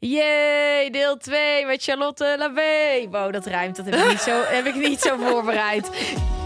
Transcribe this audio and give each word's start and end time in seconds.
Yay, 0.00 0.90
deel 0.90 1.16
2 1.16 1.66
met 1.66 1.82
Charlotte 1.82 2.34
Labé. 2.38 3.08
Wow, 3.10 3.32
dat 3.32 3.46
ruimt. 3.46 3.76
Dat 3.76 3.84
heb 3.84 3.94
ik 3.94 4.08
niet 4.08 4.20
zo, 4.20 4.42
heb 4.44 4.66
ik 4.66 4.74
niet 4.74 5.00
zo 5.00 5.16
voorbereid. 5.16 5.90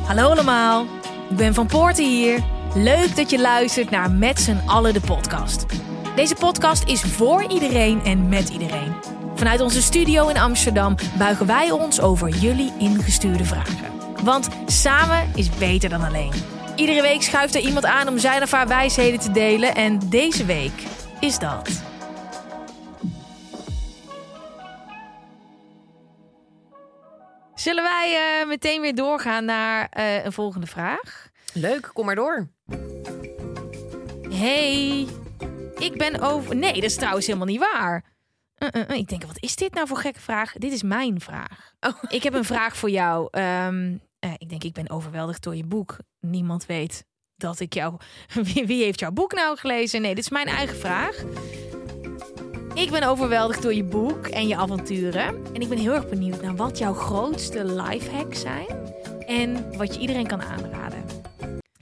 Hallo 0.06 0.30
allemaal, 0.30 0.86
ik 1.30 1.36
ben 1.36 1.54
Van 1.54 1.66
Poorten 1.66 2.04
hier. 2.04 2.42
Leuk 2.74 3.16
dat 3.16 3.30
je 3.30 3.40
luistert 3.40 3.90
naar 3.90 4.10
Met 4.10 4.40
z'n 4.40 4.62
allen 4.66 4.92
de 4.92 5.00
podcast. 5.00 5.66
Deze 6.16 6.34
podcast 6.34 6.88
is 6.88 7.00
voor 7.02 7.44
iedereen 7.50 8.00
en 8.04 8.28
met 8.28 8.48
iedereen. 8.48 8.94
Vanuit 9.34 9.60
onze 9.60 9.82
studio 9.82 10.28
in 10.28 10.38
Amsterdam 10.38 10.94
buigen 11.18 11.46
wij 11.46 11.70
ons 11.70 12.00
over 12.00 12.28
jullie 12.28 12.72
ingestuurde 12.78 13.44
vragen. 13.44 13.92
Want 14.22 14.48
samen 14.66 15.30
is 15.34 15.48
beter 15.48 15.88
dan 15.88 16.02
alleen. 16.02 16.32
Iedere 16.76 17.02
week 17.02 17.22
schuift 17.22 17.54
er 17.54 17.60
iemand 17.60 17.84
aan 17.84 18.08
om 18.08 18.18
zijn 18.18 18.42
of 18.42 18.50
haar 18.50 18.68
wijsheden 18.68 19.20
te 19.20 19.30
delen. 19.30 19.74
En 19.74 20.00
deze 20.08 20.44
week 20.44 20.82
is 21.20 21.38
dat. 21.38 21.93
Zullen 27.64 27.82
wij 27.82 28.40
eh, 28.40 28.48
meteen 28.48 28.80
weer 28.80 28.94
doorgaan 28.94 29.44
naar 29.44 29.88
eh, 29.90 30.24
een 30.24 30.32
volgende 30.32 30.66
vraag? 30.66 31.28
Leuk, 31.52 31.90
kom 31.92 32.06
maar 32.06 32.14
door. 32.14 32.48
Hey, 34.30 35.06
ik 35.78 35.92
ben 35.96 36.20
over. 36.20 36.56
Nee, 36.56 36.72
dat 36.72 36.82
is 36.82 36.96
trouwens 36.96 37.26
helemaal 37.26 37.46
niet 37.46 37.66
waar. 37.72 38.04
Uh, 38.58 38.82
uh. 38.88 38.96
Ik 38.96 39.08
denk, 39.08 39.24
wat 39.24 39.42
is 39.42 39.56
dit 39.56 39.74
nou 39.74 39.86
voor 39.86 39.96
gekke 39.96 40.20
vraag? 40.20 40.52
Dit 40.52 40.72
is 40.72 40.82
mijn 40.82 41.20
vraag. 41.20 41.74
Oh. 41.80 42.02
Ik 42.08 42.22
heb 42.22 42.34
een 42.34 42.44
vraag 42.44 42.76
voor 42.76 42.90
jou. 42.90 43.28
Ehm, 43.30 43.96
eh, 44.18 44.32
ik 44.38 44.48
denk, 44.48 44.64
ik 44.64 44.72
ben 44.72 44.90
overweldigd 44.90 45.42
door 45.42 45.56
je 45.56 45.64
boek. 45.64 45.96
Niemand 46.20 46.66
weet 46.66 47.04
dat 47.36 47.60
ik 47.60 47.74
jou. 47.74 47.96
Wie, 48.52 48.66
wie 48.66 48.84
heeft 48.84 49.00
jouw 49.00 49.12
boek 49.12 49.32
nou 49.32 49.56
gelezen? 49.56 50.02
Nee, 50.02 50.14
dit 50.14 50.24
is 50.24 50.30
mijn 50.30 50.46
eigen 50.46 50.76
vraag. 50.76 51.24
Ik 52.74 52.90
ben 52.90 53.02
overweldigd 53.02 53.62
door 53.62 53.74
je 53.74 53.84
boek 53.84 54.26
en 54.26 54.48
je 54.48 54.56
avonturen. 54.56 55.44
En 55.52 55.60
ik 55.60 55.68
ben 55.68 55.78
heel 55.78 55.92
erg 55.92 56.08
benieuwd 56.08 56.42
naar 56.42 56.56
wat 56.56 56.78
jouw 56.78 56.94
grootste 56.94 57.64
lifehacks 57.64 58.40
zijn. 58.40 58.66
En 59.26 59.76
wat 59.76 59.94
je 59.94 60.00
iedereen 60.00 60.26
kan 60.26 60.42
aanraden. 60.42 60.83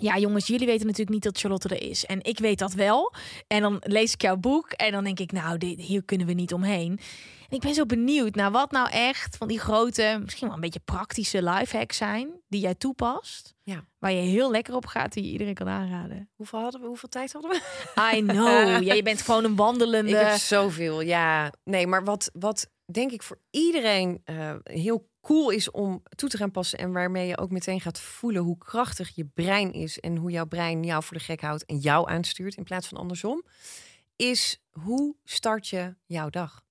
Ja, 0.02 0.18
jongens, 0.18 0.46
jullie 0.46 0.66
weten 0.66 0.86
natuurlijk 0.86 1.10
niet 1.10 1.22
dat 1.22 1.38
Charlotte 1.38 1.68
er 1.68 1.88
is. 1.88 2.06
En 2.06 2.22
ik 2.22 2.38
weet 2.38 2.58
dat 2.58 2.72
wel. 2.72 3.14
En 3.46 3.62
dan 3.62 3.76
lees 3.80 4.12
ik 4.12 4.22
jouw 4.22 4.36
boek 4.36 4.70
en 4.70 4.92
dan 4.92 5.04
denk 5.04 5.18
ik, 5.18 5.32
nou, 5.32 5.58
dit, 5.58 5.80
hier 5.80 6.04
kunnen 6.04 6.26
we 6.26 6.32
niet 6.32 6.52
omheen. 6.52 7.00
En 7.48 7.56
ik 7.56 7.60
ben 7.60 7.74
zo 7.74 7.86
benieuwd 7.86 8.34
naar 8.34 8.50
wat 8.50 8.70
nou 8.70 8.90
echt 8.90 9.36
van 9.36 9.48
die 9.48 9.58
grote, 9.58 10.18
misschien 10.22 10.46
wel 10.46 10.54
een 10.56 10.62
beetje 10.62 10.80
praktische 10.84 11.42
lifehacks 11.42 11.96
zijn 11.96 12.30
die 12.48 12.60
jij 12.60 12.74
toepast. 12.74 13.54
Ja. 13.62 13.84
Waar 13.98 14.12
je 14.12 14.20
heel 14.20 14.50
lekker 14.50 14.74
op 14.74 14.86
gaat, 14.86 15.12
die 15.12 15.24
je 15.24 15.30
iedereen 15.30 15.54
kan 15.54 15.68
aanraden. 15.68 16.30
Hoeveel, 16.34 16.60
hadden 16.60 16.80
we, 16.80 16.86
hoeveel 16.86 17.08
tijd 17.08 17.32
hadden 17.32 17.50
we? 17.50 17.60
I 18.16 18.20
know. 18.20 18.82
ja, 18.86 18.94
je 18.94 19.02
bent 19.02 19.22
gewoon 19.22 19.44
een 19.44 19.56
wandelende. 19.56 20.10
Ik 20.10 20.26
heb 20.26 20.38
zoveel, 20.38 21.00
ja. 21.00 21.52
Nee, 21.64 21.86
maar 21.86 22.04
wat, 22.04 22.30
wat 22.32 22.70
denk 22.84 23.12
ik 23.12 23.22
voor 23.22 23.38
iedereen 23.50 24.20
eh, 24.24 24.54
heel 24.62 25.10
cool 25.22 25.50
is 25.50 25.70
om 25.70 26.02
toe 26.14 26.28
te 26.28 26.36
gaan 26.36 26.50
passen... 26.50 26.78
en 26.78 26.92
waarmee 26.92 27.26
je 27.26 27.38
ook 27.38 27.50
meteen 27.50 27.80
gaat 27.80 28.00
voelen 28.00 28.42
hoe 28.42 28.58
krachtig 28.58 29.14
je 29.14 29.24
brein 29.24 29.72
is... 29.72 30.00
en 30.00 30.16
hoe 30.16 30.30
jouw 30.30 30.46
brein 30.46 30.84
jou 30.84 31.02
voor 31.02 31.16
de 31.16 31.22
gek 31.22 31.40
houdt 31.40 31.64
en 31.64 31.78
jou 31.78 32.10
aanstuurt 32.10 32.56
in 32.56 32.64
plaats 32.64 32.88
van 32.88 32.98
andersom... 32.98 33.44
is 34.16 34.62
hoe 34.70 35.16
start 35.24 35.68
je 35.68 35.94
jouw 36.06 36.30
dag? 36.30 36.64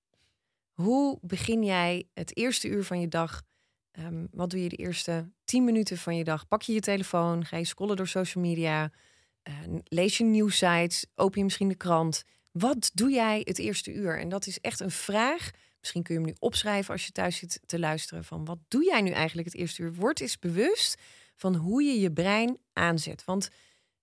Hoe 0.72 1.18
begin 1.22 1.64
jij 1.64 2.08
het 2.14 2.36
eerste 2.36 2.68
uur 2.68 2.84
van 2.84 3.00
je 3.00 3.08
dag? 3.08 3.42
Ehm, 3.90 4.26
wat 4.30 4.50
doe 4.50 4.62
je 4.62 4.68
de 4.68 4.76
eerste 4.76 5.30
tien 5.44 5.64
minuten 5.64 5.98
van 5.98 6.16
je 6.16 6.24
dag? 6.24 6.48
Pak 6.48 6.62
je 6.62 6.72
je 6.72 6.80
telefoon, 6.80 7.44
ga 7.44 7.56
je 7.56 7.64
scrollen 7.64 7.96
door 7.96 8.08
social 8.08 8.44
media... 8.44 8.90
eh, 9.42 9.54
lees 9.84 10.18
je 10.18 10.24
nieuwsites, 10.24 11.06
open 11.14 11.38
je 11.38 11.44
misschien 11.44 11.68
de 11.68 11.74
krant... 11.74 12.24
Wat 12.52 12.90
doe 12.94 13.10
jij 13.10 13.40
het 13.44 13.58
eerste 13.58 13.92
uur? 13.92 14.18
En 14.18 14.28
dat 14.28 14.46
is 14.46 14.60
echt 14.60 14.80
een 14.80 14.90
vraag. 14.90 15.50
Misschien 15.82 16.02
kun 16.02 16.14
je 16.14 16.20
hem 16.20 16.30
nu 16.30 16.36
opschrijven 16.38 16.92
als 16.92 17.06
je 17.06 17.12
thuis 17.12 17.36
zit 17.36 17.60
te 17.66 17.78
luisteren. 17.78 18.24
Van 18.24 18.44
wat 18.44 18.58
doe 18.68 18.84
jij 18.84 19.00
nu 19.00 19.10
eigenlijk 19.10 19.48
het 19.48 19.56
eerste 19.56 19.82
uur? 19.82 19.94
Word 19.94 20.20
eens 20.20 20.38
bewust 20.38 21.00
van 21.36 21.54
hoe 21.54 21.82
je 21.82 22.00
je 22.00 22.12
brein 22.12 22.58
aanzet. 22.72 23.24
Want 23.24 23.48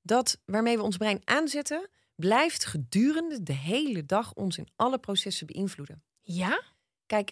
dat 0.01 0.39
waarmee 0.45 0.77
we 0.77 0.83
ons 0.83 0.97
brein 0.97 1.21
aanzetten, 1.23 1.89
blijft 2.15 2.65
gedurende 2.65 3.43
de 3.43 3.53
hele 3.53 4.05
dag 4.05 4.33
ons 4.33 4.57
in 4.57 4.67
alle 4.75 4.99
processen 4.99 5.47
beïnvloeden. 5.47 6.03
Ja? 6.21 6.63
Kijk, 7.05 7.31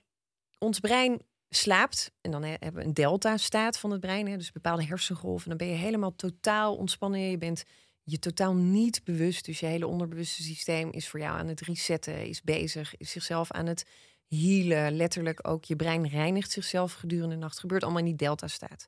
ons 0.58 0.80
brein 0.80 1.22
slaapt 1.50 2.12
en 2.22 2.32
dan 2.32 2.44
he- 2.44 2.50
hebben 2.50 2.82
we 2.82 2.88
een 2.88 2.94
delta-staat 2.94 3.80
van 3.80 3.92
het 3.92 4.00
brein, 4.00 4.28
hè, 4.28 4.38
dus 4.38 4.52
bepaalde 4.52 4.86
hersengolven. 4.86 5.50
Dan 5.50 5.58
ben 5.58 5.68
je 5.68 5.76
helemaal 5.76 6.16
totaal 6.16 6.76
ontspannen. 6.76 7.20
Je 7.20 7.38
bent 7.38 7.64
je 8.04 8.20
totaal 8.20 8.56
niet 8.56 9.04
bewust, 9.04 9.46
dus 9.46 9.60
je 9.60 9.66
hele 9.66 9.88
onderbewuste 9.88 10.44
systeem 10.44 10.92
is 10.92 11.08
voor 11.08 11.20
jou 11.20 11.38
aan 11.38 11.48
het 11.48 11.62
resetten, 11.62 12.26
is 12.28 12.42
bezig, 12.42 12.98
is 12.98 13.12
zichzelf 13.12 13.52
aan 13.52 13.66
het 13.66 13.86
healen. 14.28 14.96
Letterlijk 14.96 15.48
ook 15.48 15.66
je 15.66 15.76
brein 15.76 16.08
reinigt 16.08 16.52
zichzelf 16.52 16.94
gedurende 16.94 17.36
de 17.36 17.42
nacht. 17.42 17.60
Gebeurt 17.60 17.84
allemaal 17.84 18.00
in 18.00 18.06
die 18.06 18.16
delta-staat. 18.16 18.88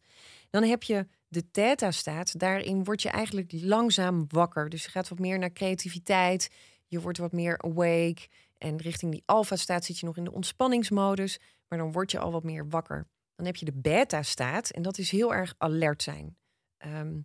Dan 0.50 0.64
heb 0.64 0.84
je 0.84 1.08
de 1.28 1.52
theta-staat. 1.52 2.40
Daarin 2.40 2.84
word 2.84 3.02
je 3.02 3.10
eigenlijk 3.10 3.52
langzaam 3.52 4.26
wakker. 4.28 4.70
Dus 4.70 4.84
je 4.84 4.90
gaat 4.90 5.10
wat 5.10 5.20
meer 5.20 5.40
naar 5.40 5.52
creativiteit. 5.52 6.50
Je 6.86 7.02
wordt 7.02 7.18
wat 7.18 7.32
meer 7.32 7.62
awake. 7.62 8.28
En 8.58 8.78
richting 8.78 9.12
die 9.12 9.24
alfa-staat 9.26 9.86
zit 9.86 10.00
je 10.00 10.06
nog 10.06 10.18
in 10.18 10.24
de 10.24 10.32
ontspanningsmodus. 10.32 11.40
Maar 11.68 11.80
dan 11.80 11.92
word 11.92 12.12
je 12.12 12.20
al 12.20 12.32
wat 12.32 12.44
meer 12.44 12.70
wakker. 12.70 13.08
Dan 13.36 13.46
heb 13.46 13.56
je 13.56 13.66
de 13.66 13.74
beta-staat. 13.74 14.70
En 14.70 14.82
dat 14.82 14.98
is 14.98 15.12
heel 15.12 15.34
erg 15.34 15.54
alert 15.58 16.04
zijn. 16.04 16.38
Ehm, 16.78 17.20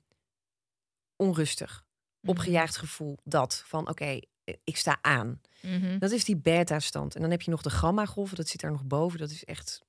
onrustig. 1.17 1.85
Opgejaagd 2.27 2.77
gevoel. 2.77 3.19
Dat 3.25 3.63
van 3.67 3.89
oké, 3.89 4.21
ik 4.65 4.77
sta 4.77 4.99
aan. 5.01 5.41
Mhm. 5.63 5.99
Dat 5.99 6.11
is 6.11 6.25
die 6.25 6.37
beta-stand. 6.37 7.15
En 7.15 7.21
dan 7.21 7.31
heb 7.31 7.43
je 7.43 7.51
nog 7.51 7.63
de 7.63 7.71
gamma-golven, 7.71 8.37
dat 8.37 8.49
zit 8.49 8.61
daar 8.61 8.71
nog 8.71 8.85
boven. 8.85 9.19
Dat 9.19 9.31
is 9.31 9.45
echt 9.45 9.85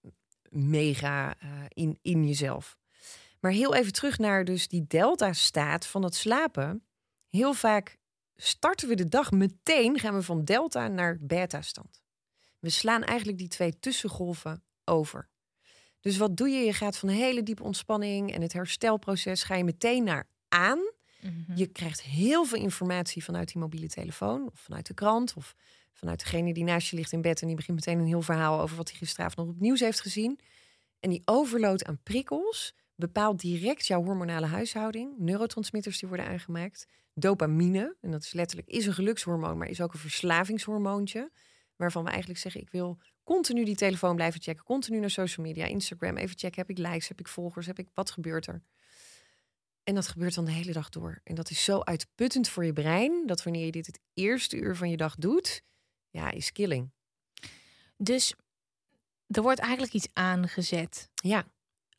mega 0.50 1.36
eh, 1.40 1.50
in, 1.68 2.00
in 2.02 2.28
jezelf. 2.28 2.78
Maar 3.40 3.52
heel 3.52 3.76
even 3.76 3.94
terug 3.94 4.18
naar 4.18 4.46
dus 4.46 4.68
die 4.68 4.86
delta-staat 4.88 5.88
van 5.88 6.04
het 6.04 6.16
slapen. 6.16 6.84
Heel 7.30 7.54
vaak 7.54 7.98
starten 8.36 8.88
we 8.88 8.96
de 8.96 9.08
dag 9.08 9.32
meteen, 9.32 10.00
gaan 10.00 10.14
we 10.14 10.22
van 10.22 10.44
delta 10.44 10.88
naar 10.88 11.18
beta-stand. 11.22 12.02
We 12.60 12.70
slaan 12.70 13.04
eigenlijk 13.04 13.38
die 13.38 13.48
twee 13.48 13.80
tussengolven 13.80 14.64
over. 14.84 15.30
Dus 16.00 16.18
wat 16.18 16.38
doe 16.38 16.50
je? 16.50 16.66
Je 16.66 16.74
gaat 16.74 16.98
van 16.98 17.10
hele 17.10 17.44
diepe 17.44 17.64
ontspanning 17.64 18.34
en 18.34 18.42
het 18.42 18.54
herstelproces 18.54 19.44
ga 19.44 19.56
je 19.56 19.64
meteen 19.64 20.04
naar 20.04 20.28
aan. 20.48 20.80
Mhm. 21.26 21.58
Je 21.58 21.68
krijgt 21.68 22.02
heel 22.02 22.46
veel 22.46 22.60
informatie 22.60 23.24
vanuit 23.24 23.52
die 23.52 23.62
mobiele 23.62 23.88
telefoon, 23.88 24.50
of 24.52 24.60
vanuit 24.60 24.88
de 24.88 24.94
krant, 24.94 25.34
of 25.34 25.56
vanuit 25.94 26.20
degene 26.20 26.54
die 26.54 26.64
naast 26.64 26.90
je 26.90 26.96
ligt 26.96 27.12
in 27.12 27.22
bed 27.22 27.42
en 27.42 27.48
die 27.48 27.56
begint 27.56 27.78
meteen 27.78 28.00
een 28.00 28.06
heel 28.06 28.22
verhaal 28.22 28.62
over 28.62 28.78
wat 28.78 28.90
hij 28.90 28.98
gisteravond 28.98 29.38
nog 29.38 29.56
op 29.56 29.62
nieuws 29.62 29.80
heeft 29.80 30.02
gezien. 30.02 30.40
En 31.00 31.10
die 31.10 31.22
overload 31.26 31.86
aan 31.86 32.00
prikkels 32.04 32.76
bepaalt 32.96 33.40
direct 33.40 33.86
jouw 33.88 34.04
hormonale 34.04 34.46
huishouding. 34.46 35.18
Neurotransmitters 35.18 36.00
die 36.00 36.08
worden 36.08 36.28
aangemaakt. 36.28 36.88
Dopamine, 37.14 37.96
en 38.02 38.12
dat 38.12 38.24
is 38.24 38.34
letterlijk 38.34 38.70
is 38.70 38.86
een 38.86 38.94
gelukshormoon, 38.94 39.58
maar 39.58 39.70
is 39.70 39.82
ook 39.82 39.94
een 39.94 40.00
verslavingshormoontje. 40.00 41.32
Waarvan 41.76 42.04
we 42.04 42.10
eigenlijk 42.10 42.40
zeggen, 42.40 42.62
ik 42.62 42.70
wil 42.70 42.98
continu 43.24 43.66
die 43.66 43.76
telefoon 43.76 44.16
blijven 44.16 44.42
checken. 44.42 44.64
Continu 44.64 45.00
naar 45.00 45.10
social 45.10 45.46
media, 45.46 45.66
Instagram, 45.66 46.18
even 46.18 46.38
checken. 46.38 46.62
Heb 46.62 46.70
ik 46.70 46.78
likes, 46.78 47.08
heb 47.08 47.20
ik 47.20 47.28
volgers, 47.28 47.66
heb 47.66 47.80
ik, 47.80 47.88
wat 47.94 48.12
gebeurt 48.12 48.48
er? 48.48 48.64
En 49.86 49.96
dat 49.96 50.08
gebeurt 50.08 50.36
dan 50.36 50.46
de 50.46 50.52
hele 50.52 50.72
dag 50.72 50.90
door. 50.90 51.22
En 51.24 51.36
dat 51.36 51.50
is 51.50 51.64
zo 51.64 51.80
uitputtend 51.80 52.50
voor 52.50 52.66
je 52.66 52.74
brein, 52.74 53.24
dat 53.28 53.44
wanneer 53.44 53.66
je 53.66 53.72
dit 53.72 53.86
het 53.86 54.00
eerste 54.14 54.56
uur 54.58 54.76
van 54.76 54.90
je 54.90 54.98
dag 54.98 55.16
doet, 55.16 55.62
ja, 56.10 56.32
is 56.32 56.52
killing. 56.52 56.92
Dus 57.98 58.34
er 59.28 59.42
wordt 59.42 59.60
eigenlijk 59.60 59.94
iets 59.94 60.08
aangezet. 60.14 61.10
Ja. 61.16 61.38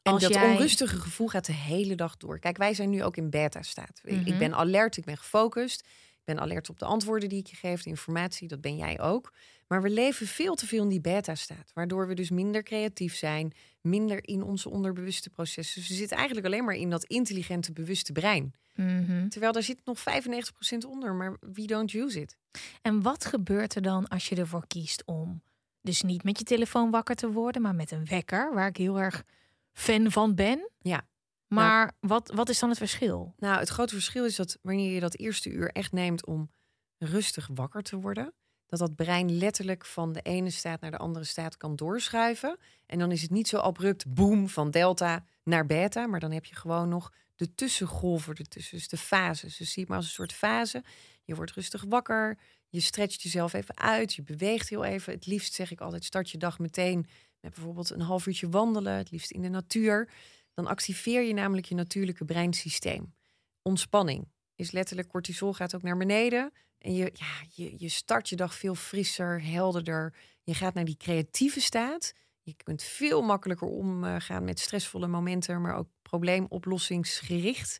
En 0.02 0.12
Als 0.12 0.22
dat 0.22 0.32
jij- 0.34 0.50
onrustige 0.50 1.00
gevoel 1.00 1.28
gaat 1.28 1.46
de 1.46 1.52
hele 1.52 1.94
dag 1.94 2.16
door. 2.16 2.38
Kijk, 2.38 2.56
wij 2.56 2.74
zijn 2.74 2.90
nu 2.90 3.02
ook 3.04 3.16
in 3.16 3.30
beta-staat. 3.30 4.00
Ik- 4.04 4.20
Ik 4.20 4.26
Mhm. 4.26 4.38
ben 4.38 4.54
alert, 4.54 4.96
ik 4.96 5.04
ben 5.04 5.16
gefocust. 5.16 5.88
ben 6.24 6.40
alert 6.40 6.68
op 6.70 6.78
de 6.78 6.84
antwoorden 6.84 7.28
die 7.28 7.38
ik 7.38 7.46
je 7.46 7.56
geef, 7.56 7.82
de 7.82 7.88
informatie, 7.90 8.48
dat 8.48 8.60
ben 8.60 8.76
jij 8.76 9.00
ook. 9.00 9.32
Maar 9.66 9.82
we 9.82 9.90
leven 9.90 10.26
veel 10.26 10.54
te 10.54 10.66
veel 10.66 10.82
in 10.82 10.88
die 10.88 11.00
beta-staat, 11.00 11.70
waardoor 11.74 12.08
we 12.08 12.14
dus 12.14 12.30
minder 12.30 12.62
creatief 12.62 13.16
zijn, 13.16 13.52
minder 13.80 14.28
in 14.28 14.42
onze 14.42 14.70
onderbewuste 14.70 15.30
processen. 15.30 15.80
Dus 15.80 15.88
we 15.88 15.94
zitten 15.94 16.16
eigenlijk 16.16 16.46
alleen 16.46 16.64
maar 16.64 16.74
in 16.74 16.90
dat 16.90 17.04
intelligente, 17.04 17.72
bewuste 17.72 18.12
brein. 18.12 18.54
Mhm. 18.74 19.28
Terwijl 19.28 19.52
daar 19.52 19.62
zit 19.62 19.80
nog 19.84 19.98
95% 19.98 20.84
onder, 20.86 21.14
maar 21.14 21.36
we 21.40 21.64
don't 21.64 21.92
use 21.92 22.20
it. 22.20 22.36
En 22.82 23.02
wat 23.02 23.24
gebeurt 23.24 23.74
er 23.74 23.82
dan 23.82 24.08
als 24.08 24.28
je 24.28 24.36
ervoor 24.36 24.66
kiest 24.66 25.04
om 25.04 25.42
dus 25.80 26.02
niet 26.02 26.24
met 26.24 26.38
je 26.38 26.44
telefoon 26.44 26.90
wakker 26.90 27.14
te 27.14 27.30
worden, 27.30 27.62
maar 27.62 27.74
met 27.74 27.90
een 27.90 28.06
wekker, 28.06 28.54
waar 28.54 28.68
ik 28.68 28.76
heel 28.76 29.00
erg 29.00 29.24
fan 29.72 30.10
van 30.10 30.34
ben? 30.34 30.70
Ja. 30.78 31.06
Maar 31.46 31.92
wat, 32.00 32.32
wat 32.34 32.48
is 32.48 32.58
dan 32.58 32.68
het 32.68 32.78
verschil? 32.78 33.34
Nou, 33.38 33.58
het 33.58 33.68
grote 33.68 33.94
verschil 33.94 34.24
is 34.24 34.36
dat 34.36 34.58
wanneer 34.62 34.94
je 34.94 35.00
dat 35.00 35.16
eerste 35.16 35.50
uur 35.50 35.70
echt 35.70 35.92
neemt 35.92 36.26
om 36.26 36.50
rustig 36.98 37.48
wakker 37.54 37.82
te 37.82 37.96
worden, 37.96 38.34
dat 38.66 38.78
dat 38.78 38.94
brein 38.94 39.38
letterlijk 39.38 39.84
van 39.84 40.12
de 40.12 40.20
ene 40.22 40.50
staat 40.50 40.80
naar 40.80 40.90
de 40.90 40.96
andere 40.96 41.24
staat 41.24 41.56
kan 41.56 41.76
doorschuiven. 41.76 42.58
En 42.86 42.98
dan 42.98 43.12
is 43.12 43.22
het 43.22 43.30
niet 43.30 43.48
zo 43.48 43.56
abrupt 43.56 44.14
boom 44.14 44.48
van 44.48 44.70
delta 44.70 45.24
naar 45.42 45.66
beta, 45.66 46.06
maar 46.06 46.20
dan 46.20 46.32
heb 46.32 46.44
je 46.44 46.54
gewoon 46.54 46.88
nog 46.88 47.12
de 47.36 47.54
tussengolven 47.54 48.34
ertussen, 48.34 48.76
dus 48.76 48.88
de 48.88 48.96
fases. 48.96 49.56
Dus 49.56 49.72
zie 49.72 49.80
het 49.80 49.88
maar 49.88 49.98
als 49.98 50.06
een 50.06 50.12
soort 50.12 50.32
fase. 50.32 50.84
Je 51.24 51.34
wordt 51.34 51.52
rustig 51.52 51.84
wakker, 51.88 52.38
je 52.68 52.80
stretcht 52.80 53.22
jezelf 53.22 53.52
even 53.52 53.76
uit, 53.76 54.14
je 54.14 54.22
beweegt 54.22 54.68
heel 54.68 54.84
even. 54.84 55.12
Het 55.12 55.26
liefst 55.26 55.54
zeg 55.54 55.70
ik 55.70 55.80
altijd, 55.80 56.04
start 56.04 56.30
je 56.30 56.38
dag 56.38 56.58
meteen 56.58 57.06
met 57.40 57.54
bijvoorbeeld 57.54 57.90
een 57.90 58.00
half 58.00 58.26
uurtje 58.26 58.48
wandelen, 58.48 58.92
het 58.92 59.10
liefst 59.10 59.30
in 59.30 59.42
de 59.42 59.48
natuur. 59.48 60.10
Dan 60.54 60.66
activeer 60.66 61.22
je 61.22 61.34
namelijk 61.34 61.66
je 61.66 61.74
natuurlijke 61.74 62.24
breinsysteem. 62.24 63.14
Ontspanning 63.62 64.28
is 64.56 64.70
letterlijk, 64.70 65.08
cortisol 65.08 65.52
gaat 65.52 65.74
ook 65.74 65.82
naar 65.82 65.96
beneden. 65.96 66.52
En 66.78 66.94
je, 66.94 67.10
ja, 67.12 67.46
je, 67.48 67.74
je 67.76 67.88
start 67.88 68.28
je 68.28 68.36
dag 68.36 68.54
veel 68.54 68.74
frisser, 68.74 69.42
helderder. 69.44 70.14
Je 70.42 70.54
gaat 70.54 70.74
naar 70.74 70.84
die 70.84 70.96
creatieve 70.96 71.60
staat. 71.60 72.12
Je 72.42 72.54
kunt 72.54 72.82
veel 72.82 73.22
makkelijker 73.22 73.68
omgaan 73.68 74.44
met 74.44 74.60
stressvolle 74.60 75.06
momenten, 75.06 75.60
maar 75.60 75.76
ook 75.76 75.88
probleemoplossingsgericht. 76.02 77.78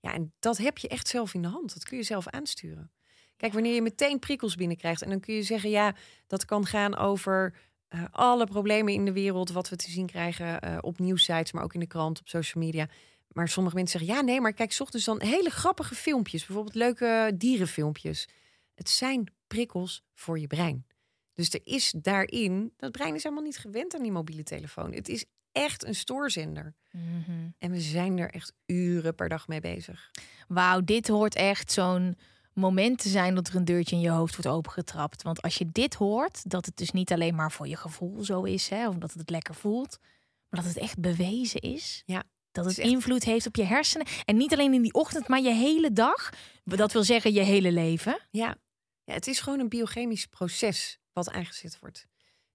Ja, 0.00 0.12
en 0.12 0.32
dat 0.38 0.56
heb 0.56 0.78
je 0.78 0.88
echt 0.88 1.08
zelf 1.08 1.34
in 1.34 1.42
de 1.42 1.48
hand. 1.48 1.74
Dat 1.74 1.84
kun 1.84 1.96
je 1.96 2.02
zelf 2.02 2.28
aansturen. 2.28 2.90
Kijk, 3.36 3.52
wanneer 3.52 3.74
je 3.74 3.82
meteen 3.82 4.18
prikkels 4.18 4.54
binnenkrijgt, 4.54 5.02
en 5.02 5.10
dan 5.10 5.20
kun 5.20 5.34
je 5.34 5.42
zeggen, 5.42 5.70
ja, 5.70 5.94
dat 6.26 6.44
kan 6.44 6.66
gaan 6.66 6.96
over 6.96 7.54
uh, 7.88 8.04
alle 8.10 8.46
problemen 8.46 8.92
in 8.92 9.04
de 9.04 9.12
wereld, 9.12 9.50
wat 9.50 9.68
we 9.68 9.76
te 9.76 9.90
zien 9.90 10.06
krijgen 10.06 10.64
uh, 10.64 10.78
op 10.80 10.98
nieuwsites, 10.98 11.52
maar 11.52 11.62
ook 11.62 11.74
in 11.74 11.80
de 11.80 11.86
krant, 11.86 12.20
op 12.20 12.28
social 12.28 12.64
media. 12.64 12.88
Maar 13.28 13.48
sommige 13.48 13.76
mensen 13.76 13.98
zeggen, 13.98 14.16
ja, 14.16 14.24
nee, 14.24 14.40
maar 14.40 14.52
kijk, 14.52 14.76
ochtends 14.78 15.06
dan 15.06 15.22
hele 15.22 15.50
grappige 15.50 15.94
filmpjes, 15.94 16.46
bijvoorbeeld 16.46 16.74
leuke 16.74 17.32
dierenfilmpjes. 17.34 18.28
Het 18.74 18.88
zijn 18.88 19.32
prikkels 19.46 20.02
voor 20.14 20.38
je 20.38 20.46
brein. 20.46 20.86
Dus 21.32 21.50
er 21.50 21.60
is 21.64 21.94
daarin, 21.96 22.72
dat 22.76 22.92
brein 22.92 23.14
is 23.14 23.22
helemaal 23.22 23.44
niet 23.44 23.58
gewend 23.58 23.94
aan 23.94 24.02
die 24.02 24.12
mobiele 24.12 24.42
telefoon. 24.42 24.92
Het 24.92 25.08
is 25.08 25.24
echt 25.52 25.84
een 25.84 25.94
stoorzender. 25.94 26.74
Mm 26.90 27.22
-hmm. 27.26 27.54
En 27.58 27.70
we 27.70 27.80
zijn 27.80 28.18
er 28.18 28.30
echt 28.30 28.52
uren 28.66 29.14
per 29.14 29.28
dag 29.28 29.48
mee 29.48 29.60
bezig. 29.60 30.10
Wauw, 30.48 30.80
dit 30.80 31.08
hoort 31.08 31.34
echt 31.34 31.72
zo'n 31.72 32.16
moment 32.52 32.98
te 32.98 33.08
zijn 33.08 33.34
dat 33.34 33.48
er 33.48 33.56
een 33.56 33.64
deurtje 33.64 33.96
in 33.96 34.02
je 34.02 34.10
hoofd 34.10 34.36
wordt 34.36 34.50
opengetrapt. 34.56 35.22
Want 35.22 35.42
als 35.42 35.54
je 35.54 35.70
dit 35.72 35.94
hoort, 35.94 36.50
dat 36.50 36.66
het 36.66 36.76
dus 36.76 36.90
niet 36.90 37.12
alleen 37.12 37.34
maar 37.34 37.52
voor 37.52 37.68
je 37.68 37.76
gevoel 37.76 38.24
zo 38.24 38.42
is, 38.42 38.68
hè, 38.68 38.88
of 38.88 38.94
dat 38.94 39.12
het 39.12 39.30
lekker 39.30 39.54
voelt, 39.54 39.98
maar 40.48 40.62
dat 40.62 40.68
het 40.68 40.78
echt 40.78 40.98
bewezen 40.98 41.60
is. 41.60 42.02
Ja. 42.06 42.22
Dat 42.64 42.76
het, 42.76 42.84
invloed 42.84 43.24
heeft 43.24 43.46
op 43.46 43.56
je 43.56 43.64
hersenen. 43.64 44.06
En 44.24 44.36
niet 44.36 44.52
alleen 44.52 44.74
in 44.74 44.82
die 44.82 44.92
ochtend, 44.92 45.28
maar 45.28 45.40
je 45.40 45.52
hele 45.52 45.92
dag. 45.92 46.30
Dat 46.64 46.92
wil 46.92 47.04
zeggen 47.04 47.32
je 47.32 47.40
hele 47.40 47.72
leven. 47.72 48.20
Ja, 48.30 48.56
ja 49.04 49.14
het 49.14 49.26
is 49.26 49.40
gewoon 49.40 49.60
een 49.60 49.68
biochemisch 49.68 50.26
proces 50.26 50.98
wat 51.12 51.30
aangezet 51.30 51.78
wordt. 51.80 52.06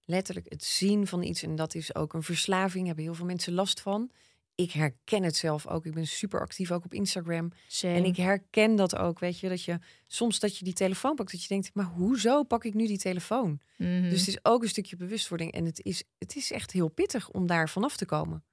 Letterlijk 0.04 0.46
het 0.48 0.64
zien 0.64 1.06
van 1.06 1.22
iets. 1.22 1.42
En 1.42 1.56
dat 1.56 1.74
is 1.74 1.94
ook 1.94 2.12
een 2.12 2.22
verslaving. 2.22 2.86
Hebben 2.86 3.04
heel 3.04 3.14
veel 3.14 3.26
mensen 3.26 3.52
last 3.52 3.80
van. 3.80 4.10
Ik 4.54 4.72
herken 4.72 5.22
het 5.22 5.36
zelf 5.36 5.66
ook. 5.66 5.86
Ik 5.86 5.94
ben 5.94 6.06
super 6.06 6.40
actief 6.40 6.70
ook 6.70 6.84
op 6.84 6.94
Instagram. 6.94 7.52
Same. 7.66 7.94
En 7.94 8.04
ik 8.04 8.16
herken 8.16 8.76
dat 8.76 8.96
ook. 8.96 9.18
Weet 9.18 9.38
je, 9.38 9.48
dat 9.48 9.64
je 9.64 9.78
soms 10.06 10.38
dat 10.38 10.58
je 10.58 10.64
die 10.64 10.74
telefoon 10.74 11.14
pakt. 11.14 11.32
Dat 11.32 11.42
je 11.42 11.48
denkt, 11.48 11.70
maar 11.74 11.84
hoezo 11.84 12.42
pak 12.42 12.64
ik 12.64 12.74
nu 12.74 12.86
die 12.86 12.98
telefoon? 12.98 13.60
Mhm. 13.76 14.08
Dus 14.08 14.18
het 14.18 14.28
is 14.28 14.38
ook 14.42 14.62
een 14.62 14.68
stukje 14.68 14.96
bewustwording. 14.96 15.52
En 15.52 15.64
het 15.64 15.80
is, 15.82 16.04
het 16.18 16.36
is 16.36 16.50
echt 16.50 16.70
heel 16.70 16.88
pittig 16.88 17.30
om 17.30 17.46
daar 17.46 17.68
vanaf 17.68 17.96
te 17.96 18.06
komen. 18.06 18.44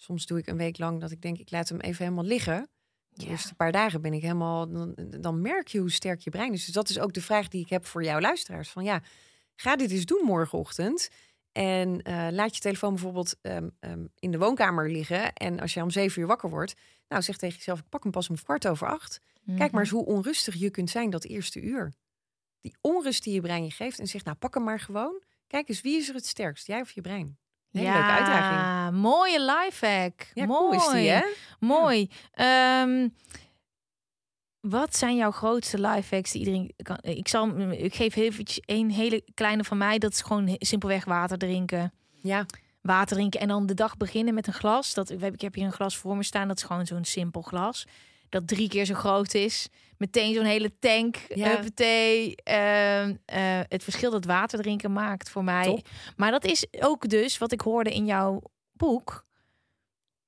Soms 0.00 0.26
doe 0.26 0.38
ik 0.38 0.46
een 0.46 0.56
week 0.56 0.78
lang 0.78 1.00
dat 1.00 1.10
ik 1.10 1.22
denk, 1.22 1.38
ik 1.38 1.50
laat 1.50 1.68
hem 1.68 1.80
even 1.80 2.04
helemaal 2.04 2.24
liggen. 2.24 2.68
De 3.08 3.24
Ja. 3.24 3.30
eerste 3.30 3.54
paar 3.54 3.72
dagen 3.72 4.00
ben 4.00 4.12
ik 4.12 4.22
helemaal. 4.22 4.68
Dan, 4.72 4.94
dan 5.20 5.40
merk 5.42 5.68
je 5.68 5.78
hoe 5.78 5.90
sterk 5.90 6.20
je 6.20 6.30
brein 6.30 6.52
is. 6.52 6.64
Dus 6.64 6.74
dat 6.74 6.88
is 6.88 6.98
ook 6.98 7.12
de 7.12 7.20
vraag 7.22 7.48
die 7.48 7.60
ik 7.62 7.68
heb 7.70 7.86
voor 7.86 8.04
jouw 8.04 8.20
luisteraars. 8.20 8.68
Van 8.70 8.84
ja, 8.84 9.02
ga 9.56 9.76
dit 9.76 9.90
eens 9.90 10.04
doen 10.04 10.24
morgenochtend. 10.24 11.08
En 11.52 12.02
eh, 12.02 12.28
laat 12.30 12.54
je 12.54 12.60
telefoon 12.60 12.92
bijvoorbeeld 12.94 13.36
ehm, 13.42 13.68
ehm, 13.80 14.04
in 14.18 14.30
de 14.30 14.38
woonkamer 14.38 14.90
liggen. 14.90 15.32
En 15.32 15.60
als 15.60 15.74
je 15.74 15.82
om 15.82 15.90
zeven 15.90 16.20
uur 16.20 16.26
wakker 16.28 16.50
wordt, 16.50 16.74
nou 17.08 17.22
zeg 17.22 17.36
tegen 17.36 17.56
jezelf: 17.56 17.78
ik 17.78 17.88
pak 17.88 18.02
hem 18.02 18.12
pas 18.12 18.28
om 18.30 18.36
kwart 18.42 18.66
over 18.68 18.88
acht. 18.88 19.20
Kijk 19.44 19.58
maar 19.58 19.68
Mhm. 19.70 19.78
eens 19.78 19.90
hoe 19.90 20.04
onrustig 20.06 20.54
je 20.54 20.70
kunt 20.70 20.90
zijn 20.90 21.10
dat 21.10 21.24
eerste 21.24 21.60
uur. 21.60 21.92
Die 22.60 22.76
onrust 22.80 23.24
die 23.24 23.34
je 23.34 23.40
brein 23.40 23.64
je 23.64 23.70
geeft 23.70 23.98
en 23.98 24.06
zegt: 24.06 24.24
nou 24.24 24.36
pak 24.36 24.54
hem 24.54 24.64
maar 24.64 24.80
gewoon. 24.80 25.22
Kijk 25.46 25.68
eens, 25.68 25.80
wie 25.80 25.96
is 25.98 26.08
er 26.08 26.14
het 26.14 26.26
sterkst, 26.26 26.66
jij 26.66 26.80
of 26.80 26.90
je 26.90 27.00
brein? 27.00 27.38
Een 27.72 27.80
hele 27.80 27.92
leuke 27.92 28.08
uitdaging. 28.10 29.00
mooie 29.00 29.40
lifehack. 29.40 30.26
Ja, 30.34 30.46
Mooi. 30.46 30.78
cool 30.78 30.92
is 30.94 31.00
die, 31.00 31.10
hè? 31.10 31.22
Mooi. 31.60 32.10
Ehm, 32.32 33.08
wat 34.60 34.96
zijn 34.96 35.16
jouw 35.16 35.30
grootste 35.30 35.80
lifehacks 35.80 36.30
die 36.32 36.40
iedereen 36.40 36.72
kan? 36.82 36.98
Ik 37.00 37.28
zal, 37.28 37.58
ik 37.70 37.94
geef 37.94 38.16
eventjes 38.16 38.62
een 38.66 38.90
hele 38.90 39.24
kleine 39.34 39.64
van 39.64 39.78
mij. 39.78 39.98
Dat 39.98 40.12
is 40.12 40.20
gewoon 40.20 40.56
simpelweg 40.58 41.04
water 41.04 41.38
drinken. 41.38 41.92
Ja, 42.22 42.46
Water 42.80 43.16
drinken 43.16 43.40
en 43.40 43.48
dan 43.48 43.66
de 43.66 43.74
dag 43.74 43.96
beginnen 43.96 44.34
met 44.34 44.46
een 44.46 44.52
glas. 44.52 44.94
Dat, 44.94 45.10
ik 45.10 45.40
heb 45.40 45.54
hier 45.54 45.64
een 45.64 45.72
glas 45.72 45.96
voor 45.96 46.16
me 46.16 46.22
staan. 46.22 46.48
Dat 46.48 46.56
is 46.56 46.62
gewoon 46.62 46.86
zo'n 46.86 47.04
simpel 47.04 47.42
glas. 47.42 47.86
Dat 48.28 48.48
drie 48.48 48.68
keer 48.68 48.84
zo 48.84 48.94
groot 48.94 49.34
is. 49.34 49.68
Meteen 49.96 50.34
zo'n 50.34 50.44
hele 50.44 50.78
tank. 50.78 51.16
Ja. 51.34 51.64
Ehm, 51.74 53.14
eh, 53.24 53.60
het 53.68 53.82
verschil 53.84 54.10
dat 54.10 54.24
water 54.24 54.62
drinken 54.62 54.92
maakt 54.92 55.30
voor 55.30 55.44
mij. 55.44 55.64
Top. 55.64 55.88
Maar 56.16 56.30
dat 56.30 56.44
is 56.44 56.66
ook 56.80 57.08
dus 57.08 57.38
wat 57.38 57.52
ik 57.52 57.60
hoorde 57.60 57.90
in 57.90 58.06
jouw 58.06 58.42
boek. 58.72 59.26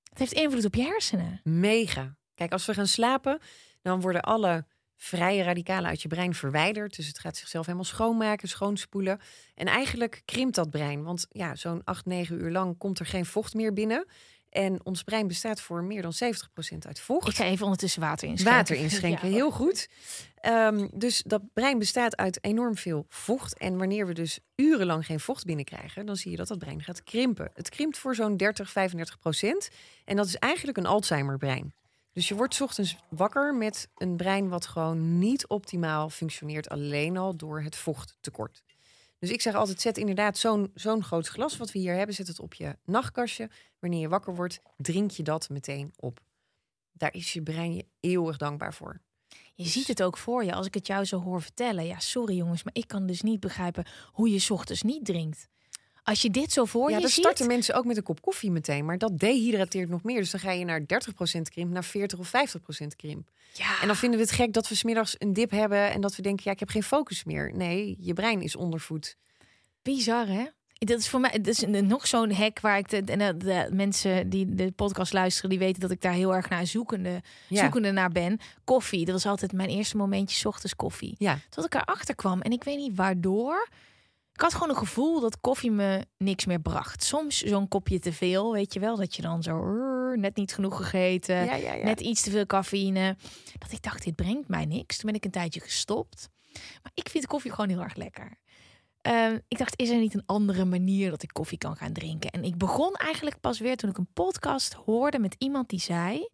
Het 0.08 0.19
heeft 0.19 0.32
invloed 0.32 0.64
op 0.64 0.75
je 0.75 0.82
hersenen. 0.82 1.41
mega. 1.44 2.19
Kijk, 2.35 2.52
als 2.52 2.67
we 2.67 2.75
gaan 2.75 2.87
slapen, 2.87 3.38
dan 3.82 4.00
worden 4.00 4.23
alle 4.23 4.64
vrije 4.97 5.43
radicalen 5.43 5.88
uit 5.88 6.02
je 6.02 6.08
brein 6.08 6.35
verwijderd. 6.35 6.97
Dus 6.97 7.06
het 7.06 7.19
gaat 7.19 7.37
zichzelf 7.37 7.67
helemaal 7.67 7.87
schoonmaken, 7.87 8.49
schoonspoelen. 8.49 9.20
En 9.55 9.67
eigenlijk 9.67 10.23
krimpt 10.25 10.55
dat 10.55 10.70
brein. 10.70 11.02
Want 11.02 11.26
ja, 11.31 11.55
zo'n 11.55 11.85
8, 11.85 12.06
9 12.06 12.41
uur 12.41 12.50
lang 12.50 12.79
komt 12.79 12.99
er 12.99 13.06
geen 13.06 13.26
vocht 13.26 13.55
meer 13.55 13.73
binnen. 13.73 14.06
En 14.50 14.85
ons 14.85 15.02
brein 15.02 15.26
bestaat 15.26 15.61
voor 15.61 15.82
meer 15.85 16.02
dan 16.02 16.12
70% 16.12 16.87
uit 16.87 17.00
vocht. 17.00 17.29
Ik 17.29 17.35
ga 17.35 17.44
even 17.44 17.64
ondertussen 17.64 18.00
water 18.00 18.29
inschenken. 18.29 18.56
Water 18.56 18.76
inschenken, 18.76 19.29
Ja. 19.29 19.35
heel 19.35 19.50
goed. 19.50 19.88
Ehm, 20.35 20.88
dus 20.94 21.23
dat 21.26 21.43
brein 21.52 21.79
bestaat 21.79 22.17
uit 22.17 22.44
enorm 22.44 22.76
veel 22.76 23.05
vocht. 23.08 23.58
En 23.58 23.79
wanneer 23.79 24.06
we 24.06 24.12
dus 24.14 24.38
urenlang 24.56 25.07
geen 25.07 25.21
vocht 25.21 25.45
binnenkrijgen, 25.45 26.07
dan 26.07 26.16
zie 26.16 26.30
je 26.30 26.37
dat 26.37 26.49
dat 26.49 26.59
brein 26.59 26.83
gaat 26.83 27.02
krimpen. 27.02 27.50
Het 27.54 27.69
krimpt 27.69 27.99
voor 27.99 28.14
zo'n 28.14 28.37
30, 28.37 28.71
35 28.71 29.19
procent. 29.19 29.69
En 30.04 30.16
dat 30.16 30.26
is 30.26 30.37
eigenlijk 30.37 30.78
een 30.78 30.87
Alzheimer-brein. 30.87 31.75
Dus 32.12 32.28
je 32.28 32.35
wordt 32.35 32.54
's 32.54 32.61
ochtends 32.61 32.97
wakker 33.09 33.54
met 33.54 33.88
een 33.97 34.16
brein 34.16 34.49
wat 34.49 34.66
gewoon 34.66 35.19
niet 35.19 35.47
optimaal 35.47 36.11
functioneert, 36.11 36.69
alleen 36.69 37.16
al 37.16 37.37
door 37.37 37.62
het 37.62 37.76
vochttekort. 37.76 38.62
Dus 39.20 39.30
ik 39.30 39.40
zeg 39.40 39.54
altijd, 39.54 39.80
zet 39.80 39.98
inderdaad 39.98 40.38
zo'n 40.38 40.70
zo'n 40.74 41.04
groot 41.04 41.26
glas 41.26 41.56
wat 41.56 41.72
we 41.72 41.78
hier 41.78 41.94
hebben, 41.94 42.14
zet 42.14 42.26
het 42.26 42.40
op 42.40 42.54
je 42.54 42.76
nachtkastje. 42.84 43.50
Wanneer 43.78 44.00
je 44.00 44.08
wakker 44.08 44.34
wordt, 44.34 44.60
drink 44.76 45.10
je 45.10 45.22
dat 45.22 45.48
meteen 45.48 45.92
op. 45.96 46.20
Daar 46.92 47.14
is 47.14 47.32
je 47.32 47.42
brein 47.42 47.74
je 47.74 47.86
eeuwig 48.00 48.36
dankbaar 48.36 48.74
voor. 48.74 49.00
Je 49.54 49.68
ziet 49.68 49.86
het 49.86 50.02
ook 50.02 50.16
voor 50.16 50.44
je 50.44 50.54
als 50.54 50.66
ik 50.66 50.74
het 50.74 50.86
jou 50.86 51.04
zo 51.04 51.20
hoor 51.20 51.42
vertellen. 51.42 51.86
Ja, 51.86 51.98
sorry 51.98 52.36
jongens, 52.36 52.62
maar 52.62 52.74
ik 52.74 52.88
kan 52.88 53.06
dus 53.06 53.20
niet 53.20 53.40
begrijpen 53.40 53.86
hoe 54.12 54.30
je 54.30 54.38
's 54.38 54.50
ochtends 54.50 54.82
niet 54.82 55.04
drinkt. 55.04 55.48
Als 56.02 56.23
je 56.23 56.30
dit 56.30 56.52
zo 56.52 56.64
voor 56.64 56.88
ja, 56.90 56.95
je 56.97 57.00
dan 57.02 57.11
ziet. 57.11 57.25
starten 57.25 57.47
mensen 57.47 57.75
ook 57.75 57.85
met 57.85 57.97
een 57.97 58.02
kop 58.02 58.21
koffie 58.21 58.50
meteen. 58.50 58.85
Maar 58.85 58.99
dat 58.99 59.19
dehydrateert 59.19 59.88
nog 59.88 60.02
meer. 60.02 60.21
Dus 60.21 60.30
dan 60.30 60.40
ga 60.40 60.50
je 60.52 60.64
naar 60.64 60.80
30% 60.80 60.85
krimp, 61.42 61.71
naar 61.73 61.85
40 61.85 62.19
of 62.19 62.33
50% 62.83 62.87
krimp. 62.97 63.28
Ja, 63.52 63.80
En 63.80 63.87
dan 63.87 63.97
vinden 63.97 64.19
we 64.19 64.25
het 64.25 64.35
gek 64.35 64.52
dat 64.52 64.69
we 64.69 64.75
smiddags 64.75 65.14
een 65.19 65.33
dip 65.33 65.50
hebben... 65.50 65.90
en 65.90 66.00
dat 66.00 66.16
we 66.16 66.23
denken, 66.23 66.42
ja, 66.47 66.50
ik 66.52 66.59
heb 66.61 66.69
geen 66.69 66.83
focus 66.83 67.25
meer. 67.25 67.52
Nee, 67.54 67.97
je 67.99 68.12
brein 68.12 68.42
is 68.42 68.57
ondervoed. 68.57 69.16
bizar 69.83 70.26
hè? 70.26 70.45
Dat 70.78 70.99
is 70.99 71.09
voor 71.09 71.21
mij 71.21 71.30
dat 71.30 71.47
is 71.47 71.64
nog 71.66 72.07
zo'n 72.07 72.33
hack 72.33 72.61
waar 72.61 72.78
ik 72.78 72.88
de, 72.88 73.04
de, 73.04 73.35
de 73.37 73.69
mensen 73.73 74.28
die 74.28 74.54
de 74.54 74.71
podcast 74.71 75.12
luisteren, 75.12 75.50
die 75.50 75.59
weten 75.59 75.80
dat 75.80 75.90
ik 75.90 76.00
daar 76.00 76.12
heel 76.12 76.35
erg 76.35 76.49
naar 76.49 76.66
zoekende, 76.66 77.23
Ja. 77.49 77.61
zoekende 77.62 77.90
naar 77.90 78.11
ben. 78.11 78.38
Koffie, 78.64 79.04
dat 79.04 79.14
was 79.14 79.26
altijd 79.26 79.52
mijn 79.52 79.69
eerste 79.69 79.97
momentje, 79.97 80.37
's 80.37 80.45
ochtends 80.45 80.76
koffie. 80.76 81.14
Ja, 81.19 81.38
Tot 81.49 81.64
ik 81.64 81.75
erachter 81.75 82.14
kwam 82.14 82.40
en 82.40 82.50
ik 82.52 82.64
weet 82.64 82.76
niet 82.76 82.97
waardoor. 82.97 83.69
Ik 84.40 84.47
had 84.47 84.54
gewoon 84.54 84.68
een 84.68 84.87
gevoel 84.87 85.20
dat 85.20 85.40
koffie 85.40 85.70
me 85.70 86.06
niks 86.18 86.44
meer 86.47 86.61
bracht. 86.61 87.02
Soms 87.04 87.38
zo'n 87.38 87.68
kopje 87.68 87.99
te 87.99 88.12
veel, 88.12 88.52
weet 88.52 88.75
je 88.75 88.80
wel, 88.80 88.97
dat 88.97 89.16
je 89.16 89.23
dan 89.23 89.42
zo 89.42 89.56
net 90.14 90.37
niet 90.37 90.54
genoeg 90.54 90.76
gegeten, 90.76 91.44
Ja, 91.44 91.54
ja, 91.54 91.73
ja. 91.73 91.85
net 91.85 92.00
iets 92.00 92.23
te 92.23 92.30
veel 92.30 92.47
cafeïne. 92.47 93.16
Dat 93.59 93.73
ik 93.73 93.82
dacht, 93.82 94.04
dit 94.04 94.16
brengt 94.16 94.49
mij 94.49 94.64
niks. 94.64 94.97
Toen 94.97 95.06
ben 95.11 95.14
ik 95.14 95.25
een 95.25 95.30
tijdje 95.30 95.61
gestopt. 95.61 96.28
Maar 96.82 96.92
ik 96.94 97.09
vind 97.09 97.26
koffie 97.26 97.50
gewoon 97.50 97.70
heel 97.70 97.82
erg 97.82 97.94
lekker. 97.94 98.38
Ehm, 99.00 99.38
ik 99.49 99.59
dacht, 99.59 99.78
is 99.80 99.90
er 99.90 99.99
niet 99.99 100.14
een 100.14 100.26
andere 100.26 100.64
manier 100.64 101.11
dat 101.11 101.23
ik 101.23 101.32
koffie 101.32 101.59
kan 101.59 101.76
gaan 101.76 101.92
drinken? 101.92 102.30
En 102.30 102.44
ik 102.44 102.56
begon 102.56 102.94
eigenlijk 102.94 103.40
pas 103.40 103.59
weer 103.59 103.76
toen 103.76 103.90
ik 103.90 103.99
een 103.99 104.12
podcast 104.12 104.73
hoorde 104.73 105.18
met 105.18 105.35
iemand 105.38 105.68
die 105.68 105.80
zei 105.80 106.28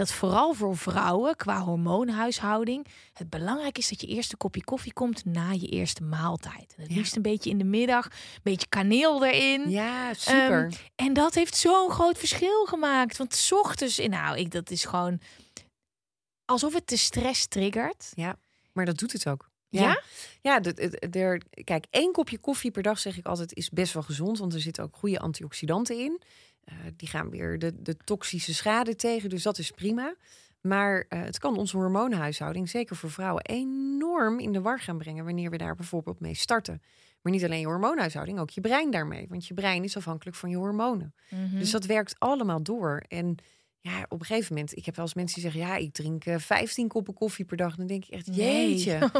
dat 0.00 0.12
vooral 0.12 0.54
voor 0.54 0.76
vrouwen 0.76 1.36
qua 1.36 1.60
hormoonhuishouding 1.60 2.86
het 3.12 3.30
belangrijk 3.30 3.78
is 3.78 3.88
dat 3.88 4.00
je 4.00 4.06
eerste 4.06 4.36
kopje 4.36 4.64
koffie 4.64 4.92
komt 4.92 5.24
na 5.24 5.50
je 5.50 5.66
eerste 5.66 6.02
maaltijd. 6.02 6.74
En 6.76 6.82
het 6.82 6.90
Ja. 6.90 6.96
liefst 6.96 7.16
een 7.16 7.22
beetje 7.22 7.50
in 7.50 7.58
de 7.58 7.64
middag, 7.64 8.04
een 8.04 8.40
beetje 8.42 8.68
kaneel 8.68 9.24
erin. 9.26 9.70
Ja, 9.70 10.14
super. 10.14 10.64
Ehm, 10.64 10.70
en 10.96 11.12
dat 11.12 11.34
heeft 11.34 11.56
zo'n 11.56 11.90
groot 11.90 12.18
verschil 12.18 12.64
gemaakt. 12.66 13.16
Want 13.16 13.34
's 13.34 13.52
ochtends, 13.52 13.98
nou, 13.98 14.38
ik, 14.38 14.50
dat 14.50 14.70
is 14.70 14.84
gewoon 14.84 15.20
alsof 16.44 16.74
het 16.74 16.88
de 16.88 16.96
stress 16.96 17.46
triggert. 17.46 18.12
maar 18.72 18.84
dat 18.84 18.98
doet 18.98 19.12
het 19.12 19.26
ook. 19.28 19.48
Ja? 19.68 20.02
Ja, 20.40 20.60
de- 20.60 20.72
de- 20.74 21.08
de- 21.10 21.62
kijk, 21.64 21.86
één 21.90 22.12
kopje 22.12 22.38
koffie 22.38 22.70
per 22.70 22.82
dag, 22.82 22.98
zeg 22.98 23.16
ik 23.16 23.26
altijd, 23.26 23.54
is 23.54 23.68
best 23.70 23.92
wel 23.92 24.02
gezond. 24.02 24.38
Want 24.38 24.54
er 24.54 24.60
zitten 24.60 24.84
ook 24.84 24.96
goede 24.96 25.18
antioxidanten 25.18 25.98
in. 25.98 26.20
Eh, 26.70 26.76
die 26.96 27.08
gaan 27.08 27.30
weer 27.30 27.58
de, 27.58 27.82
de 27.82 27.96
toxische 27.96 28.54
schade 28.54 28.96
tegen, 28.96 29.28
dus 29.28 29.42
dat 29.42 29.58
is 29.58 29.70
prima. 29.70 30.14
Maar 30.60 31.04
eh, 31.08 31.22
het 31.22 31.38
kan 31.38 31.56
onze 31.56 31.76
hormoonhuishouding, 31.76 32.68
zeker 32.68 32.96
voor 32.96 33.10
vrouwen, 33.10 33.44
enorm 33.44 34.38
in 34.38 34.52
de 34.52 34.60
war 34.60 34.80
gaan 34.80 34.98
brengen 34.98 35.24
wanneer 35.24 35.50
we 35.50 35.56
daar 35.56 35.74
bijvoorbeeld 35.74 36.20
mee 36.20 36.34
starten. 36.34 36.82
Maar 37.22 37.32
niet 37.32 37.44
alleen 37.44 37.60
je 37.60 37.66
hormoonhuishouding, 37.66 38.38
ook 38.38 38.50
je 38.50 38.60
brein 38.60 38.90
daarmee. 38.90 39.26
Want 39.28 39.46
je 39.46 39.54
brein 39.54 39.84
is 39.84 39.96
afhankelijk 39.96 40.36
van 40.36 40.50
je 40.50 40.56
hormonen. 40.56 41.14
Mhm. 41.30 41.58
Dus 41.58 41.70
dat 41.70 41.84
werkt 41.84 42.14
allemaal 42.18 42.62
door. 42.62 43.02
En 43.08 43.36
ja, 43.80 44.04
op 44.08 44.20
een 44.20 44.26
gegeven 44.26 44.54
moment, 44.54 44.76
ik 44.76 44.84
heb 44.84 44.96
wel 44.96 45.04
eens 45.04 45.14
mensen 45.14 45.40
die 45.40 45.50
zeggen, 45.50 45.70
ja, 45.70 45.76
ik 45.76 45.92
drink 45.92 46.24
eh, 46.24 46.38
15 46.38 46.88
koppen 46.88 47.14
koffie 47.14 47.44
per 47.44 47.56
dag. 47.56 47.76
Dan 47.76 47.86
denk 47.86 48.04
ik 48.04 48.10
echt, 48.10 48.26
Nee. 48.26 48.68
jeetje. 48.68 48.98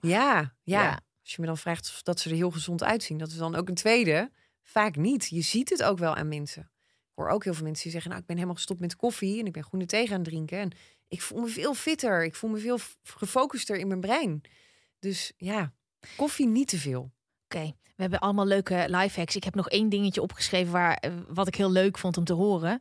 Ja, 0.00 0.54
ja, 0.62 0.82
Ja. 0.82 1.00
Als 1.22 1.34
je 1.34 1.40
me 1.40 1.46
dan 1.46 1.58
vraagt 1.58 1.88
of 1.88 2.02
dat 2.02 2.20
ze 2.20 2.30
er 2.30 2.36
heel 2.36 2.50
gezond 2.50 2.82
uitzien, 2.84 3.18
dat 3.18 3.28
is 3.28 3.36
dan 3.36 3.54
ook 3.54 3.68
een 3.68 3.74
tweede. 3.74 4.30
Vaak 4.62 4.96
niet. 4.96 5.28
Je 5.28 5.40
ziet 5.42 5.70
het 5.70 5.82
ook 5.82 5.98
wel 5.98 6.14
aan 6.14 6.28
mensen. 6.28 6.70
Hoor 7.20 7.28
ook 7.30 7.44
heel 7.44 7.54
veel 7.54 7.64
mensen 7.64 7.82
die 7.82 7.92
zeggen, 7.92 8.10
nou, 8.10 8.22
ik 8.22 8.26
ben 8.26 8.36
helemaal 8.36 8.58
gestopt 8.58 8.80
met 8.80 8.96
koffie 8.96 9.40
en 9.40 9.46
ik 9.46 9.52
ben 9.52 9.64
groene 9.64 9.86
thee 9.86 10.06
gaan 10.06 10.22
drinken. 10.22 10.58
En 10.58 10.70
ik 11.08 11.22
voel 11.22 11.40
me 11.40 11.48
veel 11.48 11.74
fitter. 11.74 12.24
Ik 12.24 12.34
voel 12.34 12.50
me 12.50 12.58
veel 12.58 12.78
gefocuster 13.02 13.76
in 13.76 13.88
mijn 13.88 14.00
brein. 14.00 14.40
Dus 14.98 15.32
ja, 15.36 15.72
koffie 16.16 16.46
niet 16.46 16.68
te 16.68 16.78
veel. 16.78 17.10
Oké, 17.44 17.74
we 17.82 18.02
hebben 18.02 18.18
allemaal 18.18 18.46
leuke 18.46 18.84
lifehacks. 18.86 19.36
Ik 19.36 19.44
heb 19.44 19.54
nog 19.54 19.68
één 19.68 19.88
dingetje 19.88 20.22
opgeschreven 20.22 20.72
waar, 20.72 20.94
eh, 20.94 21.12
wat 21.28 21.46
ik 21.46 21.54
heel 21.54 21.70
leuk 21.70 21.98
vond 21.98 22.16
om 22.16 22.24
te 22.24 22.32
horen. 22.32 22.80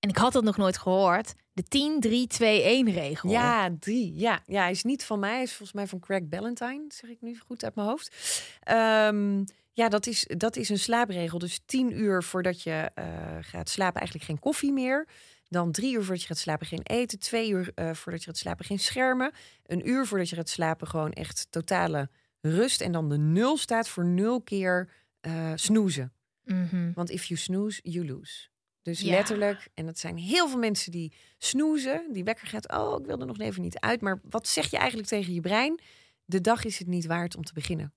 En 0.00 0.08
ik 0.08 0.16
had 0.16 0.32
dat 0.32 0.44
nog 0.44 0.56
nooit 0.56 0.78
gehoord. 0.78 1.34
De 1.52 1.62
10-3-2-1-regel. 1.62 3.30
Ja, 3.30 3.70
drie. 3.80 4.14
Ja. 4.14 4.42
ja, 4.46 4.60
hij 4.60 4.70
is 4.70 4.84
niet 4.84 5.04
van 5.04 5.18
mij. 5.18 5.32
Hij 5.32 5.42
is 5.42 5.50
volgens 5.54 5.72
mij 5.72 5.86
van 5.86 6.00
Craig 6.00 6.28
Ballantyne, 6.28 6.84
zeg 6.88 7.10
ik 7.10 7.20
nu 7.20 7.38
goed 7.46 7.64
uit 7.64 7.74
mijn 7.74 7.88
hoofd. 7.88 8.14
Ehm, 8.60 9.44
ja, 9.76 9.88
dat 9.88 10.06
is, 10.06 10.24
dat 10.36 10.56
is 10.56 10.68
een 10.68 10.78
slaapregel. 10.78 11.38
Dus 11.38 11.60
tien 11.66 11.98
uur 11.98 12.22
voordat 12.22 12.62
je 12.62 12.90
eh, 12.94 13.04
gaat 13.40 13.68
slapen 13.68 14.00
eigenlijk 14.00 14.30
geen 14.30 14.38
koffie 14.38 14.72
meer. 14.72 15.08
Dan 15.48 15.72
drie 15.72 15.94
uur 15.94 16.00
voordat 16.00 16.20
je 16.20 16.26
gaat 16.26 16.38
slapen 16.38 16.66
geen 16.66 16.82
eten. 16.82 17.18
Twee 17.18 17.50
uur 17.50 17.72
eh, 17.74 17.92
voordat 17.92 18.20
je 18.22 18.26
gaat 18.26 18.38
slapen 18.38 18.64
geen 18.64 18.78
schermen. 18.78 19.32
Een 19.66 19.88
uur 19.88 20.06
voordat 20.06 20.28
je 20.28 20.36
gaat 20.36 20.48
slapen 20.48 20.86
gewoon 20.86 21.12
echt 21.12 21.46
totale 21.50 22.08
rust. 22.40 22.80
En 22.80 22.92
dan 22.92 23.08
de 23.08 23.18
nul 23.18 23.56
staat 23.56 23.88
voor 23.88 24.04
nul 24.04 24.40
keer 24.42 24.88
eh 25.20 25.52
snoezen. 25.54 26.12
Mhm. 26.44 26.92
Want 26.92 27.10
if 27.10 27.24
you 27.24 27.40
snooze, 27.40 27.80
you 27.82 28.06
lose. 28.06 28.48
Dus 28.82 29.00
Ja. 29.00 29.10
letterlijk, 29.10 29.68
en 29.74 29.86
dat 29.86 29.98
zijn 29.98 30.16
heel 30.16 30.48
veel 30.48 30.58
mensen 30.58 30.92
die 30.92 31.12
snoezen. 31.38 32.12
Die 32.12 32.24
wekker 32.24 32.46
gaat, 32.46 32.72
oh, 32.72 33.00
ik 33.00 33.06
wil 33.06 33.20
er 33.20 33.26
nog 33.26 33.38
even 33.38 33.62
niet 33.62 33.78
uit. 33.78 34.00
Maar 34.00 34.20
wat 34.22 34.48
zeg 34.48 34.70
je 34.70 34.76
eigenlijk 34.76 35.08
tegen 35.08 35.34
je 35.34 35.40
brein? 35.40 35.80
De 36.24 36.40
dag 36.40 36.64
is 36.64 36.78
het 36.78 36.88
niet 36.88 37.06
waard 37.06 37.36
om 37.36 37.44
te 37.44 37.52
beginnen. 37.52 37.92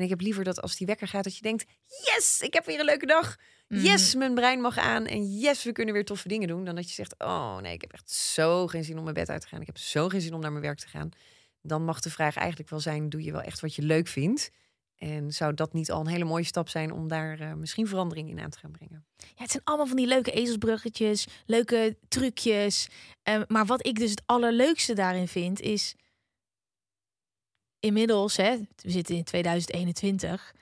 En 0.00 0.06
ik 0.06 0.12
heb 0.12 0.20
liever 0.20 0.44
dat 0.44 0.60
als 0.62 0.76
die 0.76 0.86
wekker 0.86 1.08
gaat, 1.08 1.24
dat 1.24 1.36
je 1.36 1.42
denkt, 1.42 1.64
yes, 2.04 2.40
ik 2.40 2.54
heb 2.54 2.64
weer 2.66 2.78
een 2.78 2.84
leuke 2.84 3.06
dag. 3.06 3.36
Yes, 3.68 4.08
Mhm. 4.08 4.18
mijn 4.18 4.34
brein 4.34 4.60
mag 4.60 4.78
aan. 4.78 5.06
En 5.06 5.38
yes, 5.38 5.64
we 5.64 5.72
kunnen 5.72 5.94
weer 5.94 6.04
toffe 6.04 6.28
dingen 6.28 6.48
doen. 6.48 6.64
Dan 6.64 6.74
dat 6.74 6.88
je 6.88 6.94
zegt, 6.94 7.14
oh 7.18 7.56
nee, 7.58 7.72
ik 7.74 7.80
heb 7.80 7.92
echt 7.92 8.10
zo 8.10 8.66
geen 8.66 8.84
zin 8.84 8.96
om 8.96 9.02
mijn 9.02 9.14
bed 9.14 9.28
uit 9.28 9.40
te 9.40 9.48
gaan. 9.48 9.60
Ik 9.60 9.66
heb 9.66 9.78
zo 9.78 10.08
geen 10.08 10.20
zin 10.20 10.34
om 10.34 10.40
naar 10.40 10.50
mijn 10.50 10.64
werk 10.64 10.78
te 10.78 10.88
gaan. 10.88 11.08
Dan 11.62 11.84
mag 11.84 12.00
de 12.00 12.10
vraag 12.10 12.36
eigenlijk 12.36 12.70
wel 12.70 12.80
zijn, 12.80 13.08
doe 13.08 13.22
je 13.22 13.32
wel 13.32 13.40
echt 13.42 13.60
wat 13.60 13.74
je 13.74 13.82
leuk 13.82 14.08
vindt? 14.08 14.50
En 14.96 15.32
zou 15.32 15.54
dat 15.54 15.72
niet 15.72 15.90
al 15.90 16.00
een 16.00 16.06
hele 16.06 16.24
mooie 16.24 16.44
stap 16.44 16.68
zijn 16.68 16.92
om 16.92 17.08
daar 17.08 17.40
eh, 17.40 17.52
misschien 17.52 17.86
verandering 17.88 18.28
in 18.30 18.40
aan 18.40 18.50
te 18.50 18.58
gaan 18.58 18.70
brengen? 18.70 19.04
Ja, 19.16 19.26
het 19.42 19.50
zijn 19.50 19.64
allemaal 19.64 19.86
van 19.86 19.96
die 19.96 20.06
leuke 20.06 20.30
ezelsbruggetjes, 20.30 21.26
leuke 21.46 21.96
trucjes. 22.08 22.88
Ehm, 23.22 23.44
maar 23.48 23.66
wat 23.66 23.86
ik 23.86 23.98
dus 23.98 24.10
het 24.10 24.22
allerleukste 24.26 24.94
daarin 24.94 25.28
vind, 25.28 25.60
is 25.60 25.94
inmiddels, 27.80 28.36
hè, 28.36 28.56
we 28.76 28.90
zitten 28.90 29.16
in 29.16 29.24
2021, 29.24 30.54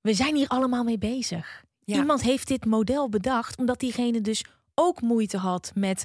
we 0.00 0.14
zijn 0.14 0.36
hier 0.36 0.48
allemaal 0.48 0.84
mee 0.84 0.98
bezig. 0.98 1.64
Ja. 1.84 1.96
Iemand 1.96 2.22
heeft 2.22 2.48
dit 2.48 2.64
model 2.64 3.08
bedacht, 3.08 3.58
omdat 3.58 3.80
diegene 3.80 4.20
dus 4.20 4.44
ook 4.74 5.00
moeite 5.00 5.36
had 5.36 5.72
met 5.74 6.04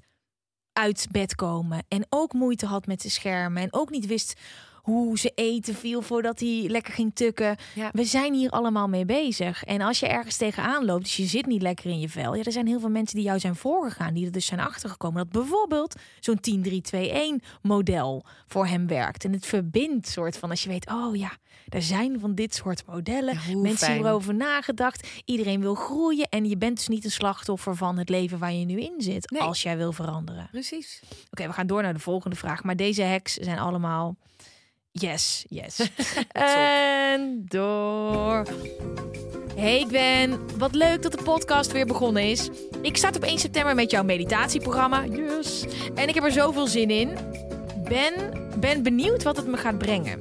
uit 0.73 1.07
bed 1.11 1.35
komen 1.35 1.83
en 1.87 2.05
ook 2.09 2.33
moeite 2.33 2.65
had 2.65 2.85
met 2.85 3.01
de 3.01 3.09
schermen 3.09 3.63
en 3.63 3.73
ook 3.73 3.89
niet 3.89 4.05
wist 4.05 4.39
hoe 4.81 5.19
ze 5.19 5.31
eten 5.35 5.75
viel 5.75 6.01
voordat 6.01 6.39
hij 6.39 6.65
lekker 6.67 6.93
ging 6.93 7.15
tukken. 7.15 7.55
Ja. 7.75 7.89
We 7.93 8.05
zijn 8.05 8.33
hier 8.33 8.49
allemaal 8.49 8.87
mee 8.87 9.05
bezig. 9.05 9.63
En 9.63 9.81
als 9.81 9.99
je 9.99 10.07
ergens 10.07 10.37
tegenaan 10.37 10.85
loopt, 10.85 11.03
dus 11.03 11.17
je 11.17 11.25
zit 11.25 11.45
niet 11.45 11.61
lekker 11.61 11.89
in 11.89 11.99
je 11.99 12.09
vel. 12.09 12.35
Ja, 12.35 12.43
er 12.43 12.51
zijn 12.51 12.67
heel 12.67 12.79
veel 12.79 12.89
mensen 12.89 13.15
die 13.15 13.25
jou 13.25 13.39
zijn 13.39 13.55
voorgegaan, 13.55 14.13
die 14.13 14.25
er 14.25 14.31
dus 14.31 14.45
zijn 14.45 14.59
achtergekomen. 14.59 15.17
Dat 15.17 15.31
bijvoorbeeld 15.31 15.95
zo'n 16.19 16.39
10-3-2-1 17.41 17.45
model 17.61 18.25
voor 18.47 18.67
hem 18.67 18.87
werkt. 18.87 19.25
En 19.25 19.33
het 19.33 19.45
verbindt 19.45 20.07
soort 20.07 20.37
van 20.37 20.49
als 20.49 20.63
je 20.63 20.69
weet, 20.69 20.89
oh 20.89 21.15
ja, 21.15 21.31
er 21.69 21.81
zijn 21.81 22.19
van 22.19 22.35
dit 22.35 22.55
soort 22.55 22.85
modellen. 22.85 23.33
Ja, 23.33 23.57
mensen 23.57 23.77
fijn. 23.77 23.91
hebben 23.91 24.09
erover 24.09 24.35
nagedacht. 24.35 25.07
Iedereen 25.25 25.61
wil 25.61 25.75
groeien. 25.75 26.29
En 26.29 26.45
je 26.45 26.57
bent 26.57 26.77
dus 26.77 26.87
niet 26.87 27.05
een 27.05 27.11
slachtoffer 27.11 27.75
van 27.75 27.97
het 27.97 28.09
leven 28.09 28.39
waar 28.39 28.53
je 28.53 28.65
nu 28.65 28.79
in 28.81 28.95
zit. 28.97 29.31
Nee. 29.31 29.41
Als 29.41 29.63
jij 29.63 29.77
wil 29.77 29.91
veranderen. 29.91 30.47
Precies. 30.51 31.01
Oké, 31.31 31.47
we 31.47 31.53
gaan 31.53 31.67
door 31.67 31.81
naar 31.81 31.93
de 31.93 31.99
volgende 31.99 32.35
vraag. 32.35 32.63
Maar 32.63 32.75
deze 32.75 33.03
hacks 33.03 33.33
zijn 33.33 33.59
allemaal 33.59 34.15
yes, 34.91 35.45
yes. 35.49 35.79
en 36.31 37.45
door. 37.47 38.45
Hey 39.55 39.85
Gwen, 39.87 40.39
wat 40.57 40.75
leuk 40.75 41.01
dat 41.01 41.11
de 41.11 41.23
podcast 41.23 41.71
weer 41.71 41.85
begonnen 41.85 42.23
is. 42.23 42.49
Ik 42.81 42.97
start 42.97 43.15
op 43.15 43.23
1 43.23 43.39
september 43.39 43.75
met 43.75 43.91
jouw 43.91 44.03
meditatieprogramma. 44.03 45.03
Yes. 45.05 45.65
En 45.95 46.07
ik 46.07 46.15
heb 46.15 46.23
er 46.23 46.31
zoveel 46.31 46.67
zin 46.67 46.89
in. 46.89 47.17
Ben, 47.83 48.13
ben 48.59 48.83
benieuwd 48.83 49.23
wat 49.23 49.37
het 49.37 49.47
me 49.47 49.57
gaat 49.57 49.77
brengen. 49.77 50.19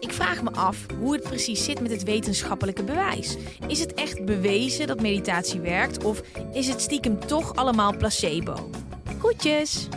Ik 0.00 0.12
vraag 0.12 0.42
me 0.42 0.50
af 0.50 0.86
hoe 0.98 1.12
het 1.12 1.22
precies 1.22 1.64
zit 1.64 1.80
met 1.80 1.90
het 1.90 2.02
wetenschappelijke 2.02 2.84
bewijs. 2.84 3.36
Is 3.66 3.80
het 3.80 3.94
echt 3.94 4.24
bewezen 4.24 4.86
dat 4.86 5.00
meditatie 5.00 5.60
werkt 5.60 6.04
of 6.04 6.22
is 6.52 6.68
het 6.68 6.80
stiekem 6.80 7.26
toch 7.26 7.54
allemaal 7.54 7.96
placebo? 7.96 8.70
Groetjes! 9.18 9.88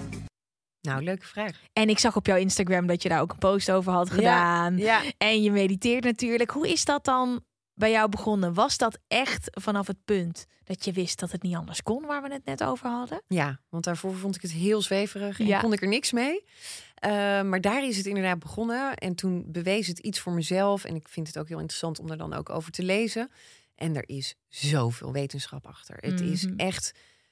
Nou, 0.89 1.03
leuke 1.03 1.25
vraag. 1.25 1.59
En 1.73 1.89
ik 1.89 1.99
zag 1.99 2.15
op 2.15 2.25
jouw 2.25 2.37
Instagram 2.37 2.87
dat 2.87 3.03
je 3.03 3.09
daar 3.09 3.21
ook 3.21 3.31
een 3.31 3.37
post 3.37 3.71
over 3.71 3.91
had 3.91 4.09
gedaan. 4.09 4.77
Ja. 4.77 5.01
En 5.17 5.41
je 5.43 5.51
mediteert 5.51 6.03
natuurlijk. 6.03 6.51
Hoe 6.51 6.69
is 6.69 6.85
dat 6.85 7.05
dan 7.05 7.43
bij 7.73 7.91
jou 7.91 8.09
begonnen? 8.09 8.53
Was 8.53 8.77
dat 8.77 8.99
echt 9.07 9.47
vanaf 9.61 9.87
het 9.87 9.97
punt 10.05 10.45
dat 10.63 10.85
je 10.85 10.91
wist 10.91 11.19
dat 11.19 11.31
het 11.31 11.41
niet 11.43 11.55
anders 11.55 11.81
kon, 11.83 12.05
waar 12.05 12.21
we 12.21 12.33
het 12.33 12.45
net 12.45 12.63
over 12.63 12.89
hadden? 12.89 13.21
Ja, 13.27 13.59
want 13.69 13.83
daarvoor 13.83 14.15
vond 14.15 14.35
ik 14.35 14.41
het 14.41 14.51
heel 14.51 14.81
zweverig 14.81 15.39
en 15.39 15.45
Ja. 15.45 15.59
kon 15.59 15.73
ik 15.73 15.81
er 15.81 15.87
niks 15.87 16.11
mee. 16.11 16.43
Eh, 16.95 17.09
maar 17.41 17.61
daar 17.61 17.85
is 17.87 17.97
het 17.97 18.05
inderdaad 18.05 18.39
begonnen. 18.39 18.95
En 18.95 19.15
toen 19.15 19.43
bewees 19.47 19.87
het 19.87 19.99
iets 19.99 20.19
voor 20.19 20.33
mezelf. 20.33 20.83
En 20.83 20.95
ik 20.95 21.07
vind 21.07 21.27
het 21.27 21.37
ook 21.37 21.47
heel 21.47 21.59
interessant 21.59 21.99
om 21.99 22.09
er 22.11 22.17
dan 22.17 22.33
ook 22.33 22.49
over 22.49 22.71
te 22.71 22.83
lezen. 22.83 23.29
En 23.75 23.95
er 23.95 24.03
is 24.09 24.35
zoveel 24.47 25.11
wetenschap 25.11 25.67
achter. 25.67 25.97
Het 25.99 26.21
is 26.21 26.45
Mhm. 26.45 26.57
echt 26.57 26.91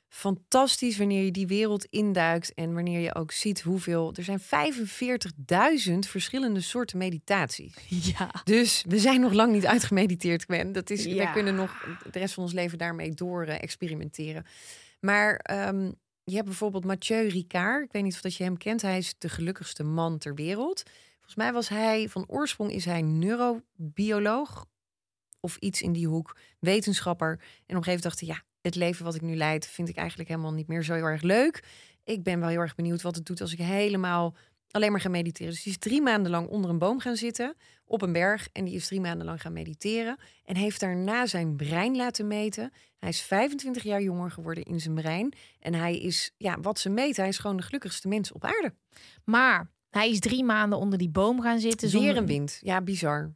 fantastisch 0.09 0.97
wanneer 0.97 1.23
je 1.25 1.31
die 1.31 1.47
wereld 1.47 1.85
induikt. 1.85 2.53
En 2.53 2.73
wanneer 2.73 2.99
je 2.99 3.15
ook 3.15 3.31
ziet 3.31 3.61
hoeveel. 3.61 4.13
Er 4.15 4.23
zijn 4.23 4.39
45.000 4.41 5.93
verschillende 5.99 6.61
soorten 6.61 6.97
meditaties. 6.97 7.75
Ja. 8.17 8.31
Dus 8.43 8.83
we 8.87 8.99
zijn 8.99 9.21
nog 9.21 9.33
lang 9.33 9.51
niet 9.51 9.65
uitgemediteerd, 9.65 10.43
Gwen. 10.43 10.71
Dat 10.71 10.89
is, 10.89 11.03
Ja. 11.03 11.15
Wij 11.15 11.31
kunnen 11.31 11.55
nog 11.55 11.99
de 12.11 12.19
rest 12.19 12.33
van 12.33 12.43
ons 12.43 12.53
leven 12.53 12.77
daarmee 12.77 13.11
door 13.11 13.45
eh, 13.45 13.61
experimenteren. 13.61 14.45
Maar 14.99 15.35
ehm, 15.35 15.91
je 16.23 16.35
hebt 16.35 16.45
bijvoorbeeld 16.45 16.85
Mathieu 16.85 17.27
Ricard. 17.27 17.83
Ik 17.85 17.91
weet 17.91 18.03
niet 18.03 18.13
of 18.13 18.21
dat 18.21 18.35
je 18.35 18.43
hem 18.43 18.57
kent. 18.57 18.81
Hij 18.81 18.97
is 18.97 19.15
de 19.17 19.29
gelukkigste 19.29 19.83
man 19.83 20.17
ter 20.17 20.35
wereld. 20.35 20.83
Volgens 21.15 21.35
mij 21.35 21.53
was 21.53 21.69
hij, 21.69 22.09
van 22.09 22.23
oorsprong 22.27 22.71
is 22.71 22.85
hij 22.85 23.01
neurobioloog. 23.01 24.65
Of 25.39 25.57
iets 25.57 25.81
in 25.81 25.91
die 25.93 26.07
hoek, 26.07 26.37
wetenschapper. 26.59 27.29
En 27.29 27.37
op 27.37 27.43
een 27.47 27.83
gegeven 27.83 27.83
moment 27.85 28.03
dacht 28.03 28.19
hij, 28.19 28.29
ja, 28.29 28.43
het 28.67 28.75
leven 28.75 29.05
wat 29.05 29.15
ik 29.15 29.21
nu 29.21 29.35
leid... 29.35 29.67
vind 29.67 29.89
ik 29.89 29.95
eigenlijk 29.95 30.29
helemaal 30.29 30.53
niet 30.53 30.67
meer 30.67 30.83
zo 30.83 30.93
heel 30.93 31.03
erg 31.03 31.21
leuk. 31.21 31.63
Ik 32.03 32.23
ben 32.23 32.39
wel 32.39 32.49
heel 32.49 32.59
erg 32.59 32.75
benieuwd 32.75 33.01
wat 33.01 33.15
het 33.15 33.25
doet 33.25 33.41
als 33.41 33.53
ik 33.53 33.59
helemaal 33.59 34.35
Alleen 34.71 34.91
maar 34.91 35.01
gaan 35.01 35.11
mediteren. 35.11 35.51
Dus 35.51 35.63
die 35.63 35.71
is 35.71 35.77
drie 35.79 36.01
maanden 36.01 36.31
lang 36.31 36.47
onder 36.47 36.69
een 36.69 36.77
boom 36.77 36.99
gaan 36.99 37.15
zitten 37.15 37.55
op 37.85 38.01
een 38.01 38.11
berg. 38.11 38.47
En 38.51 38.65
die 38.65 38.75
is 38.75 38.87
drie 38.87 39.01
maanden 39.01 39.25
lang 39.25 39.41
gaan 39.41 39.53
mediteren. 39.53 40.17
En 40.45 40.55
heeft 40.55 40.79
daarna 40.79 41.25
zijn 41.25 41.55
brein 41.55 41.95
laten 41.95 42.27
meten. 42.27 42.71
Hij 42.97 43.09
is 43.09 43.21
25 43.21 43.83
jaar 43.83 44.01
jonger 44.01 44.31
geworden 44.31 44.63
in 44.63 44.79
zijn 44.79 44.95
brein. 44.95 45.33
En 45.59 45.73
hij 45.73 45.99
is, 45.99 46.31
ja, 46.37 46.59
wat 46.59 46.79
ze 46.79 46.89
meten, 46.89 47.21
hij 47.21 47.31
is 47.31 47.37
gewoon 47.37 47.57
de 47.57 47.63
gelukkigste 47.63 48.07
mens 48.07 48.31
op 48.31 48.43
aarde. 48.43 48.73
Maar 49.23 49.71
hij 49.89 50.09
is 50.09 50.19
drie 50.19 50.43
maanden 50.43 50.79
onder 50.79 50.99
die 50.99 51.09
boom 51.09 51.41
gaan 51.41 51.59
zitten. 51.59 51.89
Weer 51.89 51.99
zonder- 51.99 52.17
een 52.17 52.25
wind. 52.25 52.59
Ja, 52.61 52.81
bizar. 52.81 53.33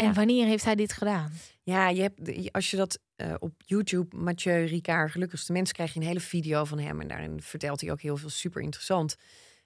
En 0.00 0.14
wanneer 0.14 0.46
heeft 0.46 0.64
hij 0.64 0.74
dit 0.74 0.92
gedaan? 0.92 1.32
Ja, 1.62 1.88
je 1.88 2.02
hebt, 2.02 2.52
als 2.52 2.70
je 2.70 2.76
dat 2.76 2.98
eh, 3.16 3.34
op 3.38 3.52
YouTube, 3.58 4.16
Mathieu 4.16 4.64
Ricard, 4.64 5.10
gelukkigste 5.10 5.52
mens, 5.52 5.72
krijg 5.72 5.92
je 5.94 6.00
een 6.00 6.06
hele 6.06 6.20
video 6.20 6.64
van 6.64 6.78
hem. 6.78 7.00
En 7.00 7.08
daarin 7.08 7.42
vertelt 7.42 7.80
hij 7.80 7.90
ook 7.90 8.00
heel 8.00 8.16
veel 8.16 8.28
super 8.28 8.62
interessant. 8.62 9.16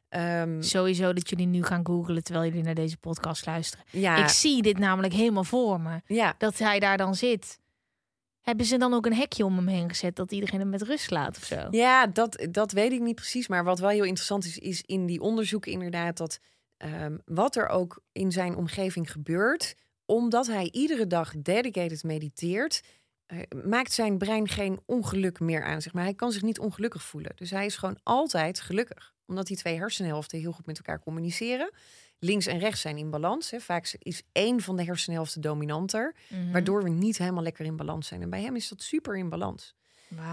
Ehm, 0.09 0.63
Sowieso 0.63 1.13
dat 1.13 1.29
jullie 1.31 1.47
nu 1.47 1.63
gaan 1.63 1.87
googlen 1.87 2.23
terwijl 2.25 2.47
jullie 2.47 2.63
naar 2.65 2.75
deze 2.75 2.97
podcast 2.97 3.47
luisteren. 3.47 3.85
ja, 3.91 4.17
Ik 4.17 4.29
zie 4.29 4.63
dit 4.63 4.79
namelijk 4.79 5.13
helemaal 5.15 5.45
voor 5.45 5.81
me. 5.81 6.01
ja, 6.07 6.35
Dat 6.39 6.59
hij 6.59 6.79
daar 6.79 6.97
dan 6.97 7.15
zit. 7.15 7.59
Hebben 8.41 8.67
ze 8.67 8.77
dan 8.79 8.95
ook 8.95 9.07
een 9.07 9.15
hekje 9.15 9.45
om 9.45 9.57
hem 9.57 9.67
heen 9.67 9.89
gezet 9.89 10.17
dat 10.17 10.33
iedereen 10.33 10.61
hem 10.61 10.69
met 10.69 10.83
rust 10.83 11.11
laat 11.11 11.37
of 11.37 11.45
zo? 11.45 11.67
ja 11.71 12.07
dat, 12.07 12.47
dat 12.51 12.73
weet 12.73 12.93
ik 12.93 13.01
niet 13.01 13.15
precies. 13.15 13.49
Maar 13.49 13.65
wat 13.65 13.79
wel 13.79 13.89
heel 13.89 14.05
interessant 14.05 14.45
is, 14.45 14.59
is 14.59 14.83
in 14.87 15.07
die 15.07 15.21
onderzoeken 15.21 15.73
inderdaad 15.73 16.17
dat 16.17 16.39
ehm, 16.77 17.17
wat 17.25 17.57
er 17.57 17.69
ook 17.69 18.03
in 18.13 18.33
zijn 18.33 18.57
omgeving 18.57 19.11
gebeurt, 19.13 19.75
omdat 20.07 20.47
hij 20.47 20.69
iedere 20.73 21.07
dag 21.07 21.35
dedicated 21.37 22.03
mediteert, 22.03 22.83
eh, 23.27 23.39
maakt 23.65 23.93
zijn 23.93 24.19
brein 24.19 24.49
geen 24.49 24.81
ongeluk 24.87 25.41
meer 25.41 25.65
aan. 25.65 25.83
Zeg 25.83 25.93
maar. 25.93 26.03
Hij 26.03 26.15
kan 26.15 26.33
zich 26.33 26.43
niet 26.43 26.59
ongelukkig 26.59 27.03
voelen. 27.03 27.33
Dus 27.35 27.51
hij 27.51 27.67
is 27.67 27.77
gewoon 27.77 27.99
altijd 28.03 28.61
gelukkig. 28.61 29.13
Omdat 29.27 29.47
die 29.47 29.57
twee 29.57 29.77
hersenhelften 29.77 30.39
heel 30.39 30.53
goed 30.53 30.67
met 30.67 30.77
elkaar 30.77 31.01
communiceren. 31.01 31.71
Links 32.19 32.47
en 32.47 32.59
rechts 32.59 32.81
zijn 32.81 32.99
in 32.99 33.11
balans. 33.11 33.51
Hè. 33.51 33.61
Vaak 33.61 33.97
is 33.99 34.23
één 34.33 34.61
van 34.61 34.77
de 34.77 34.85
hersenhelften 34.85 35.41
dominanter. 35.41 36.15
Mhm. 36.29 36.53
Waardoor 36.53 36.83
we 36.83 36.89
niet 36.89 37.19
helemaal 37.19 37.43
lekker 37.43 37.65
in 37.65 37.77
balans 37.77 38.07
zijn. 38.07 38.23
En 38.23 38.31
bij 38.31 38.43
hem 38.43 38.57
is 38.57 38.69
dat 38.69 38.83
super 38.83 39.17
in 39.17 39.29
balans. 39.29 39.75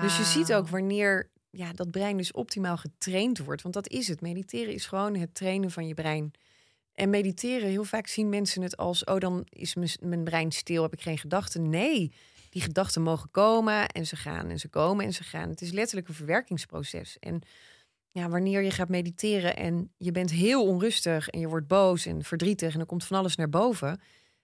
Dus 0.01 0.17
je 0.17 0.23
ziet 0.23 0.53
ook 0.53 0.67
wanneer 0.67 1.29
ja, 1.49 1.73
dat 1.73 1.91
brein 1.91 2.17
dus 2.17 2.31
optimaal 2.31 2.77
getraind 2.77 3.37
wordt. 3.37 3.61
Want 3.61 3.73
dat 3.73 3.89
is 3.89 4.07
het. 4.07 4.21
Mediteren 4.21 4.73
is 4.73 4.85
gewoon 4.85 5.15
het 5.15 5.35
trainen 5.35 5.71
van 5.71 5.87
je 5.87 5.93
brein. 5.93 6.31
En 7.01 7.09
mediteren, 7.09 7.69
heel 7.69 7.83
vaak 7.83 8.07
zien 8.07 8.29
mensen 8.29 8.61
het 8.61 8.77
als... 8.77 9.03
oh, 9.03 9.17
dan 9.17 9.45
is 9.49 9.75
mijn- 9.99 10.23
brein 10.23 10.51
stil, 10.51 10.83
heb 10.83 10.93
ik 10.93 11.01
geen 11.01 11.17
gedachten. 11.17 11.69
Nee, 11.69 12.11
die 12.49 12.61
gedachten 12.61 13.01
mogen 13.01 13.31
komen 13.31 13.87
en 13.87 14.05
ze 14.05 14.15
gaan 14.15 14.49
en 14.49 14.59
ze 14.59 14.67
komen 14.67 15.05
en 15.05 15.13
ze 15.13 15.23
gaan. 15.23 15.49
Het 15.49 15.61
is 15.61 15.71
letterlijk 15.71 16.07
een 16.07 16.13
verwerkingsproces. 16.13 17.19
En 17.19 17.41
ja, 18.11 18.29
wanneer 18.29 18.61
je 18.61 18.71
gaat 18.71 18.89
mediteren 18.89 19.55
en 19.55 19.91
je 19.97 20.11
bent 20.11 20.31
heel 20.31 20.65
onrustig... 20.67 21.27
en 21.29 21.39
je 21.39 21.47
wordt 21.47 21.67
boos 21.67 22.05
en 22.05 22.23
verdrietig 22.23 22.73
en 22.73 22.79
er 22.79 22.85
komt 22.85 23.05
van 23.05 23.17
alles 23.17 23.35
naar 23.35 23.49
boven... 23.49 24.01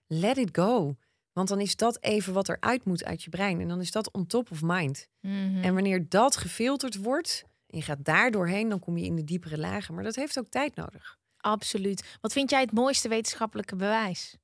let 0.08 0.38
it 0.38 0.50
go. 0.52 0.96
Want 1.34 1.48
dan 1.48 1.60
is 1.60 1.76
dat 1.76 2.04
even 2.04 2.34
wat 2.34 2.50
eruit 2.50 2.86
moet 2.86 3.06
uit 3.06 3.24
je 3.24 3.30
brein. 3.30 3.62
En 3.62 3.68
dan 3.68 3.82
is 3.82 3.92
dat 3.92 4.12
on 4.12 4.28
top 4.28 4.52
of 4.52 4.62
mind. 4.64 5.08
Mhm. 5.22 5.64
En 5.64 5.74
wanneer 5.74 6.10
dat 6.10 6.38
gefilterd 6.38 6.96
wordt 6.96 7.44
en 7.68 7.78
je 7.78 7.84
gaat 7.84 8.04
daar 8.06 8.32
doorheen, 8.32 8.70
dan 8.70 8.80
kom 8.80 8.98
je 8.98 9.06
in 9.06 9.16
de 9.16 9.24
diepere 9.24 9.58
lagen. 9.58 9.94
Maar 9.94 10.04
dat 10.04 10.16
heeft 10.16 10.40
ook 10.40 10.50
tijd 10.50 10.76
nodig. 10.76 11.18
Absoluut. 11.48 12.18
Wat 12.22 12.34
vind 12.34 12.50
jij 12.50 12.62
het 12.62 12.72
mooiste 12.72 13.08
wetenschappelijke 13.08 13.76
bewijs? 13.76 14.38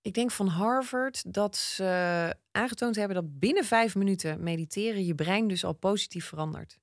Ik 0.00 0.14
denk 0.14 0.30
van 0.30 0.46
Harvard 0.46 1.34
dat 1.34 1.56
ze 1.56 2.34
aangetoond 2.52 2.96
hebben 2.96 3.14
dat 3.14 3.38
binnen 3.38 3.64
vijf 3.64 3.94
minuten 3.94 4.42
mediteren 4.42 5.04
je 5.04 5.14
brein 5.14 5.48
dus 5.48 5.64
al 5.64 5.72
positief 5.72 6.26
verandert. 6.26 6.78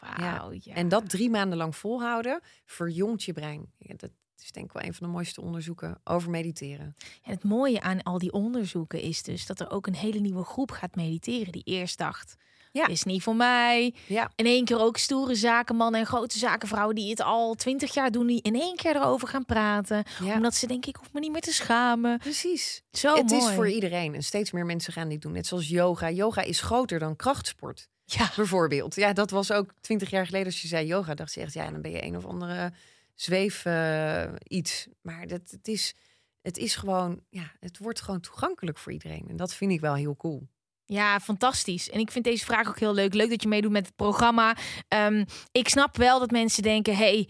Wauw, 0.00 0.52
ja. 0.52 0.74
En 0.74 0.88
dat 0.88 1.10
drie 1.10 1.30
maanden 1.30 1.58
lang 1.58 1.76
volhouden, 1.76 2.40
verjongt 2.64 3.22
je 3.22 3.32
brein. 3.32 3.72
Ja, 3.78 3.94
dat 3.96 4.10
is 4.38 4.52
denk 4.52 4.66
ik 4.66 4.72
wel 4.72 4.82
een 4.82 4.94
van 4.94 5.06
de 5.06 5.12
mooiste 5.12 5.40
onderzoeken 5.40 6.00
over 6.04 6.30
mediteren. 6.30 6.96
En 7.22 7.30
het 7.30 7.44
mooie 7.44 7.80
aan 7.80 8.02
al 8.02 8.18
die 8.18 8.32
onderzoeken 8.32 9.00
is 9.00 9.22
dus 9.22 9.46
dat 9.46 9.60
er 9.60 9.70
ook 9.70 9.86
een 9.86 9.94
hele 9.94 10.18
nieuwe 10.18 10.44
groep 10.44 10.70
gaat 10.70 10.94
mediteren 10.96 11.52
die 11.52 11.64
eerst 11.64 11.98
dacht. 11.98 12.36
Ja. 12.74 12.86
Is 12.86 13.02
niet 13.02 13.22
voor 13.22 13.36
mij. 13.36 13.94
Ja, 14.06 14.30
In 14.36 14.46
één 14.46 14.64
keer 14.64 14.80
ook 14.80 14.96
stoere 14.96 15.34
zakenmannen 15.34 16.00
en 16.00 16.06
grote 16.06 16.38
zakenvrouwen 16.38 16.94
die 16.94 17.10
het 17.10 17.20
al 17.20 17.54
twintig 17.54 17.94
jaar 17.94 18.10
doen, 18.10 18.26
die 18.26 18.42
in 18.42 18.54
één 18.54 18.76
keer 18.76 18.96
erover 18.96 19.28
gaan 19.28 19.44
praten. 19.44 20.04
ja. 20.22 20.34
Omdat 20.34 20.54
ze 20.54 20.66
denken, 20.66 20.88
ik 20.88 20.96
hoef 20.96 21.12
me 21.12 21.20
niet 21.20 21.32
meer 21.32 21.40
te 21.40 21.52
schamen. 21.52 22.18
precies. 22.18 22.82
Zo 22.90 23.14
het 23.14 23.30
mooi. 23.30 23.42
is 23.44 23.50
voor 23.54 23.68
iedereen 23.68 24.14
en 24.14 24.22
steeds 24.22 24.50
meer 24.50 24.66
mensen 24.66 24.92
gaan 24.92 25.08
dit 25.08 25.22
doen. 25.22 25.32
Net 25.32 25.46
zoals 25.46 25.68
yoga. 25.68 26.10
Yoga 26.10 26.42
is 26.42 26.60
groter 26.60 26.98
dan 26.98 27.16
krachtsport. 27.16 27.88
Ja, 28.04 28.30
Bijvoorbeeld. 28.36 28.94
Ja, 28.94 29.12
dat 29.12 29.30
was 29.30 29.52
ook 29.52 29.74
twintig 29.80 30.10
jaar 30.10 30.24
geleden 30.24 30.46
als 30.46 30.62
je 30.62 30.68
zei 30.68 30.86
yoga. 30.86 31.14
Dacht 31.14 31.34
je 31.34 31.40
echt, 31.40 31.52
ja, 31.52 31.70
dan 31.70 31.82
ben 31.82 31.90
je 31.90 32.04
een 32.04 32.16
of 32.16 32.24
andere 32.24 32.72
zweef 33.14 33.64
eh, 33.64 34.24
iets. 34.48 34.86
Maar 35.00 35.26
dat, 35.26 35.40
het, 35.50 35.68
is, 35.68 35.94
het 36.42 36.56
is 36.56 36.76
gewoon, 36.76 37.20
ja, 37.30 37.52
het 37.60 37.78
wordt 37.78 38.00
gewoon 38.00 38.20
toegankelijk 38.20 38.78
voor 38.78 38.92
iedereen. 38.92 39.24
En 39.28 39.36
dat 39.36 39.54
vind 39.54 39.72
ik 39.72 39.80
wel 39.80 39.94
heel 39.94 40.16
cool. 40.16 40.48
Ja, 40.86 41.20
fantastisch. 41.20 41.90
En 41.90 42.00
ik 42.00 42.10
vind 42.10 42.24
deze 42.24 42.44
vraag 42.44 42.68
ook 42.68 42.78
heel 42.78 42.94
leuk. 42.94 43.14
Leuk 43.14 43.30
dat 43.30 43.42
je 43.42 43.48
meedoet 43.48 43.70
met 43.70 43.86
het 43.86 43.96
programma. 43.96 44.56
Ehm, 44.88 45.24
ik 45.52 45.68
snap 45.68 45.96
wel 45.96 46.18
dat 46.18 46.30
mensen 46.30 46.62
denken, 46.62 46.96
hey, 46.96 47.28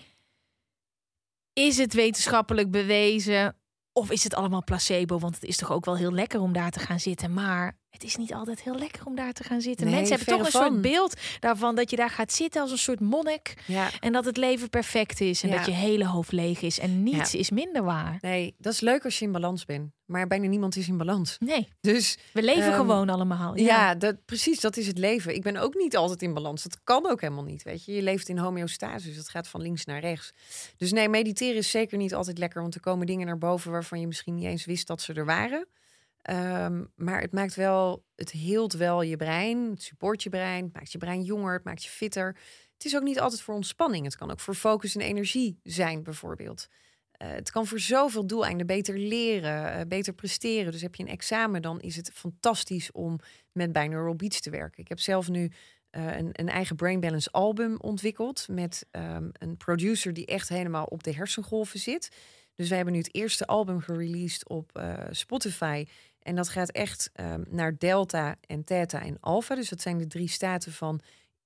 is 1.52 1.76
het 1.76 1.94
wetenschappelijk 1.94 2.70
bewezen? 2.70 3.56
Of 3.92 4.10
is 4.10 4.24
het 4.24 4.34
allemaal 4.34 4.64
placebo? 4.64 5.18
Want 5.18 5.34
het 5.34 5.44
is 5.44 5.56
toch 5.56 5.72
ook 5.72 5.84
wel 5.84 5.96
heel 5.96 6.12
lekker 6.12 6.40
om 6.40 6.52
daar 6.52 6.70
te 6.70 6.78
gaan 6.80 7.00
zitten. 7.00 7.32
Maar 7.32 7.78
het 7.94 8.04
is 8.04 8.16
niet 8.16 8.34
altijd 8.34 8.62
heel 8.62 8.78
lekker 8.78 9.06
om 9.06 9.14
daar 9.14 9.32
te 9.32 9.44
gaan 9.44 9.60
zitten. 9.60 9.86
Nee, 9.86 9.94
Mensen 9.94 10.16
hebben 10.16 10.36
toch 10.36 10.46
een 10.46 10.52
soort 10.60 10.80
beeld 10.80 11.14
daarvan 11.40 11.74
dat 11.74 11.90
je 11.90 11.96
daar 11.96 12.10
gaat 12.10 12.32
zitten 12.32 12.60
als 12.62 12.70
een 12.70 12.78
soort 12.78 13.00
monnik. 13.00 13.54
Ja, 13.66 13.90
En 14.00 14.12
dat 14.12 14.24
het 14.24 14.36
leven 14.36 14.70
perfect 14.70 15.20
is. 15.20 15.42
En 15.42 15.48
Ja. 15.48 15.56
dat 15.56 15.66
je 15.66 15.72
hele 15.72 16.06
hoofd 16.06 16.32
leeg 16.32 16.60
is. 16.62 16.78
En 16.78 17.02
niets 17.02 17.34
is 17.34 17.50
minder 17.50 17.82
waar. 17.84 18.18
nee, 18.20 18.54
dat 18.58 18.72
is 18.72 18.80
leuk 18.80 19.04
als 19.04 19.18
je 19.18 19.24
in 19.24 19.32
balans 19.32 19.64
bent. 19.64 19.90
Maar 20.04 20.26
bijna 20.26 20.46
niemand 20.46 20.76
is 20.76 20.88
in 20.88 20.96
balans. 20.96 21.36
Nee, 21.40 21.68
Dus 21.80 22.18
we 22.32 22.42
leven 22.42 22.62
Ehm, 22.64 22.74
gewoon 22.74 23.08
allemaal. 23.08 23.58
ja, 23.58 23.94
dat, 23.94 24.24
precies, 24.24 24.60
dat 24.60 24.76
is 24.76 24.86
het 24.86 24.98
leven. 24.98 25.34
Ik 25.34 25.42
ben 25.42 25.56
ook 25.56 25.74
niet 25.74 25.96
altijd 25.96 26.22
in 26.22 26.34
balans. 26.34 26.62
Dat 26.62 26.78
kan 26.84 27.06
ook 27.10 27.20
helemaal 27.20 27.44
niet, 27.44 27.62
weet 27.62 27.84
je. 27.84 27.92
Je 27.94 28.02
leeft 28.02 28.28
in 28.28 28.38
homeostase, 28.38 29.06
dus 29.06 29.16
dat 29.16 29.28
gaat 29.28 29.48
van 29.48 29.60
links 29.62 29.84
naar 29.84 30.00
rechts. 30.00 30.32
Dus 30.76 30.92
nee, 30.92 31.08
mediteren 31.08 31.56
is 31.56 31.70
zeker 31.70 31.98
niet 31.98 32.14
altijd 32.14 32.38
lekker. 32.38 32.60
Want 32.62 32.74
er 32.74 32.80
komen 32.80 33.06
dingen 33.06 33.26
naar 33.26 33.38
boven 33.38 33.70
waarvan 33.70 34.00
je 34.00 34.06
misschien 34.06 34.34
niet 34.34 34.44
eens 34.44 34.64
wist 34.64 34.86
dat 34.86 35.00
ze 35.02 35.12
er 35.12 35.24
waren. 35.24 35.66
Ehm, 36.24 36.84
maar 36.94 37.20
het 37.20 37.32
maakt 37.32 37.54
wel, 37.54 38.04
het 38.14 38.30
heelt 38.30 38.72
wel 38.72 39.02
je 39.02 39.16
brein. 39.16 39.70
Het 39.70 39.82
support 39.82 40.22
je 40.22 40.28
brein. 40.28 40.64
Het 40.64 40.72
maakt 40.72 40.92
je 40.92 40.98
brein 40.98 41.22
jonger. 41.22 41.52
Het 41.52 41.64
maakt 41.64 41.84
je 41.84 41.90
fitter. 41.90 42.36
Het 42.72 42.84
is 42.84 42.96
ook 42.96 43.02
niet 43.02 43.20
altijd 43.20 43.40
voor 43.42 43.54
ontspanning. 43.54 44.04
Het 44.04 44.16
kan 44.16 44.30
ook 44.30 44.40
voor 44.40 44.54
focus 44.54 44.94
en 44.94 45.00
energie 45.00 45.58
zijn, 45.62 46.02
bijvoorbeeld. 46.02 46.68
Eh, 47.12 47.28
het 47.30 47.50
kan 47.50 47.66
voor 47.66 47.78
zoveel 47.78 48.26
doeleinden 48.26 48.66
beter 48.66 48.98
leren, 48.98 49.72
eh, 49.72 49.86
beter 49.88 50.12
presteren. 50.12 50.72
Dus 50.72 50.82
heb 50.82 50.94
je 50.94 51.02
een 51.02 51.08
examen, 51.08 51.62
dan 51.62 51.80
is 51.80 51.96
het 51.96 52.10
fantastisch 52.14 52.92
om 52.92 53.18
met 53.52 53.72
binaural 53.72 54.14
beats 54.14 54.40
te 54.40 54.50
werken. 54.50 54.82
Ik 54.82 54.88
heb 54.88 55.00
zelf 55.00 55.28
nu 55.28 55.50
eh, 55.90 56.16
een, 56.16 56.28
een 56.32 56.48
eigen 56.48 56.76
Brain 56.76 57.00
Balance 57.00 57.30
album 57.30 57.76
ontwikkeld 57.80 58.46
met 58.50 58.86
ehm, 58.90 59.28
een 59.32 59.56
producer 59.56 60.12
die 60.12 60.26
echt 60.26 60.48
helemaal 60.48 60.84
op 60.84 61.02
de 61.02 61.14
hersengolven 61.14 61.78
zit. 61.78 62.08
Dus 62.54 62.68
wij 62.68 62.76
hebben 62.76 62.94
nu 62.94 63.00
het 63.00 63.14
eerste 63.14 63.46
album 63.46 63.80
gereleased 63.80 64.48
op 64.48 64.82
Spotify. 65.10 65.84
En 66.24 66.34
dat 66.34 66.48
gaat 66.48 66.70
echt 66.70 67.10
ehm, 67.12 67.42
naar 67.48 67.78
delta 67.78 68.36
en 68.40 68.64
theta 68.64 69.02
en 69.02 69.20
alpha. 69.20 69.54
Dus 69.54 69.68
dat 69.68 69.80
zijn 69.80 69.98
de 69.98 70.06
drie 70.06 70.28
staten 70.28 70.72
van 70.72 71.00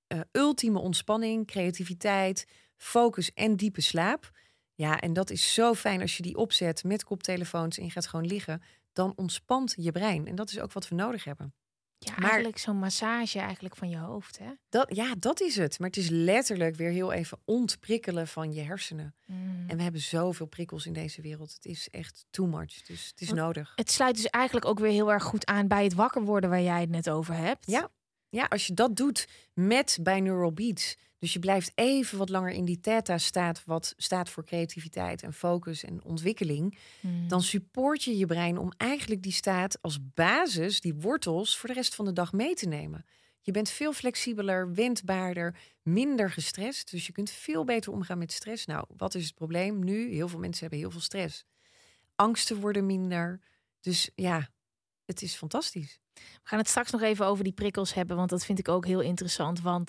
eh, 0.07 0.19
ultieme 0.31 0.79
ontspanning, 0.79 1.47
creativiteit, 1.47 2.47
focus 2.77 3.33
en 3.33 3.55
diepe 3.55 3.81
slaap. 3.81 4.31
Ja, 4.73 4.99
en 4.99 5.13
dat 5.13 5.29
is 5.29 5.53
zo 5.53 5.73
fijn 5.73 6.01
als 6.01 6.17
je 6.17 6.23
die 6.23 6.37
opzet 6.37 6.83
met 6.83 7.03
koptelefoons 7.03 7.77
en 7.77 7.85
je 7.85 7.91
gaat 7.91 8.07
gewoon 8.07 8.25
liggen. 8.25 8.61
Dan 8.93 9.13
ontspant 9.15 9.73
je 9.77 9.91
brein. 9.91 10.27
En 10.27 10.35
dat 10.35 10.49
is 10.49 10.59
ook 10.59 10.73
wat 10.73 10.87
we 10.87 10.95
nodig 10.95 11.23
hebben. 11.23 11.53
Ja, 12.01 12.11
Maar- 12.11 12.23
eigenlijk 12.23 12.57
zo'n 12.57 12.77
massage 12.79 13.39
eigenlijk 13.39 13.75
van 13.75 13.89
je 13.89 13.97
hoofd, 13.97 14.39
hè? 14.39 14.49
Dat, 14.69 14.95
ja, 14.95 15.13
dat 15.19 15.41
is 15.41 15.55
het. 15.55 15.79
Maar 15.79 15.87
het 15.87 15.97
is 15.97 16.09
letterlijk 16.09 16.75
weer 16.75 16.89
heel 16.91 17.11
even 17.11 17.37
ontprikkelen 17.45 18.27
van 18.27 18.53
je 18.53 18.61
hersenen. 18.61 19.15
Mm. 19.25 19.63
En 19.67 19.77
we 19.77 19.83
hebben 19.83 20.01
zoveel 20.01 20.45
prikkels 20.45 20.85
in 20.85 20.93
deze 20.93 21.21
wereld. 21.21 21.53
Het 21.53 21.65
is 21.65 21.87
echt 21.91 22.25
too 22.29 22.45
much. 22.47 22.81
Dus 22.81 23.07
het 23.07 23.21
is 23.21 23.27
Want- 23.27 23.39
nodig. 23.39 23.71
Het 23.75 23.91
sluit 23.91 24.15
dus 24.15 24.25
eigenlijk 24.25 24.65
ook 24.65 24.79
weer 24.79 24.91
heel 24.91 25.11
erg 25.11 25.23
goed 25.23 25.45
aan 25.45 25.67
bij 25.67 25.83
het 25.83 25.93
wakker 25.93 26.21
worden 26.21 26.49
waar 26.49 26.61
jij 26.61 26.81
het 26.81 26.89
net 26.89 27.09
over 27.09 27.33
hebt. 27.35 27.65
Ja. 27.71 27.89
Ja, 28.29 28.45
als 28.49 28.67
je 28.67 28.73
dat 28.73 28.95
doet 28.95 29.27
met 29.53 29.97
binaural 30.01 30.51
beats. 30.53 30.95
Dus 31.19 31.33
je 31.33 31.39
blijft 31.39 31.71
even 31.75 32.17
wat 32.17 32.29
langer 32.29 32.51
in 32.51 32.65
die 32.65 32.79
theta-staat, 32.79 33.63
wat 33.65 33.93
staat 33.97 34.29
voor 34.29 34.45
creativiteit 34.45 35.23
en 35.23 35.33
focus 35.33 35.83
en 35.83 36.03
ontwikkeling. 36.03 36.77
Mm. 36.99 37.27
Dan 37.27 37.41
support 37.41 38.03
je 38.03 38.17
je 38.17 38.25
brein 38.25 38.57
om 38.57 38.71
eigenlijk 38.77 39.21
die 39.21 39.31
staat 39.31 39.81
als 39.81 39.99
basis, 40.13 40.81
die 40.81 40.93
wortels, 40.93 41.57
voor 41.57 41.69
de 41.69 41.75
rest 41.75 41.95
van 41.95 42.05
de 42.05 42.13
dag 42.13 42.33
mee 42.33 42.53
te 42.53 42.67
nemen. 42.67 43.05
Je 43.41 43.51
bent 43.51 43.69
veel 43.69 43.93
flexibeler, 43.93 44.73
wendbaarder, 44.73 45.55
minder 45.81 46.31
gestrest. 46.31 46.91
Dus 46.91 47.05
je 47.05 47.11
kunt 47.11 47.29
veel 47.29 47.63
beter 47.63 47.91
omgaan 47.91 48.17
met 48.17 48.31
stress. 48.31 48.65
Nou, 48.65 48.85
wat 48.97 49.15
is 49.15 49.25
het 49.25 49.35
probleem 49.35 49.83
nu? 49.83 50.09
Heel 50.13 50.27
veel 50.27 50.39
mensen 50.39 50.61
hebben 50.61 50.79
heel 50.79 50.91
veel 50.91 51.01
stress. 51.01 51.45
Angsten 52.15 52.59
worden 52.59 52.85
minder. 52.85 53.39
Dus 53.79 54.09
ja, 54.15 54.49
het 55.05 55.21
is 55.21 55.35
fantastisch. 55.35 55.99
We 56.13 56.21
gaan 56.43 56.59
het 56.59 56.67
straks 56.67 56.91
nog 56.91 57.01
even 57.01 57.25
over 57.25 57.43
die 57.43 57.53
prikkels 57.53 57.93
hebben, 57.93 58.15
want 58.15 58.29
dat 58.29 58.45
vind 58.45 58.59
ik 58.59 58.67
ook 58.67 58.85
heel 58.85 59.01
interessant. 59.01 59.61
Want 59.61 59.88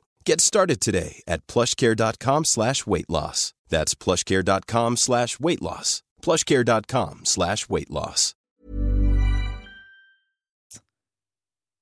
Get 0.23 0.41
started 0.41 0.79
today 0.79 1.21
at 1.27 1.47
plushcare.com 1.47 2.45
slash 2.45 2.85
weight 2.85 3.09
loss. 3.09 3.53
That's 3.69 3.95
plushcare.com 3.95 4.97
slash 4.97 5.39
weight 5.39 5.61
loss. 5.61 6.03
plushcare.com 6.21 7.19
slash 7.25 7.67
weight 7.67 7.89
loss. 7.89 8.35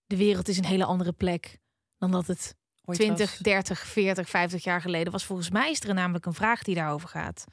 De 0.06 0.18
wereld 0.18 0.48
is 0.48 0.58
een 0.58 0.66
hele 0.66 0.86
andere 0.86 1.12
plek 1.12 1.60
dan 1.98 2.12
dat 2.12 2.28
het 2.28 2.56
Ooit 2.86 2.98
20, 2.98 3.30
was. 3.30 3.40
30, 3.40 3.80
40, 3.80 4.30
50 4.30 4.64
jaar 4.64 4.82
geleden 4.82 5.12
was. 5.12 5.26
Volgens 5.26 5.50
mij 5.50 5.72
is 5.72 5.82
er 5.82 5.94
namelijk 5.94 6.26
een 6.26 6.34
vraag 6.34 6.64
die 6.64 6.76
daarover 6.76 7.10
gaat. 7.10 7.44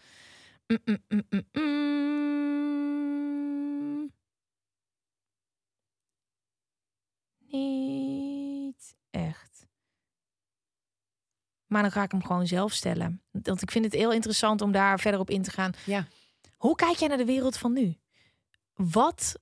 Mm, 0.66 0.79
mm, 0.85 1.03
mm, 1.09 1.27
mm, 1.31 1.42
mm. 1.53 2.37
Niet 7.38 8.96
echt. 9.11 9.66
Maar 11.77 11.85
dan 11.85 11.95
ga 11.95 12.03
ik 12.03 12.11
hem 12.11 12.25
gewoon 12.25 12.47
zelf 12.47 12.73
stellen. 12.73 13.23
Want 13.31 13.62
ik 13.62 13.71
vind 13.71 13.85
het 13.85 13.95
heel 13.95 14.12
interessant 14.12 14.61
om 14.61 14.73
daar 14.73 15.01
verder 15.01 15.21
op 15.21 15.31
in 15.31 15.43
te 15.43 15.51
gaan. 15.51 15.73
Ja. 15.85 16.07
Hoe 16.57 16.75
kijk 16.75 16.97
jij 16.97 17.09
naar 17.09 17.17
de 17.17 17.25
wereld 17.25 17.57
van 17.57 17.73
nu? 17.73 17.97
Wat 18.75 19.39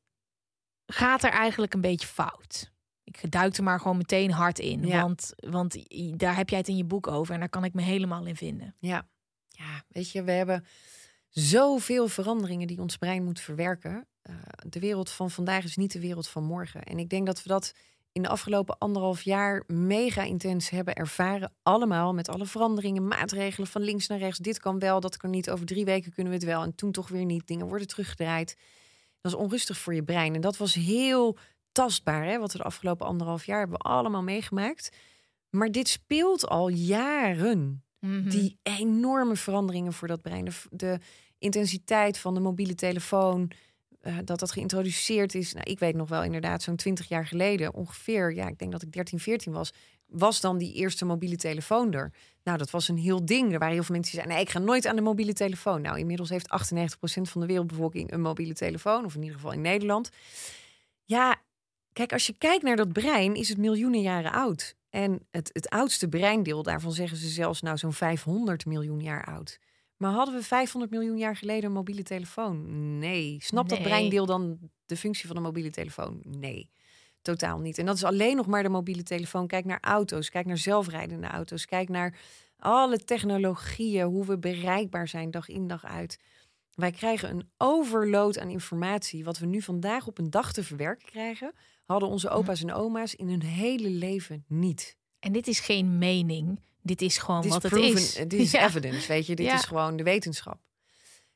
gaat 0.86 1.22
er 1.22 1.30
eigenlijk 1.30 1.74
een 1.74 1.80
beetje 1.80 2.06
fout? 2.06 2.72
Ik 3.04 3.30
duik 3.30 3.56
er 3.56 3.62
maar 3.62 3.80
gewoon 3.80 3.96
meteen 3.96 4.30
hard 4.30 4.58
in. 4.58 4.86
Ja. 4.86 5.02
Want, 5.02 5.32
want 5.36 5.76
daar 6.18 6.36
heb 6.36 6.48
jij 6.48 6.58
het 6.58 6.68
in 6.68 6.76
je 6.76 6.84
boek 6.84 7.06
over. 7.06 7.34
En 7.34 7.40
daar 7.40 7.48
kan 7.48 7.64
ik 7.64 7.74
me 7.74 7.82
helemaal 7.82 8.26
in 8.26 8.36
vinden. 8.36 8.74
Ja. 8.78 9.08
ja, 9.48 9.84
weet 9.88 10.10
je, 10.10 10.22
we 10.22 10.32
hebben 10.32 10.64
zoveel 11.28 12.08
veranderingen 12.08 12.66
die 12.66 12.80
ons 12.80 12.96
brein 12.96 13.24
moet 13.24 13.40
verwerken. 13.40 14.06
Eh, 14.22 14.34
de 14.68 14.80
wereld 14.80 15.10
van 15.10 15.30
vandaag 15.30 15.64
is 15.64 15.76
niet 15.76 15.92
de 15.92 16.00
wereld 16.00 16.28
van 16.28 16.44
morgen. 16.44 16.82
En 16.82 16.98
ik 16.98 17.08
denk 17.08 17.26
dat 17.26 17.42
we 17.42 17.48
dat 17.48 17.74
in 18.14 18.22
de 18.22 18.28
afgelopen 18.28 18.78
anderhalf 18.78 19.22
jaar 19.22 19.62
mega 19.66 20.22
intens 20.22 20.70
hebben 20.70 20.94
ervaren. 20.94 21.52
Allemaal 21.62 22.14
met 22.14 22.28
alle 22.28 22.46
veranderingen, 22.46 23.08
maatregelen 23.08 23.68
van 23.68 23.82
links 23.82 24.06
naar 24.06 24.18
rechts. 24.18 24.38
Dit 24.38 24.58
kan 24.58 24.78
wel, 24.78 25.00
dat 25.00 25.16
kan 25.16 25.30
niet. 25.30 25.50
Over 25.50 25.66
drie 25.66 25.84
weken 25.84 26.12
kunnen 26.12 26.32
we 26.32 26.38
het 26.38 26.46
wel. 26.46 26.62
En 26.62 26.74
toen 26.74 26.92
toch 26.92 27.08
weer 27.08 27.24
niet. 27.24 27.46
Dingen 27.46 27.66
worden 27.66 27.86
teruggedraaid. 27.86 28.56
Dat 29.20 29.32
is 29.32 29.38
onrustig 29.38 29.78
voor 29.78 29.94
je 29.94 30.02
brein. 30.02 30.34
En 30.34 30.40
dat 30.40 30.56
was 30.56 30.74
heel 30.74 31.38
tastbaar, 31.72 32.24
hè, 32.24 32.38
wat 32.38 32.52
we 32.52 32.58
de 32.58 32.64
afgelopen 32.64 33.06
anderhalf 33.06 33.46
jaar 33.46 33.58
hebben 33.58 33.78
we 33.78 33.84
allemaal 33.84 34.22
meegemaakt. 34.22 34.96
Maar 35.50 35.70
dit 35.70 35.88
speelt 35.88 36.48
al 36.48 36.68
jaren. 36.68 37.84
Mhm. 37.98 38.28
Die 38.28 38.58
enorme 38.62 39.36
veranderingen 39.36 39.92
voor 39.92 40.08
dat 40.08 40.22
brein. 40.22 40.44
De, 40.44 40.52
de 40.70 40.98
intensiteit 41.38 42.18
van 42.18 42.34
de 42.34 42.40
mobiele 42.40 42.74
telefoon. 42.74 43.50
Eh, 44.04 44.16
dat 44.24 44.38
dat 44.38 44.52
geïntroduceerd 44.52 45.34
is. 45.34 45.52
Nou, 45.52 45.70
ik 45.70 45.78
weet 45.78 45.94
nog 45.94 46.08
wel 46.08 46.22
inderdaad, 46.22 46.62
zo'n 46.62 46.76
20 46.76 47.08
jaar 47.08 47.26
geleden 47.26 47.74
ongeveer. 47.74 48.34
Ja, 48.34 48.48
ik 48.48 48.58
denk 48.58 48.72
dat 48.72 48.82
ik 48.82 48.92
13, 48.92 49.18
14 49.18 49.52
was. 49.52 49.72
Was 50.06 50.40
dan 50.40 50.58
die 50.58 50.74
eerste 50.74 51.04
mobiele 51.04 51.36
telefoon 51.36 51.92
er? 51.92 52.12
Nou, 52.42 52.58
dat 52.58 52.70
was 52.70 52.88
een 52.88 52.98
heel 52.98 53.24
ding. 53.24 53.52
Er 53.52 53.58
waren 53.58 53.74
heel 53.74 53.84
veel 53.84 53.94
mensen 53.94 54.12
die 54.12 54.20
zeiden: 54.20 54.34
nee, 54.34 54.44
ik 54.44 54.50
ga 54.50 54.58
nooit 54.58 54.86
aan 54.86 54.96
de 54.96 55.02
mobiele 55.02 55.32
telefoon. 55.32 55.80
Nou, 55.80 55.98
inmiddels 55.98 56.28
heeft 56.28 56.48
98% 56.48 57.30
van 57.30 57.40
de 57.40 57.46
wereldbevolking 57.46 58.12
een 58.12 58.20
mobiele 58.20 58.54
telefoon. 58.54 59.04
Of 59.04 59.14
in 59.14 59.20
ieder 59.20 59.36
geval 59.36 59.52
in 59.52 59.60
Nederland. 59.60 60.10
Ja, 61.04 61.36
kijk, 61.92 62.12
als 62.12 62.26
je 62.26 62.34
kijkt 62.38 62.62
naar 62.62 62.76
dat 62.76 62.92
brein, 62.92 63.34
is 63.34 63.48
het 63.48 63.58
miljoenen 63.58 64.00
jaren 64.00 64.32
oud. 64.32 64.76
En 64.90 65.26
het, 65.30 65.50
het 65.52 65.68
oudste 65.68 66.08
breindeel, 66.08 66.62
daarvan 66.62 66.92
zeggen 66.92 67.16
ze 67.16 67.28
zelfs 67.28 67.62
nou 67.62 67.76
zo'n 67.76 67.92
500 67.92 68.66
miljoen 68.66 69.00
jaar 69.00 69.24
oud. 69.24 69.58
Maar 69.96 70.12
hadden 70.12 70.34
we 70.34 70.42
500 70.42 70.92
miljoen 70.92 71.18
jaar 71.18 71.36
geleden 71.36 71.64
een 71.64 71.72
mobiele 71.72 72.02
telefoon? 72.02 72.98
Nee. 72.98 73.36
Snapt 73.40 73.70
dat 73.70 73.82
breindeel 73.82 74.26
dan 74.26 74.58
de 74.86 74.96
functie 74.96 75.26
van 75.26 75.36
een 75.36 75.42
mobiele 75.42 75.70
telefoon? 75.70 76.20
Nee, 76.22 76.70
totaal 77.22 77.58
niet. 77.58 77.78
En 77.78 77.86
dat 77.86 77.96
is 77.96 78.04
alleen 78.04 78.36
nog 78.36 78.46
maar 78.46 78.62
de 78.62 78.68
mobiele 78.68 79.02
telefoon. 79.02 79.46
Kijk 79.46 79.64
naar 79.64 79.80
auto's, 79.80 80.30
kijk 80.30 80.46
naar 80.46 80.58
zelfrijdende 80.58 81.26
auto's, 81.26 81.66
kijk 81.66 81.88
naar 81.88 82.18
alle 82.58 82.98
technologieën, 82.98 84.06
hoe 84.06 84.26
we 84.26 84.38
bereikbaar 84.38 85.08
zijn 85.08 85.30
dag 85.30 85.48
in 85.48 85.66
dag 85.66 85.84
uit. 85.84 86.18
Wij 86.74 86.90
krijgen 86.90 87.30
een 87.30 87.50
overload 87.56 88.38
aan 88.38 88.48
informatie. 88.48 89.24
Wat 89.24 89.38
we 89.38 89.46
nu 89.46 89.62
vandaag 89.62 90.06
op 90.06 90.18
een 90.18 90.30
dag 90.30 90.52
te 90.52 90.64
verwerken 90.64 91.06
krijgen, 91.06 91.52
hadden 91.84 92.08
onze 92.08 92.28
opa's 92.28 92.62
en 92.62 92.72
oma's 92.72 93.14
in 93.14 93.28
hun 93.28 93.42
hele 93.42 93.88
leven 93.88 94.44
niet. 94.48 94.96
En 95.18 95.32
dit 95.32 95.46
is 95.46 95.60
geen 95.60 95.98
mening. 95.98 96.60
Dit 96.86 97.02
is 97.02 97.18
gewoon 97.18 97.48
wat 97.48 97.58
proven, 97.60 97.88
het 97.88 97.96
is. 97.98 98.14
Dit 98.14 98.32
is 98.32 98.50
Ja. 98.60 98.64
evidence, 98.66 99.08
weet 99.08 99.26
je. 99.26 99.34
Dit 99.34 99.46
Ja. 99.46 99.54
is 99.54 99.64
gewoon 99.64 99.96
de 99.96 100.02
wetenschap. 100.02 100.60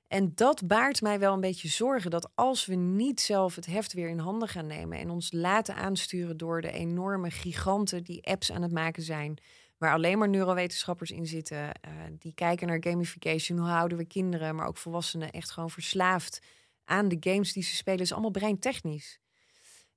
En 0.07 0.33
dat 0.35 0.67
baart 0.67 1.01
mij 1.03 1.19
wel 1.19 1.33
een 1.35 1.41
beetje 1.41 1.69
zorgen 1.69 2.11
dat 2.11 2.31
als 2.35 2.67
we 2.67 2.75
niet 2.75 3.21
zelf 3.21 3.55
het 3.55 3.67
heft 3.67 3.93
weer 3.93 4.09
in 4.09 4.19
handen 4.19 4.49
gaan 4.49 4.67
nemen 4.67 4.99
en 4.99 5.11
ons 5.11 5.33
laten 5.33 5.75
aansturen 5.75 6.37
door 6.37 6.61
de 6.61 6.71
enorme 6.73 7.31
giganten 7.31 8.05
die 8.05 8.27
apps 8.27 8.53
aan 8.53 8.63
het 8.63 8.73
maken 8.73 9.03
zijn, 9.03 9.39
waar 9.79 9.93
alleen 9.93 10.19
maar 10.19 10.29
neurowetenschappers 10.29 11.11
in 11.11 11.27
zitten, 11.27 11.73
eh, 11.73 11.91
die 12.19 12.35
kijken 12.35 12.67
naar 12.67 12.79
gamification, 12.81 13.59
hoe 13.59 13.69
houden 13.69 13.99
we 13.99 14.05
kinderen, 14.07 14.55
maar 14.55 14.67
ook 14.67 14.77
volwassenen 14.77 15.31
echt 15.31 15.51
gewoon 15.51 15.71
verslaafd 15.71 16.39
aan 16.85 17.09
de 17.09 17.17
games 17.21 17.53
die 17.53 17.63
ze 17.63 17.75
spelen, 17.77 18.01
is 18.01 18.13
allemaal 18.13 18.31
breintechnisch. 18.31 19.19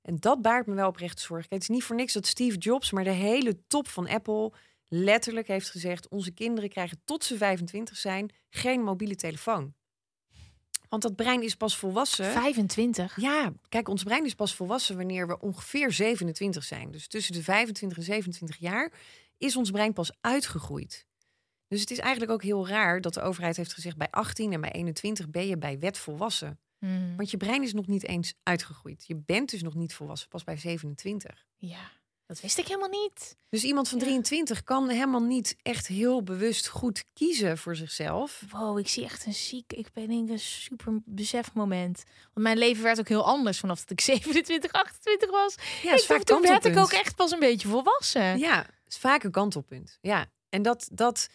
En 0.02 0.16
dat 0.16 0.42
baart 0.42 0.66
me 0.66 0.74
wel 0.74 0.88
oprecht 0.88 1.20
zorgen. 1.20 1.48
Kijk, 1.48 1.60
het 1.60 1.70
is 1.70 1.76
niet 1.76 1.84
voor 1.86 1.96
niks 1.96 2.12
dat 2.12 2.26
Steve 2.26 2.56
Jobs, 2.56 2.90
maar 2.90 3.04
de 3.04 3.10
hele 3.10 3.66
top 3.66 3.88
van 3.88 4.08
Apple 4.08 4.52
letterlijk 4.92 5.46
heeft 5.46 5.70
gezegd: 5.70 6.08
onze 6.08 6.30
kinderen 6.30 6.70
krijgen 6.70 7.00
tot 7.04 7.24
ze 7.24 7.36
25 7.36 7.96
zijn 7.96 8.30
geen 8.50 8.82
mobiele 8.82 9.14
telefoon. 9.14 9.74
Want 10.88 11.02
dat 11.02 11.16
brein 11.16 11.42
is 11.42 11.54
pas 11.54 11.76
volwassen. 11.76 12.24
25. 12.24 13.20
Ja, 13.20 13.52
kijk, 13.68 13.88
ons 13.88 14.02
brein 14.02 14.24
is 14.24 14.34
pas 14.34 14.54
volwassen 14.54 14.96
wanneer 14.96 15.26
we 15.26 15.40
ongeveer 15.40 15.92
27 15.92 16.64
zijn. 16.64 16.90
Dus 16.90 17.08
tussen 17.08 17.34
de 17.34 17.42
25 17.42 17.98
en 17.98 18.04
27 18.04 18.56
jaar 18.56 18.92
is 19.38 19.56
ons 19.56 19.70
brein 19.70 19.92
pas 19.92 20.12
uitgegroeid. 20.20 21.06
Dus 21.68 21.80
het 21.80 21.90
is 21.90 21.98
eigenlijk 21.98 22.32
ook 22.32 22.42
heel 22.42 22.68
raar 22.68 23.00
dat 23.00 23.14
de 23.14 23.22
overheid 23.22 23.56
heeft 23.56 23.72
gezegd: 23.72 23.96
bij 23.96 24.10
18 24.10 24.52
en 24.52 24.60
bij 24.60 24.72
21 24.72 25.30
ben 25.30 25.46
je 25.46 25.58
bij 25.58 25.78
wet 25.78 25.98
volwassen. 25.98 26.60
Mhm. 26.78 27.16
Want 27.16 27.30
je 27.30 27.36
brein 27.36 27.62
is 27.62 27.72
nog 27.72 27.86
niet 27.86 28.06
eens 28.06 28.34
uitgegroeid. 28.42 29.04
Je 29.06 29.16
bent 29.16 29.50
dus 29.50 29.62
nog 29.62 29.74
niet 29.74 29.94
volwassen, 29.94 30.28
pas 30.28 30.44
bij 30.44 30.56
27. 30.56 31.46
Ja, 31.56 31.90
dat 32.32 32.42
wist 32.42 32.58
ik 32.58 32.66
helemaal 32.66 32.88
niet. 32.88 33.36
Dus 33.48 33.64
iemand 33.64 33.88
van 33.88 33.98
Ja. 33.98 34.04
23 34.04 34.64
kan 34.64 34.88
helemaal 34.88 35.22
niet 35.22 35.56
echt 35.62 35.86
heel 35.86 36.22
bewust 36.22 36.68
goed 36.68 37.04
kiezen 37.12 37.58
voor 37.58 37.76
zichzelf. 37.76 38.42
Wow, 38.50 38.78
ik 38.78 38.88
zie 38.88 39.04
echt 39.04 39.26
een 39.26 39.34
ziek. 39.34 39.72
Ik 39.72 39.92
ben 39.92 40.10
in 40.10 40.30
een 40.30 40.38
super 40.38 41.00
besefmoment. 41.04 42.02
Want 42.22 42.46
mijn 42.46 42.58
leven 42.58 42.82
werd 42.82 42.98
ook 42.98 43.08
heel 43.08 43.24
anders 43.24 43.58
vanaf 43.58 43.80
dat 43.80 43.90
ik 43.90 44.00
27, 44.14 44.72
28 44.72 45.30
was. 45.30 45.54
Ja, 45.82 45.92
ik, 45.92 45.98
is 45.98 46.06
vaak 46.06 46.22
toen 46.22 46.42
werd 46.42 46.64
ik 46.64 46.76
ook 46.76 46.92
echt 46.92 47.16
pas 47.16 47.30
een 47.30 47.38
beetje 47.38 47.68
volwassen. 47.68 48.38
Ja, 48.38 48.66
is 48.86 48.98
vaak 48.98 49.22
een 49.22 49.30
kantelpunt. 49.30 49.98
Ja. 50.00 50.26
En 50.48 50.62
dat, 50.62 50.88
dat, 50.92 51.28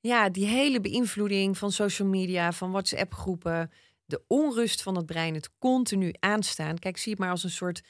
ja, 0.00 0.28
die 0.28 0.46
hele 0.46 0.80
beïnvloeding 0.80 1.58
van 1.58 1.72
social 1.72 2.08
media, 2.08 2.52
van 2.52 2.70
WhatsApp-groepen, 2.70 3.70
de 4.04 4.22
onrust 4.26 4.82
van 4.82 4.96
het 4.96 5.06
brein, 5.06 5.34
het 5.34 5.50
continu 5.58 6.12
aanstaan. 6.20 6.78
Kijk, 6.78 6.96
zie 6.96 7.12
het 7.12 7.20
maar 7.20 7.30
als 7.30 7.44
een 7.44 7.50
soort 7.50 7.82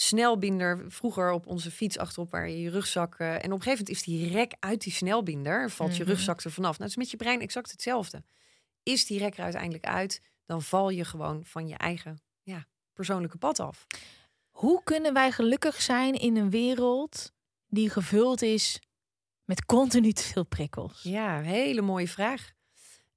snelbinder. 0.00 0.84
Vroeger 0.92 1.30
op 1.32 1.46
onze 1.46 1.70
fiets 1.70 1.98
achterop 1.98 2.30
waar 2.30 2.48
je 2.48 2.60
je 2.60 2.70
rugzak. 2.70 3.14
eh, 3.18 3.28
en 3.30 3.36
op 3.36 3.42
een 3.44 3.50
gegeven 3.50 3.70
moment 3.70 3.88
is 3.88 4.02
die 4.02 4.28
rek 4.32 4.54
uit 4.58 4.80
die 4.80 4.92
snelbinder, 4.92 5.70
valt 5.70 5.96
je 5.96 6.02
Mhm. 6.02 6.12
rugzak 6.12 6.40
er 6.40 6.50
vanaf. 6.50 6.70
Nou, 6.78 6.82
het 6.82 6.90
is 6.90 6.96
met 6.96 7.10
je 7.10 7.16
brein 7.16 7.40
exact 7.40 7.70
hetzelfde. 7.70 8.22
Is 8.82 9.06
die 9.06 9.18
rek 9.18 9.36
er 9.36 9.42
uiteindelijk 9.44 9.86
uit, 9.86 10.22
dan 10.46 10.62
val 10.62 10.90
je 10.90 11.04
gewoon 11.04 11.44
van 11.44 11.68
je 11.68 11.74
eigen 11.76 12.20
ja, 12.42 12.66
persoonlijke 12.92 13.38
pad 13.38 13.60
af. 13.60 13.86
Hoe 14.50 14.82
kunnen 14.84 15.12
wij 15.12 15.32
gelukkig 15.32 15.82
zijn 15.82 16.14
in 16.14 16.36
een 16.36 16.50
wereld 16.50 17.32
die 17.66 17.90
gevuld 17.90 18.42
is 18.42 18.80
met 19.44 19.64
continu 19.64 20.12
te 20.12 20.22
veel 20.22 20.44
prikkels? 20.44 21.02
Ja, 21.02 21.40
hele 21.40 21.80
mooie 21.80 22.08
vraag. 22.08 22.50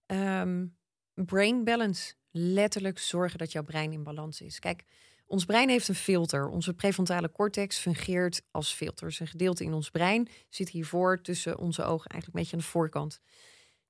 Ehm, 0.06 0.66
brain 1.14 1.64
balance. 1.64 2.14
Letterlijk 2.32 3.00
zorgen 3.00 3.38
dat 3.40 3.52
jouw 3.52 3.64
brein 3.64 3.92
in 3.92 4.04
balans 4.04 4.42
is. 4.42 4.60
Kijk, 4.60 4.84
ons 5.32 5.46
brein 5.46 5.70
heeft 5.70 5.88
een 5.88 5.96
filter. 5.96 6.48
Onze 6.48 6.74
prefrontale 6.74 7.32
cortex 7.32 7.78
fungeert 7.78 8.42
als 8.52 8.74
filter. 8.74 9.16
Een 9.20 9.28
gedeelte 9.28 9.64
in 9.64 9.74
ons 9.74 9.90
brein 9.90 10.28
zit 10.50 10.70
hiervoor 10.70 11.22
tussen 11.22 11.58
onze 11.58 11.84
ogen, 11.84 12.10
eigenlijk 12.10 12.26
een 12.26 12.40
beetje 12.42 12.52
aan 12.52 12.64
de 12.64 12.80
voorkant. 12.80 13.20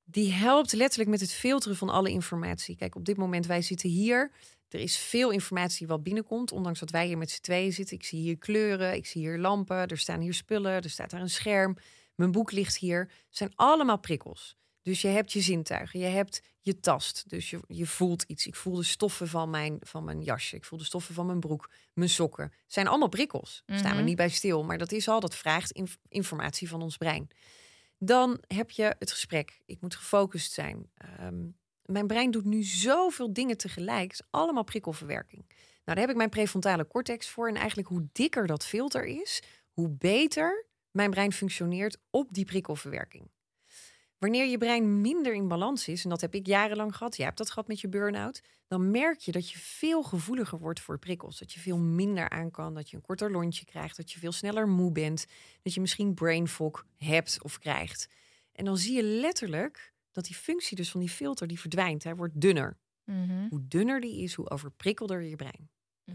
Die 0.04 0.32
helpt 0.32 0.73
letterlijk 0.73 1.10
met 1.10 1.19
het 1.19 1.32
filteren 1.32 1.77
van 1.77 1.89
alle 1.89 2.10
informatie. 2.10 2.75
Kijk, 2.75 2.95
op 2.95 3.06
dit 3.06 3.17
moment, 3.17 3.45
wij 3.45 3.62
zitten 3.62 3.89
hier. 3.89 4.32
Er 4.69 4.80
is 4.80 4.97
veel 4.97 5.32
informatie 5.32 5.88
wat 5.88 6.04
binnenkomt, 6.04 6.51
ondanks 6.51 6.80
dat 6.80 6.89
wij 6.89 7.08
hier 7.08 7.17
met 7.17 7.32
z'n 7.32 7.41
tweeën 7.41 7.73
zitten. 7.73 7.97
Ik 7.97 8.04
zie 8.04 8.19
hier 8.19 8.38
kleuren, 8.38 8.93
ik 8.93 9.06
zie 9.06 9.21
hier 9.21 9.38
lampen, 9.38 9.88
er 9.88 9.97
staan 9.97 10.19
hier 10.19 10.34
spullen, 10.34 10.71
er 10.84 10.89
staat 10.89 11.10
daar 11.10 11.21
een 11.21 11.30
scherm. 11.30 11.77
Mijn 12.15 12.32
boek 12.32 12.51
ligt 12.51 12.77
hier. 12.77 12.99
Het 12.99 13.38
zijn 13.38 13.51
allemaal 13.56 13.99
prikkels. 13.99 14.58
Dus 14.82 15.01
je 15.01 15.08
hebt 15.08 15.32
je 15.32 15.41
zintuigen, 15.41 15.99
je 15.99 16.06
hebt 16.06 16.41
je 16.62 16.80
tast. 16.80 17.30
Dus 17.30 17.50
je, 17.50 17.60
je 17.67 17.88
voelt 17.88 18.24
iets. 18.24 18.47
Ik 18.47 18.56
voel 18.56 18.76
de 18.76 18.84
stoffen 18.84 19.28
van 19.28 19.50
mijn, 19.50 19.78
van 19.80 20.04
mijn 20.04 20.21
jasje. 20.21 20.56
Ik 20.56 20.65
voel 20.65 20.80
de 20.80 20.86
stoffen 20.86 21.13
van 21.15 21.26
mijn 21.26 21.39
broek, 21.39 21.69
mijn 21.93 22.10
sokken. 22.10 22.43
Het 22.43 22.74
zijn 22.74 22.88
allemaal 22.88 23.10
prikkels. 23.10 23.63
Staan 23.65 23.89
we 23.91 23.95
Mhm. 23.97 24.04
niet 24.06 24.15
bij 24.15 24.30
stil, 24.30 24.63
maar 24.63 24.78
dat 24.78 24.91
is 24.91 25.08
al. 25.08 25.19
Dat 25.19 25.36
vraagt 25.36 25.71
inf- 25.71 25.97
informatie 26.08 26.69
van 26.69 26.82
ons 26.82 26.97
brein. 26.97 27.28
Dan 27.97 28.43
heb 28.47 28.71
je 28.71 28.95
het 29.00 29.12
gesprek. 29.12 29.62
Ik 29.65 29.82
moet 29.82 29.95
gefocust 29.95 30.52
zijn. 30.52 30.89
Ehm, 30.93 31.43
mijn 31.86 32.08
brein 32.08 32.32
doet 32.32 32.45
nu 32.45 32.63
zoveel 32.63 33.34
dingen 33.34 33.58
tegelijk. 33.58 34.12
Het 34.12 34.19
is 34.19 34.28
allemaal 34.30 34.63
prikkelverwerking. 34.63 35.45
Nou, 35.47 35.58
daar 35.84 35.97
heb 35.97 36.10
ik 36.10 36.15
mijn 36.15 36.30
prefrontale 36.30 36.88
cortex 36.88 37.30
voor. 37.30 37.47
En 37.47 37.56
eigenlijk 37.56 37.88
hoe 37.88 38.08
dikker 38.12 38.47
dat 38.47 38.65
filter 38.65 39.06
is, 39.06 39.41
hoe 39.71 39.89
beter 39.89 40.65
mijn 40.91 41.10
brein 41.10 41.32
functioneert 41.34 41.97
op 42.10 42.28
die 42.34 42.45
prikkelverwerking. 42.45 43.30
Wanneer 44.21 44.45
je 44.45 44.57
brein 44.57 45.01
minder 45.01 45.34
in 45.34 45.47
balans 45.47 45.88
is, 45.88 46.03
en 46.03 46.10
dat 46.10 46.21
heb 46.21 46.36
ik 46.36 46.47
jarenlang 46.47 46.95
gehad, 46.95 47.15
jij 47.15 47.25
hebt 47.25 47.38
dat 47.38 47.49
gehad 47.49 47.67
met 47.67 47.79
je 47.79 47.89
burn-out, 47.89 48.41
dan 48.67 48.91
merk 48.91 49.19
je 49.19 49.31
dat 49.31 49.49
je 49.49 49.57
veel 49.57 50.03
gevoeliger 50.03 50.60
wordt 50.60 50.79
voor 50.79 50.99
prikkels. 50.99 51.39
Dat 51.39 51.51
je 51.51 51.60
veel 51.60 51.77
minder 51.77 52.29
aan 52.29 52.51
kan, 52.51 52.73
dat 52.73 52.89
je 52.89 52.95
een 52.95 53.01
korter 53.01 53.31
lontje 53.31 53.65
krijgt, 53.65 53.97
dat 53.97 54.12
je 54.12 54.19
veel 54.19 54.31
sneller 54.31 54.67
moe 54.67 54.91
bent, 54.91 55.25
dat 55.62 55.73
je 55.73 55.81
misschien 55.81 56.13
brain 56.13 56.47
fog 56.47 56.86
hebt 56.97 57.43
of 57.43 57.60
krijgt. 57.60 58.07
En 58.51 58.65
dan 58.65 58.77
zie 58.77 58.95
je 58.95 59.03
letterlijk 59.03 59.93
dat 60.12 60.25
die 60.25 60.36
functie 60.36 60.75
dus 60.75 60.91
van 60.91 60.99
die 60.99 61.10
filter, 61.10 61.47
die 61.47 61.60
verdwijnt. 61.60 62.03
Hij 62.03 62.15
wordt 62.15 62.41
dunner. 62.41 62.77
Mhm. 63.05 63.47
Hoe 63.49 63.67
dunner 63.67 64.01
die 64.01 64.23
is, 64.23 64.34
hoe 64.34 64.49
overprikkelder 64.49 65.21
je 65.21 65.36
brein. 65.36 65.69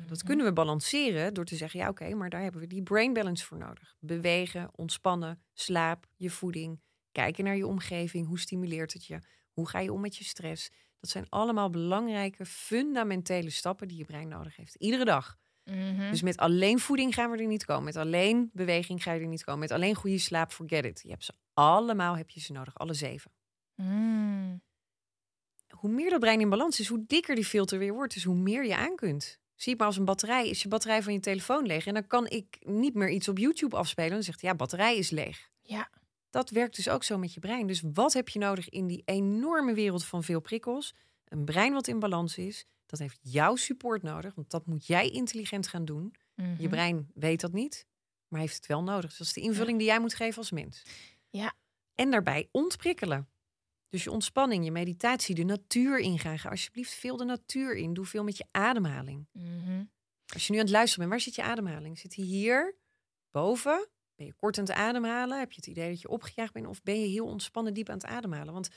Dat 0.08 0.22
kunnen 0.22 0.46
we 0.46 0.52
balanceren 0.52 1.34
door 1.34 1.44
te 1.44 1.56
zeggen, 1.56 1.80
ja 1.80 1.88
oké, 1.88 2.14
maar 2.14 2.30
daar 2.30 2.42
hebben 2.42 2.60
we 2.60 2.66
die 2.66 2.82
brain 2.82 3.12
balance 3.12 3.44
voor 3.44 3.58
nodig. 3.58 3.96
Bewegen, 4.00 4.68
ontspannen, 4.72 5.42
slaap, 5.52 6.06
je 6.16 6.30
voeding, 6.30 6.80
kijken 7.16 7.44
naar 7.44 7.56
je 7.56 7.66
omgeving, 7.66 8.26
hoe 8.26 8.38
stimuleert 8.38 8.92
het 8.92 9.06
je, 9.06 9.18
hoe 9.50 9.68
ga 9.68 9.78
je 9.78 9.92
om 9.92 10.00
met 10.00 10.16
je 10.16 10.24
stress. 10.24 10.70
Dat 11.00 11.10
zijn 11.10 11.26
allemaal 11.28 11.70
belangrijke, 11.70 12.46
fundamentele 12.46 13.50
stappen 13.50 13.88
die 13.88 13.96
je 13.96 14.04
brein 14.04 14.28
nodig 14.28 14.56
heeft. 14.56 14.74
Iedere 14.74 15.04
dag. 15.04 15.36
Mhm. 15.64 16.10
Dus 16.10 16.22
met 16.22 16.36
alleen 16.36 16.78
voeding 16.78 17.14
gaan 17.14 17.30
we 17.30 17.36
er 17.36 17.46
niet 17.46 17.64
komen. 17.64 17.84
Met 17.84 17.96
alleen 17.96 18.50
beweging 18.52 19.02
ga 19.02 19.12
je 19.12 19.20
er 19.20 19.26
niet 19.26 19.44
komen. 19.44 19.60
Met 19.60 19.70
alleen 19.70 19.94
goede 19.94 20.18
slaap, 20.18 20.52
forget 20.52 20.84
it. 20.84 21.00
Je 21.02 21.10
hebt 21.10 21.24
ze 21.24 21.32
allemaal, 21.54 22.16
heb 22.16 22.30
je 22.30 22.40
ze 22.40 22.52
nodig, 22.52 22.78
alle 22.78 22.94
zeven. 22.94 23.30
Mm. 23.74 24.62
Hoe 25.68 25.90
meer 25.90 26.10
dat 26.10 26.20
brein 26.20 26.40
in 26.40 26.48
balans 26.48 26.80
is, 26.80 26.88
hoe 26.88 27.04
dikker 27.06 27.34
die 27.34 27.44
filter 27.44 27.78
weer 27.78 27.92
wordt. 27.92 28.14
Dus 28.14 28.24
hoe 28.24 28.36
meer 28.36 28.66
je 28.66 28.76
aan 28.76 28.96
kunt. 28.96 29.38
Zie 29.54 29.70
het 29.70 29.78
maar 29.78 29.88
als 29.88 29.96
een 29.96 30.04
batterij. 30.04 30.48
Is 30.48 30.62
je 30.62 30.68
batterij 30.68 31.02
van 31.02 31.12
je 31.12 31.20
telefoon 31.20 31.66
leeg 31.66 31.86
en 31.86 31.94
dan 31.94 32.06
kan 32.06 32.26
ik 32.28 32.58
niet 32.60 32.94
meer 32.94 33.10
iets 33.10 33.28
op 33.28 33.38
YouTube 33.38 33.76
afspelen. 33.76 34.10
Dan 34.10 34.22
zegt 34.22 34.40
hij, 34.40 34.50
ja, 34.50 34.56
batterij 34.56 34.96
is 34.96 35.10
leeg. 35.10 35.50
Ja. 35.60 35.90
Dat 36.36 36.50
werkt 36.50 36.76
dus 36.76 36.88
ook 36.88 37.04
zo 37.04 37.18
met 37.18 37.34
je 37.34 37.40
brein. 37.40 37.66
Dus 37.66 37.82
wat 37.92 38.12
heb 38.12 38.28
je 38.28 38.38
nodig 38.38 38.68
in 38.68 38.86
die 38.86 39.02
enorme 39.04 39.74
wereld 39.74 40.04
van 40.04 40.22
veel 40.22 40.40
prikkels? 40.40 40.94
Een 41.24 41.44
brein 41.44 41.72
wat 41.72 41.86
in 41.86 41.98
balans 41.98 42.38
is. 42.38 42.66
Dat 42.86 42.98
heeft 42.98 43.18
jouw 43.22 43.56
support 43.56 44.02
nodig, 44.02 44.34
want 44.34 44.50
dat 44.50 44.66
moet 44.66 44.86
jij 44.86 45.08
intelligent 45.08 45.68
gaan 45.68 45.84
doen. 45.84 46.14
Je 46.34 46.42
Mhm. 46.42 46.68
brein 46.68 47.10
weet 47.14 47.40
dat 47.40 47.52
niet, 47.52 47.86
maar 48.28 48.40
heeft 48.40 48.56
het 48.56 48.66
wel 48.66 48.82
nodig. 48.82 49.08
Dus 49.08 49.18
dat 49.18 49.26
is 49.26 49.32
de 49.32 49.40
invulling 49.40 49.78
die 49.78 49.86
jij 49.86 50.00
moet 50.00 50.14
geven 50.14 50.38
als 50.38 50.50
mens. 50.50 50.82
Ja. 51.30 51.54
En 51.94 52.10
daarbij 52.10 52.48
ontprikkelen. 52.50 53.28
Dus 53.88 54.04
je 54.04 54.10
ontspanning, 54.10 54.64
je 54.64 54.70
meditatie, 54.70 55.34
de 55.34 55.44
natuur 55.44 55.98
ingaan. 55.98 56.38
Ga 56.38 56.48
alsjeblieft 56.48 56.92
veel 56.92 57.16
de 57.16 57.24
natuur 57.24 57.76
in. 57.76 57.94
Doe 57.94 58.04
veel 58.06 58.24
met 58.24 58.36
je 58.36 58.46
ademhaling. 58.50 59.26
Mhm. 59.32 59.84
Als 60.32 60.46
je 60.46 60.52
nu 60.52 60.58
aan 60.58 60.64
het 60.64 60.74
luisteren 60.74 61.08
bent, 61.08 61.10
waar 61.10 61.32
zit 61.32 61.34
je 61.34 61.50
ademhaling? 61.50 61.98
Zit 61.98 62.14
die 62.14 62.24
hier 62.24 62.76
boven? 63.30 63.88
Ben 64.16 64.26
je 64.26 64.34
kort 64.34 64.58
aan 64.58 64.64
het 64.64 64.72
ademhalen? 64.72 65.38
Heb 65.38 65.50
je 65.52 65.56
het 65.56 65.66
idee 65.66 65.88
dat 65.90 66.00
je 66.00 66.08
opgejaagd 66.08 66.52
bent? 66.52 66.66
Of 66.66 66.82
ben 66.82 67.00
je 67.00 67.06
heel 67.06 67.26
ontspannen 67.26 67.74
diep 67.74 67.88
aan 67.88 67.96
het 67.96 68.06
ademhalen? 68.06 68.52
Want 68.52 68.68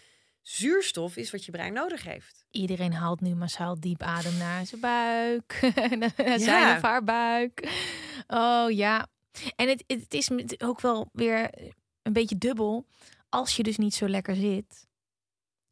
zuurstof 0.41 1.15
is 1.15 1.31
wat 1.31 1.45
je 1.45 1.51
brein 1.51 1.73
nodig 1.73 2.03
heeft. 2.03 2.45
Iedereen 2.51 2.93
haalt 2.93 3.21
nu 3.21 3.35
massaal 3.35 3.79
diep 3.79 4.01
adem 4.01 4.37
naar 4.37 4.65
zijn 4.65 4.81
buik. 4.81 5.71
naar 5.99 6.13
zijn 6.15 6.39
Ja. 6.39 6.75
of 6.75 6.81
haar 6.81 7.03
buik. 7.03 7.69
Oh 8.27 8.71
ja. 8.71 9.07
En 9.55 9.67
het, 9.69 9.83
het 9.87 10.13
is 10.13 10.29
ook 10.57 10.81
wel 10.81 11.09
weer 11.13 11.49
een 12.01 12.13
beetje 12.13 12.37
dubbel. 12.37 12.85
Als 13.29 13.55
je 13.55 13.63
dus 13.63 13.77
niet 13.77 13.93
zo 13.93 14.07
lekker 14.07 14.35
zit. 14.35 14.87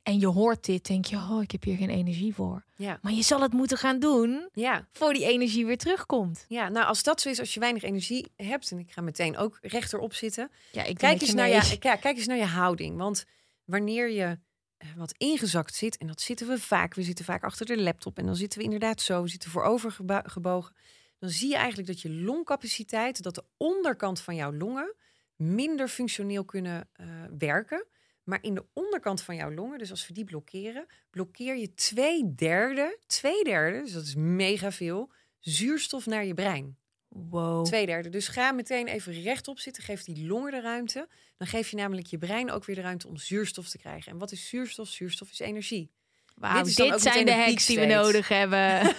En 0.07 0.19
je 0.19 0.27
hoort 0.27 0.65
dit, 0.65 0.85
denk 0.85 1.05
je, 1.05 1.15
oh, 1.15 1.41
ik 1.41 1.51
heb 1.51 1.63
hier 1.63 1.77
geen 1.77 1.89
energie 1.89 2.33
voor. 2.33 2.63
Ja. 2.75 2.99
Maar 3.01 3.11
je 3.11 3.21
zal 3.21 3.41
het 3.41 3.53
moeten 3.53 3.77
gaan 3.77 3.99
doen 3.99 4.49
Ja, 4.53 4.87
voor 4.91 5.13
die 5.13 5.25
energie 5.25 5.65
weer 5.65 5.77
terugkomt. 5.77 6.45
ja, 6.47 6.69
nou 6.69 6.85
als 6.85 7.03
dat 7.03 7.21
zo 7.21 7.29
is, 7.29 7.39
als 7.39 7.53
je 7.53 7.59
weinig 7.59 7.83
energie 7.83 8.31
hebt... 8.35 8.71
en 8.71 8.79
ik 8.79 8.91
ga 8.91 9.01
meteen 9.01 9.37
ook 9.37 9.57
rechterop 9.61 10.13
zitten... 10.13 10.51
Ja, 10.71 10.83
ik 10.83 10.97
Kijk 10.97 11.21
eens, 11.21 11.33
naar 11.33 11.47
je, 11.47 11.77
ja, 11.79 11.95
kijk 11.95 12.17
eens 12.17 12.25
naar 12.25 12.37
je 12.37 12.45
houding. 12.45 12.97
Want 12.97 13.25
wanneer 13.63 14.09
je 14.09 14.37
eh, 14.77 14.89
wat 14.95 15.13
ingezakt 15.17 15.75
zit, 15.75 15.97
en 15.97 16.07
dat 16.07 16.21
zitten 16.21 16.47
we 16.47 16.59
vaak, 16.59 16.93
we 16.93 17.03
zitten 17.03 17.25
vaak 17.25 17.43
achter 17.43 17.65
de 17.65 17.81
laptop 17.81 18.17
en 18.17 18.25
dan 18.25 18.35
zitten 18.35 18.59
we 18.59 18.65
inderdaad 18.65 19.01
zo, 19.01 19.21
we 19.21 19.29
zitten 19.29 19.49
voorover 19.49 19.97
gebogen, 20.23 20.75
dan 21.19 21.29
zie 21.29 21.49
je 21.49 21.55
eigenlijk 21.55 21.87
dat 21.87 22.01
je 22.01 22.11
longcapaciteit, 22.11 23.23
dat 23.23 23.35
de 23.35 23.43
onderkant 23.57 24.21
van 24.21 24.35
jouw 24.35 24.53
longen 24.53 24.95
minder 25.35 25.87
functioneel 25.87 26.45
kunnen 26.45 26.89
eh, 26.93 27.05
werken. 27.37 27.85
Maar 28.27 28.39
in 28.41 28.53
de 28.53 28.65
onderkant 28.73 29.21
van 29.21 29.35
jouw 29.35 29.51
longen, 29.51 29.77
dus 29.77 29.89
als 29.91 30.07
we 30.07 30.13
die 30.13 30.23
blokkeren, 30.23 30.85
blokkeer 31.09 31.57
je 31.57 31.73
twee 31.73 32.35
derde, 32.35 32.97
twee 33.05 33.43
derde, 33.43 33.81
dus 33.81 33.91
dat 33.91 34.03
is 34.03 34.15
mega 34.15 34.71
veel, 34.71 35.11
zuurstof 35.39 36.05
naar 36.05 36.25
je 36.25 36.33
brein. 36.33 36.77
Wow. 37.07 37.65
Twee 37.65 37.85
derde. 37.85 38.09
Dus 38.09 38.27
ga 38.27 38.51
meteen 38.51 38.87
even 38.87 39.21
rechtop 39.21 39.59
zitten. 39.59 39.83
Geef 39.83 40.03
die 40.03 40.27
longen 40.27 40.51
de 40.51 40.61
ruimte. 40.61 41.07
Dan 41.37 41.47
geef 41.47 41.69
je 41.69 41.75
namelijk 41.75 42.07
je 42.07 42.17
brein 42.17 42.51
ook 42.51 42.65
weer 42.65 42.75
de 42.75 42.81
ruimte 42.81 43.07
om 43.07 43.17
zuurstof 43.17 43.69
te 43.69 43.77
krijgen. 43.77 44.11
En 44.11 44.17
wat 44.17 44.31
is 44.31 44.49
zuurstof? 44.49 44.87
Zuurstof 44.87 45.31
is 45.31 45.39
energie. 45.39 45.91
Wauw, 46.35 46.63
dit 46.63 46.75
dit 46.75 47.01
zijn 47.01 47.25
de 47.25 47.33
hacks 47.33 47.65
die 47.65 47.79
we 47.79 47.85
nodig 47.85 48.27
hebben. 48.27 48.79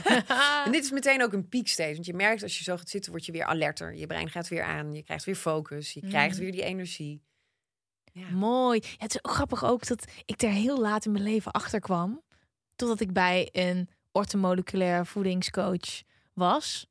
En 0.65 0.73
dit 0.73 0.85
is 0.85 0.91
meteen 0.91 1.23
ook 1.23 1.33
een 1.33 1.49
piekstage. 1.49 1.93
Want 1.93 2.07
je 2.07 2.15
merkt 2.15 2.43
als 2.43 2.59
je 2.59 2.65
zo 2.65 2.77
gaat 2.77 2.89
zitten, 2.91 3.11
word 3.13 3.27
je 3.27 3.33
weer 3.33 3.45
alerter. 3.45 3.95
Je 3.95 4.07
brein 4.07 4.31
gaat 4.31 4.49
weer 4.49 4.63
aan. 4.63 4.95
Je 4.95 5.03
krijgt 5.03 5.25
weer 5.25 5.35
focus. 5.35 5.93
Je 5.93 6.01
krijgt 6.09 6.35
Mhm. 6.35 6.43
weer 6.43 6.53
die 6.53 6.63
energie. 6.63 7.23
Ja. 8.19 8.31
Mooi. 8.31 8.81
Ja, 8.83 8.89
het 8.97 9.15
is 9.15 9.25
ook 9.25 9.33
grappig 9.33 9.65
ook 9.65 9.87
dat 9.87 10.05
ik 10.25 10.43
er 10.43 10.51
heel 10.51 10.81
laat 10.81 11.05
in 11.05 11.13
mijn 11.13 11.25
leven 11.25 11.53
achter 11.53 11.81
kwam. 11.81 12.23
Totdat 12.77 13.01
ik 13.01 13.13
bij 13.13 13.49
een 13.53 13.89
orthomoleculair 14.13 15.07
voedingscoach 15.07 16.03
was. 16.33 16.87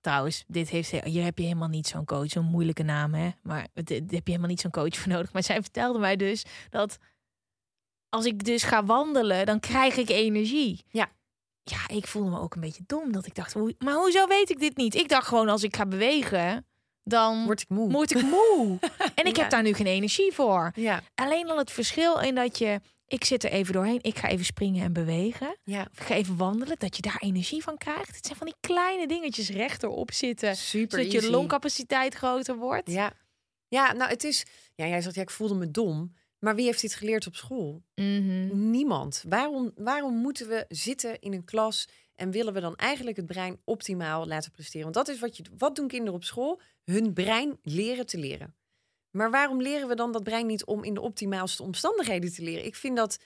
Trouwens, 0.00 0.44
dit 0.46 0.68
heeft, 0.68 0.90
hier 0.90 1.24
heb 1.24 1.38
je 1.38 1.44
helemaal 1.44 1.68
niet 1.68 1.86
zo'n 1.86 2.04
coach, 2.04 2.30
zo'n 2.30 2.44
moeilijke 2.44 2.82
naam, 2.82 3.14
hè? 3.14 3.30
Maar 3.42 3.68
dit, 3.74 3.86
dit 3.86 4.10
heb 4.10 4.26
je 4.26 4.30
helemaal 4.30 4.48
niet 4.48 4.60
zo'n 4.60 4.70
coach 4.70 4.96
voor 4.98 5.12
nodig. 5.12 5.32
Maar 5.32 5.42
zij 5.42 5.62
vertelde 5.62 5.98
mij 5.98 6.16
dus 6.16 6.44
dat 6.70 6.98
als 8.08 8.24
ik 8.24 8.44
dus 8.44 8.62
ga 8.62 8.84
wandelen, 8.84 9.46
dan 9.46 9.60
krijg 9.60 9.96
ik 9.96 10.08
energie. 10.08 10.84
Ja. 10.88 11.14
Ja, 11.62 11.88
ik 11.88 12.06
voelde 12.06 12.30
me 12.30 12.38
ook 12.38 12.54
een 12.54 12.60
beetje 12.60 12.82
dom. 12.86 13.12
Dat 13.12 13.26
ik 13.26 13.34
dacht, 13.34 13.52
hoe, 13.52 13.74
maar 13.78 13.94
hoezo 13.94 14.26
weet 14.26 14.50
ik 14.50 14.58
dit 14.58 14.76
niet? 14.76 14.94
Ik 14.94 15.08
dacht 15.08 15.26
gewoon, 15.26 15.48
als 15.48 15.62
ik 15.62 15.76
ga 15.76 15.86
bewegen, 15.86 16.66
dan 17.08 17.44
Word 17.44 17.60
ik 17.60 17.68
moe. 17.68 17.92
word 17.92 18.10
ik 18.14 18.22
moe. 18.22 18.78
en 19.14 19.24
ik 19.26 19.36
Ja. 19.36 19.42
heb 19.42 19.50
daar 19.50 19.62
nu 19.62 19.72
geen 19.72 19.86
energie 19.86 20.32
voor. 20.32 20.72
Ja. 20.74 21.02
Alleen 21.14 21.50
al 21.50 21.58
het 21.58 21.70
verschil 21.70 22.20
in 22.20 22.34
dat 22.34 22.58
je, 22.58 22.80
ik 23.06 23.24
zit 23.24 23.44
er 23.44 23.50
even 23.50 23.72
doorheen, 23.72 23.98
ik 24.02 24.18
ga 24.18 24.28
even 24.28 24.44
springen 24.44 24.84
en 24.84 24.92
bewegen. 24.92 25.56
Ja. 25.64 25.80
Of 25.92 26.00
ik 26.00 26.06
ga 26.06 26.14
even 26.14 26.36
wandelen, 26.36 26.76
dat 26.78 26.96
je 26.96 27.02
daar 27.02 27.18
energie 27.20 27.62
van 27.62 27.76
krijgt. 27.78 28.16
Het 28.16 28.26
zijn 28.26 28.38
van 28.38 28.46
die 28.46 28.56
kleine 28.60 29.06
dingetjes 29.06 29.50
rechterop 29.50 30.12
zitten, 30.12 30.56
Super 30.56 30.98
zodat 31.04 31.12
je 31.22 31.30
longcapaciteit 31.30 32.14
groter 32.14 32.56
wordt. 32.56 32.90
Ja. 32.90 33.12
Ja, 33.68 33.92
nou 33.92 34.10
het 34.10 34.24
is... 34.24 34.44
Ja, 34.74 34.86
jij 34.86 35.00
zegt, 35.00 35.14
ja, 35.14 35.22
ik 35.22 35.30
voelde 35.30 35.54
me 35.54 35.70
dom. 35.70 36.12
Maar 36.38 36.54
wie 36.54 36.64
heeft 36.64 36.80
dit 36.80 36.94
geleerd 36.94 37.26
op 37.26 37.34
school? 37.34 37.82
Mhm. 37.94 38.70
Niemand. 38.70 39.24
Waarom, 39.28 39.72
waarom 39.76 40.14
moeten 40.16 40.48
we 40.48 40.64
zitten 40.68 41.20
in 41.20 41.32
een 41.32 41.44
klas 41.44 41.88
en 42.16 42.30
willen 42.30 42.52
we 42.52 42.60
dan 42.60 42.76
eigenlijk 42.76 43.16
het 43.16 43.26
brein 43.26 43.60
optimaal 43.64 44.26
laten 44.26 44.50
presteren? 44.50 44.82
Want 44.82 44.94
dat 44.94 45.08
is 45.08 45.20
wat 45.20 45.36
je. 45.36 45.44
Wat 45.58 45.76
doen 45.76 45.88
kinderen 45.88 46.14
op 46.14 46.24
school? 46.24 46.60
Hun 46.84 47.12
brein 47.12 47.58
leren 47.62 48.06
te 48.06 48.18
leren. 48.18 48.54
Maar 49.10 49.30
waarom 49.30 49.62
leren 49.62 49.88
we 49.88 49.94
dan 49.94 50.12
dat 50.12 50.22
brein 50.24 50.46
niet 50.46 50.64
om 50.64 50.84
in 50.84 50.94
de 50.94 51.00
optimaalste 51.00 51.62
omstandigheden 51.62 52.32
te 52.32 52.42
leren? 52.42 52.64
Ik 52.64 52.74
vind 52.74 52.96
dat 52.96 53.18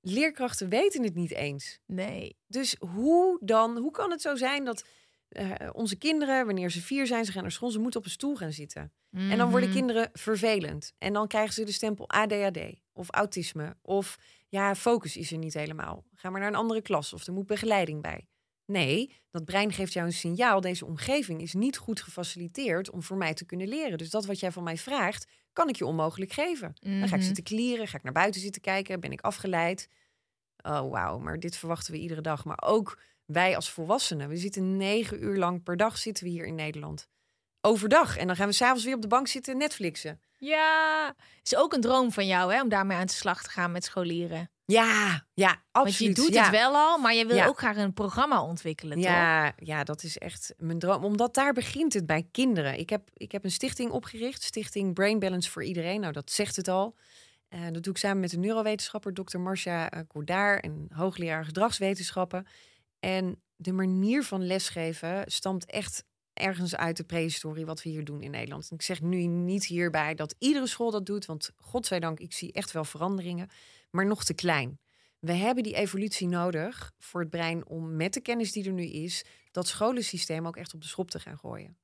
leerkrachten 0.00 0.68
weten 0.68 1.02
het 1.02 1.14
niet 1.14 1.32
eens. 1.32 1.78
Nee. 1.86 2.36
Dus 2.46 2.76
hoe 2.78 3.38
dan? 3.40 3.76
Hoe 3.76 3.90
kan 3.90 4.10
het 4.10 4.20
zo 4.20 4.34
zijn 4.36 4.64
dat 4.64 4.84
eh, 5.28 5.52
onze 5.72 5.96
kinderen, 5.96 6.46
wanneer 6.46 6.70
ze 6.70 6.80
vier 6.80 7.06
zijn, 7.06 7.24
ze 7.24 7.32
gaan 7.32 7.42
naar 7.42 7.52
school, 7.52 7.70
ze 7.70 7.78
moeten 7.78 8.00
op 8.00 8.06
een 8.06 8.12
stoel 8.12 8.36
gaan 8.36 8.52
zitten. 8.52 8.92
En 9.12 9.38
dan 9.38 9.50
worden 9.50 9.68
Mhm. 9.68 9.78
kinderen 9.78 10.10
vervelend. 10.12 10.92
En 10.98 11.12
dan 11.12 11.26
krijgen 11.26 11.54
ze 11.54 11.64
de 11.64 11.72
stempel 11.72 12.08
ADHD 12.08 12.58
of 12.92 13.10
autisme. 13.10 13.76
Of 13.82 14.18
ja, 14.48 14.74
focus 14.74 15.16
is 15.16 15.32
er 15.32 15.38
niet 15.38 15.54
helemaal. 15.54 16.04
Ga 16.14 16.30
maar 16.30 16.40
naar 16.40 16.48
een 16.48 16.54
andere 16.54 16.82
klas 16.82 17.12
of 17.12 17.26
er 17.26 17.32
moet 17.32 17.46
begeleiding 17.46 18.02
bij. 18.02 18.26
Nee, 18.64 19.12
dat 19.30 19.44
brein 19.44 19.72
geeft 19.72 19.92
jou 19.92 20.06
een 20.06 20.12
signaal. 20.12 20.60
Deze 20.60 20.86
omgeving 20.86 21.40
is 21.40 21.52
niet 21.54 21.76
goed 21.76 22.00
gefaciliteerd 22.00 22.90
om 22.90 23.02
voor 23.02 23.16
mij 23.16 23.34
te 23.34 23.44
kunnen 23.46 23.68
leren. 23.68 23.98
Dus 23.98 24.10
dat 24.10 24.26
wat 24.26 24.40
jij 24.40 24.52
van 24.52 24.62
mij 24.62 24.76
vraagt, 24.76 25.26
kan 25.52 25.68
ik 25.68 25.76
je 25.76 25.86
onmogelijk 25.86 26.32
geven. 26.32 26.74
Dan 26.80 26.98
ga 26.98 27.04
ik 27.04 27.10
Mhm. 27.10 27.22
zitten 27.22 27.44
klieren, 27.44 27.88
ga 27.88 27.96
ik 27.96 28.02
naar 28.02 28.12
buiten 28.12 28.40
zitten 28.40 28.62
kijken, 28.62 29.00
ben 29.00 29.12
ik 29.12 29.20
afgeleid. 29.20 29.88
Oh, 30.62 30.90
wauw, 30.90 31.18
maar 31.18 31.38
dit 31.40 31.56
verwachten 31.56 31.92
we 31.92 31.98
iedere 31.98 32.20
dag. 32.20 32.44
Maar 32.44 32.62
ook 32.64 32.98
wij 33.24 33.56
als 33.56 33.70
volwassenen. 33.70 34.28
We 34.28 34.36
zitten 34.36 34.76
negen 34.76 35.22
uur 35.22 35.36
lang 35.36 35.62
per 35.62 35.76
dag 35.76 35.98
zitten 35.98 36.24
we 36.24 36.30
hier 36.30 36.46
in 36.46 36.54
Nederland. 36.54 37.08
Overdag. 37.60 38.16
En 38.16 38.26
dan 38.26 38.36
gaan 38.36 38.46
we 38.48 38.52
s'avonds 38.54 38.84
weer 38.84 38.94
op 38.94 39.02
de 39.02 39.08
bank 39.08 39.26
zitten 39.28 39.56
Netflixen. 39.56 40.20
Ja, 40.38 41.14
is 41.42 41.56
ook 41.56 41.72
een 41.72 41.80
droom 41.80 42.12
van 42.12 42.26
jou, 42.26 42.52
hè, 42.52 42.62
om 42.62 42.68
daarmee 42.68 42.96
aan 42.96 43.06
de 43.06 43.12
slag 43.12 43.42
te 43.42 43.50
gaan 43.50 43.72
met 43.72 43.84
scholieren. 43.84 44.50
Ja, 44.64 45.24
ja, 45.34 45.62
absoluut. 45.70 45.98
Want 45.98 46.16
je 46.16 46.22
doet 46.22 46.34
ja. 46.34 46.42
het 46.42 46.50
wel 46.50 46.74
al, 46.74 46.98
maar 46.98 47.14
je 47.14 47.26
wil 47.26 47.36
Ja. 47.36 47.46
ook 47.46 47.58
graag 47.58 47.76
een 47.76 47.92
programma 47.92 48.42
ontwikkelen, 48.42 48.96
toch? 48.96 49.06
Ja, 49.06 49.52
ja, 49.56 49.84
dat 49.84 50.02
is 50.02 50.18
echt 50.18 50.54
mijn 50.56 50.78
droom. 50.78 51.04
Omdat 51.04 51.34
daar 51.34 51.52
begint 51.52 51.92
het 51.94 52.06
bij 52.06 52.28
kinderen. 52.30 52.78
Ik 52.78 52.90
heb, 52.90 53.08
ik 53.14 53.32
heb 53.32 53.44
een 53.44 53.50
stichting 53.50 53.90
opgericht, 53.90 54.42
Stichting 54.42 54.94
Brain 54.94 55.18
Balance 55.18 55.50
voor 55.50 55.64
Iedereen. 55.64 56.00
Nou, 56.00 56.12
dat 56.12 56.30
zegt 56.30 56.56
het 56.56 56.68
al. 56.68 56.96
Eh, 57.48 57.60
dat 57.72 57.82
doe 57.82 57.92
ik 57.92 57.98
samen 57.98 58.20
met 58.20 58.32
een 58.32 58.40
neurowetenschapper, 58.40 59.12
Dr. 59.14 59.38
Marcia 59.38 59.90
Cordaar, 60.08 60.58
en 60.58 60.86
hoogleraar 60.92 61.44
gedragswetenschappen. 61.44 62.46
En 63.00 63.42
de 63.56 63.72
manier 63.72 64.22
van 64.24 64.46
lesgeven 64.46 65.22
stamt 65.26 65.66
echt 65.66 66.04
ergens 66.38 66.76
uit 66.76 66.96
de 66.96 67.04
prehistorie 67.04 67.66
wat 67.66 67.82
we 67.82 67.88
hier 67.88 68.04
doen 68.04 68.22
in 68.22 68.30
Nederland. 68.30 68.70
Ik 68.70 68.82
zeg 68.82 69.00
nu 69.00 69.26
niet 69.26 69.64
hierbij 69.64 70.14
dat 70.14 70.34
iedere 70.38 70.66
school 70.66 70.90
dat 70.90 71.06
doet, 71.06 71.26
want 71.26 71.50
godzijdank, 71.56 72.20
ik 72.20 72.32
zie 72.32 72.52
echt 72.52 72.72
wel 72.72 72.84
veranderingen, 72.84 73.48
maar 73.90 74.06
nog 74.06 74.24
te 74.24 74.34
klein. 74.34 74.78
We 75.18 75.32
hebben 75.32 75.62
die 75.62 75.74
evolutie 75.74 76.28
nodig 76.28 76.92
voor 76.98 77.20
het 77.20 77.30
brein 77.30 77.66
om 77.66 77.96
met 77.96 78.14
de 78.14 78.20
kennis 78.20 78.52
die 78.52 78.64
er 78.64 78.72
nu 78.72 78.84
is, 78.84 79.24
dat 79.50 79.68
scholensysteem 79.68 80.46
ook 80.46 80.56
echt 80.56 80.74
op 80.74 80.80
de 80.80 80.88
schop 80.88 81.10
te 81.10 81.20
gaan 81.20 81.38
gooien. 81.38 81.76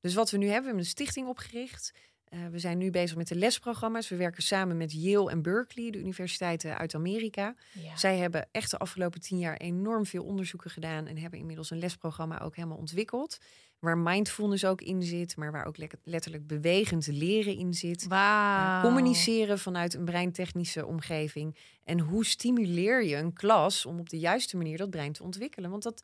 Dus 0.00 0.14
wat 0.14 0.30
we 0.30 0.36
nu 0.36 0.44
hebben, 0.44 0.60
we 0.60 0.66
hebben 0.66 0.84
een 0.84 0.90
stichting 0.90 1.28
opgericht. 1.28 1.92
Uh, 2.34 2.40
we 2.50 2.58
zijn 2.58 2.78
nu 2.78 2.90
bezig 2.90 3.16
met 3.16 3.28
de 3.28 3.34
lesprogramma's. 3.34 4.08
We 4.08 4.16
werken 4.16 4.42
samen 4.42 4.76
met 4.76 4.92
Yale 4.92 5.30
en 5.30 5.42
Berkeley, 5.42 5.90
de 5.90 5.98
universiteiten 5.98 6.78
uit 6.78 6.94
Amerika. 6.94 7.54
Ja. 7.72 7.96
Zij 7.96 8.16
hebben 8.16 8.48
echt 8.50 8.70
de 8.70 8.78
afgelopen 8.78 9.20
tien 9.20 9.38
jaar 9.38 9.56
enorm 9.56 10.06
veel 10.06 10.24
onderzoeken 10.24 10.70
gedaan 10.70 11.06
en 11.06 11.18
hebben 11.18 11.38
inmiddels 11.38 11.70
een 11.70 11.78
lesprogramma 11.78 12.40
ook 12.40 12.56
helemaal 12.56 12.76
ontwikkeld. 12.78 13.38
Waar 13.78 13.98
mindfulness 13.98 14.64
ook 14.64 14.80
in 14.80 15.02
zit, 15.02 15.36
maar 15.36 15.52
waar 15.52 15.64
ook 15.66 15.76
le- 15.76 15.86
letterlijk 16.04 16.46
bewegend 16.46 17.06
leren 17.06 17.56
in 17.56 17.74
zit. 17.74 18.02
Uh, 18.02 18.08
Wauw. 18.08 18.82
communiceren 18.82 19.58
vanuit 19.58 19.94
een 19.94 20.04
breintechnische 20.04 20.86
omgeving. 20.86 21.56
En 21.84 21.98
hoe 22.00 22.24
stimuleer 22.24 23.04
je 23.04 23.16
een 23.16 23.32
klas 23.32 23.86
om 23.86 23.98
op 23.98 24.08
de 24.08 24.18
juiste 24.18 24.56
manier 24.56 24.76
dat 24.76 24.90
brein 24.90 25.12
te 25.12 25.22
ontwikkelen? 25.22 25.70
Want 25.70 25.82
dat 25.82 26.02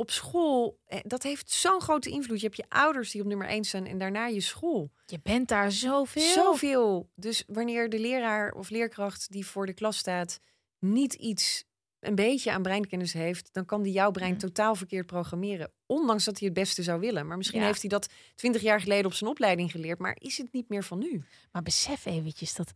op 0.00 0.10
school, 0.10 0.78
eh, 0.86 0.98
dat 1.02 1.22
heeft 1.22 1.50
zo'n 1.50 1.80
grote 1.80 2.10
invloed. 2.10 2.40
Je 2.40 2.44
hebt 2.46 2.56
je 2.56 2.64
ouders 2.68 3.10
die 3.10 3.20
op 3.20 3.26
nummer 3.26 3.46
één 3.46 3.64
staan 3.64 3.86
en 3.86 3.98
daarna 3.98 4.26
je 4.26 4.40
school. 4.40 4.90
Je 5.06 5.20
bent 5.22 5.48
daar 5.48 5.72
zoveel. 5.72 6.32
Zoveel. 6.32 7.10
Dus 7.14 7.44
wanneer 7.46 7.88
de 7.90 7.98
leraar 7.98 8.52
of 8.52 8.70
leerkracht 8.70 9.30
die 9.32 9.46
voor 9.46 9.66
de 9.66 9.72
klas 9.74 9.96
staat 9.96 10.40
niet 10.78 11.14
iets 11.14 11.64
een 12.00 12.14
beetje 12.14 12.52
aan 12.52 12.62
breinkennis 12.62 13.12
heeft, 13.12 13.48
dan 13.52 13.64
kan 13.64 13.82
die 13.82 13.92
jouw 13.92 14.10
brein 14.10 14.30
Mhm. 14.30 14.40
totaal 14.40 14.74
verkeerd 14.74 15.06
programmeren. 15.06 15.72
Ondanks 15.86 16.24
dat 16.24 16.38
hij 16.38 16.48
het 16.48 16.56
beste 16.56 16.82
zou 16.82 17.00
willen. 17.00 17.26
Maar 17.26 17.36
misschien 17.36 17.60
Ja. 17.60 17.66
heeft 17.66 17.80
hij 17.80 17.90
dat 17.90 18.08
twintig 18.34 18.62
jaar 18.62 18.80
geleden 18.80 19.06
op 19.06 19.12
zijn 19.12 19.30
opleiding 19.30 19.70
geleerd, 19.70 19.98
maar 19.98 20.16
is 20.20 20.38
het 20.38 20.52
niet 20.52 20.68
meer 20.68 20.84
van 20.84 20.98
nu. 20.98 21.24
Maar 21.52 21.62
besef 21.62 22.06
eventjes 22.06 22.54
dat 22.54 22.72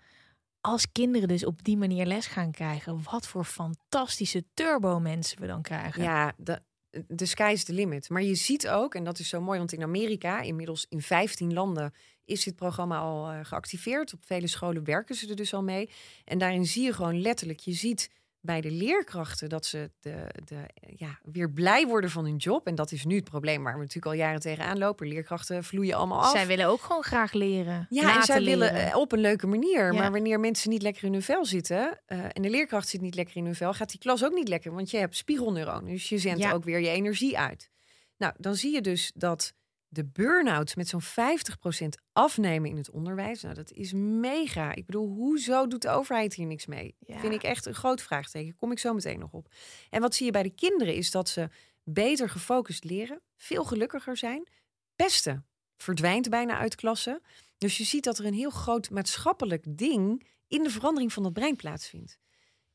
als 0.61 0.93
kinderen 0.93 1.29
dus 1.29 1.45
op 1.45 1.65
die 1.65 1.77
manier 1.77 2.07
les 2.07 2.27
gaan 2.27 2.51
krijgen, 2.51 3.03
wat 3.11 3.27
voor 3.27 3.45
fantastische 3.45 4.45
turbo 4.55 5.01
mensen 5.01 5.41
we 5.41 5.47
dan 5.47 5.63
krijgen. 5.63 6.03
Ja, 6.03 6.33
de, 6.37 6.63
de 7.09 7.27
sky 7.27 7.51
is 7.53 7.65
the 7.65 7.73
limit. 7.73 8.09
Maar 8.09 8.23
je 8.23 8.35
ziet 8.35 8.69
ook, 8.69 8.95
en 8.95 9.05
dat 9.05 9.19
is 9.19 9.29
zo 9.29 9.41
mooi, 9.41 9.59
want 9.59 9.73
in 9.73 9.83
Amerika, 9.83 10.41
inmiddels 10.41 10.87
in 10.89 11.03
15 11.03 11.53
landen, 11.53 11.93
is 12.25 12.45
dit 12.45 12.57
programma 12.57 12.99
al 12.99 13.31
eh, 13.31 13.39
geactiveerd. 13.43 14.13
Op 14.13 14.25
vele 14.25 14.49
scholen 14.49 14.85
werken 14.85 15.15
ze 15.15 15.29
er 15.29 15.37
dus 15.37 15.55
al 15.55 15.63
mee. 15.63 15.91
En 16.25 16.39
daarin 16.39 16.67
zie 16.67 16.85
je 16.85 16.93
gewoon 16.93 17.21
letterlijk, 17.21 17.61
je 17.61 17.73
ziet 17.73 18.11
bij 18.45 18.61
de 18.61 18.71
leerkrachten 18.71 19.49
dat 19.49 19.67
ze 19.67 19.91
de, 20.01 20.27
de, 20.45 20.57
ja, 20.97 21.19
weer 21.23 21.51
blij 21.51 21.87
worden 21.87 22.11
van 22.11 22.25
hun 22.25 22.37
job. 22.37 22.67
En 22.67 22.75
dat 22.75 22.93
is 22.93 23.05
nu 23.05 23.17
het 23.17 23.25
probleem 23.25 23.63
waar 23.63 23.73
we 23.73 23.79
natuurlijk 23.79 24.07
al 24.07 24.13
jaren 24.13 24.41
tegenaan 24.41 24.79
lopen. 24.79 25.07
Leerkrachten 25.09 25.65
vloeien 25.65 25.95
allemaal 25.97 26.21
af. 26.23 26.31
Zij 26.31 26.47
willen 26.47 26.67
ook 26.67 26.81
gewoon 26.81 27.03
graag 27.03 27.33
leren. 27.33 27.87
Ja, 27.91 28.17
en 28.17 28.23
zij 28.23 28.43
willen 28.43 28.73
leren. 28.73 28.91
eh, 28.91 28.97
op 28.97 29.13
een 29.13 29.19
leuke 29.21 29.47
manier. 29.47 29.93
Ja. 29.93 29.99
Maar 30.01 30.11
wanneer 30.13 30.41
mensen 30.41 30.71
niet 30.71 30.83
lekker 30.83 31.05
in 31.05 31.13
hun 31.13 31.23
vel 31.23 31.45
zitten 31.45 32.01
eh, 32.07 32.19
en 32.33 32.43
de 32.43 32.51
leerkracht 32.51 32.89
zit 32.89 33.01
niet 33.01 33.15
lekker 33.15 33.37
in 33.37 33.45
hun 33.45 33.55
vel, 33.55 33.73
gaat 33.75 33.91
die 33.91 33.99
klas 34.01 34.25
ook 34.25 34.35
niet 34.35 34.49
lekker. 34.49 34.73
Want 34.75 34.91
je 34.91 34.97
hebt 34.97 35.17
spiegelneuronen, 35.17 35.91
dus 35.93 36.09
je 36.09 36.19
zendt 36.19 36.41
Ja. 36.41 36.53
ook 36.53 36.65
weer 36.65 36.81
je 36.81 36.89
energie 36.89 37.39
uit. 37.39 37.71
Nou, 38.17 38.33
dan 38.39 38.55
zie 38.55 38.73
je 38.75 38.81
dus 38.81 39.13
dat 39.15 39.53
de 39.95 40.05
burn-outs 40.05 40.75
met 40.75 40.89
zo'n 40.89 41.03
50% 41.03 41.05
afnemen 42.13 42.71
in 42.71 42.77
het 42.77 42.91
onderwijs. 42.91 43.43
Nou, 43.43 43.55
dat 43.55 43.73
is 43.73 43.93
mega. 43.93 44.75
Ik 44.75 44.87
bedoel, 44.87 45.09
hoezo 45.09 45.67
doet 45.67 45.83
de 45.83 45.89
overheid 45.89 46.35
hier 46.35 46.47
niks 46.47 46.67
mee? 46.67 46.97
Ja. 46.99 47.19
Vind 47.19 47.35
ik 47.35 47.43
echt 47.43 47.67
een 47.67 47.75
groot 47.75 48.03
vraagteken. 48.03 48.57
Kom 48.57 48.73
ik 48.73 48.79
zo 48.79 48.95
meteen 48.95 49.19
nog 49.19 49.33
op. 49.33 49.55
En 49.91 50.01
wat 50.01 50.15
zie 50.15 50.27
je 50.27 50.33
bij 50.33 50.43
de 50.43 50.55
kinderen 50.55 50.95
is 50.95 51.11
dat 51.11 51.29
ze 51.29 51.49
beter 51.83 52.29
gefocust 52.29 52.85
leren, 52.85 53.21
veel 53.37 53.65
gelukkiger 53.65 54.17
zijn. 54.17 54.49
Pesten 54.97 55.47
verdwijnt 55.77 56.31
bijna 56.31 56.59
uit 56.59 56.75
klassen. 56.75 57.21
Dus 57.59 57.77
je 57.77 57.85
ziet 57.85 58.05
dat 58.05 58.19
er 58.19 58.25
een 58.25 58.35
heel 58.35 58.51
groot 58.51 58.91
maatschappelijk 58.91 59.65
ding 59.79 60.29
in 60.49 60.63
de 60.63 60.71
verandering 60.71 61.13
van 61.13 61.23
dat 61.23 61.33
brein 61.33 61.57
plaatsvindt. 61.57 62.19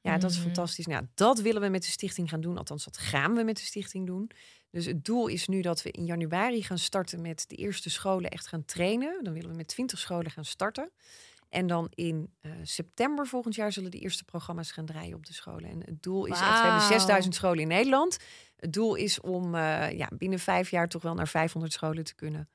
Ja, 0.01 0.17
dat 0.17 0.29
is 0.31 0.35
Mhm. 0.35 0.45
fantastisch. 0.45 0.85
Nou, 0.85 1.05
dat 1.13 1.39
willen 1.39 1.61
we 1.61 1.67
met 1.67 1.81
de 1.83 1.89
stichting 1.89 2.29
gaan 2.29 2.41
doen. 2.41 2.57
Althans, 2.57 2.83
dat 2.83 2.97
gaan 2.97 3.35
we 3.35 3.43
met 3.43 3.57
de 3.57 3.63
stichting 3.63 4.05
doen. 4.07 4.31
Dus 4.71 4.85
het 4.85 5.05
doel 5.05 5.27
is 5.27 5.47
nu 5.47 5.61
dat 5.61 5.81
we 5.81 5.91
in 5.91 6.05
januari 6.05 6.63
gaan 6.63 6.77
starten 6.77 7.21
met 7.21 7.43
de 7.47 7.55
eerste 7.55 7.89
scholen 7.89 8.29
echt 8.29 8.47
gaan 8.47 8.65
trainen. 8.65 9.23
Dan 9.23 9.33
willen 9.33 9.49
we 9.49 9.55
met 9.55 9.67
20 9.67 9.99
scholen 9.99 10.31
gaan 10.31 10.45
starten. 10.45 10.91
En 11.49 11.67
dan 11.67 11.87
in 11.93 12.33
eh, 12.39 12.51
september 12.63 13.27
volgend 13.27 13.55
jaar 13.55 13.71
zullen 13.71 13.91
de 13.91 13.99
eerste 13.99 14.23
programma's 14.23 14.71
gaan 14.71 14.85
draaien 14.85 15.15
op 15.15 15.25
de 15.25 15.33
scholen. 15.33 15.69
En 15.69 15.79
het 15.85 16.03
doel 16.03 16.25
is 16.25 16.31
echt, 16.31 16.39
we 16.39 16.45
hebben 16.55 16.71
Wauw. 16.77 16.87
6000 16.89 17.35
scholen 17.35 17.59
in 17.59 17.67
Nederland. 17.67 18.17
Het 18.55 18.73
doel 18.73 18.95
is 18.95 19.19
om 19.21 19.55
eh, 19.55 19.91
ja, 19.97 20.09
binnen 20.17 20.39
vijf 20.39 20.69
jaar 20.71 20.87
toch 20.87 21.01
wel 21.01 21.13
naar 21.13 21.27
500 21.27 21.73
scholen 21.73 22.03
te 22.03 22.15
kunnen. 22.15 22.49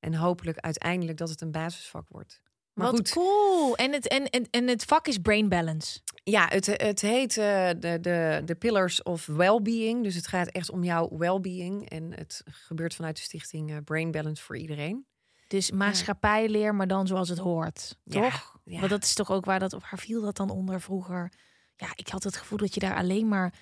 En 0.00 0.14
hopelijk 0.14 0.58
uiteindelijk 0.58 1.18
dat 1.18 1.28
het 1.28 1.40
een 1.40 1.50
basisvak 1.50 2.08
wordt. 2.08 2.42
Maar 2.80 2.90
Wat 2.90 2.96
goed, 3.00 3.10
cool. 3.10 3.76
En 3.76 3.92
het, 3.92 4.08
en, 4.08 4.24
en, 4.30 4.46
en 4.50 4.68
het 4.68 4.84
vak 4.84 5.06
is 5.06 5.18
brain 5.18 5.48
balance. 5.48 6.00
ja, 6.24 6.46
het, 6.48 6.66
het 6.66 7.00
heet 7.00 7.36
eh, 7.36 7.68
de, 7.78 7.98
de, 8.00 8.42
de 8.44 8.54
Pillars 8.54 9.02
of 9.02 9.26
Wellbeing. 9.26 10.02
Dus 10.02 10.14
het 10.14 10.26
gaat 10.26 10.48
echt 10.48 10.70
om 10.70 10.84
jouw 10.84 11.08
wellbeing. 11.18 11.88
En 11.90 12.12
het 12.14 12.42
gebeurt 12.44 12.94
vanuit 12.94 13.16
de 13.16 13.22
stichting 13.22 13.70
eh, 13.70 13.76
Brain 13.84 14.10
Balance 14.10 14.42
voor 14.42 14.56
iedereen. 14.56 15.06
Dus 15.46 15.70
maatschappijleer, 15.70 16.74
maar 16.74 16.86
dan 16.86 17.06
zoals 17.06 17.28
het 17.28 17.38
hoort. 17.38 17.96
Ja, 18.04 18.20
Toch? 18.22 18.58
ja. 18.64 18.78
Want 18.78 18.90
dat 18.90 19.04
is 19.04 19.14
toch 19.14 19.30
ook 19.30 19.44
waar 19.44 19.58
dat, 19.58 19.72
waar 19.72 19.98
viel 19.98 20.20
dat 20.22 20.36
dan 20.36 20.50
onder 20.50 20.80
vroeger? 20.80 21.32
Ja, 21.76 21.88
ik 21.94 22.08
had 22.08 22.22
het 22.22 22.36
gevoel 22.36 22.58
dat 22.58 22.74
je 22.74 22.80
daar 22.80 22.96
alleen 22.96 23.28
maar 23.28 23.54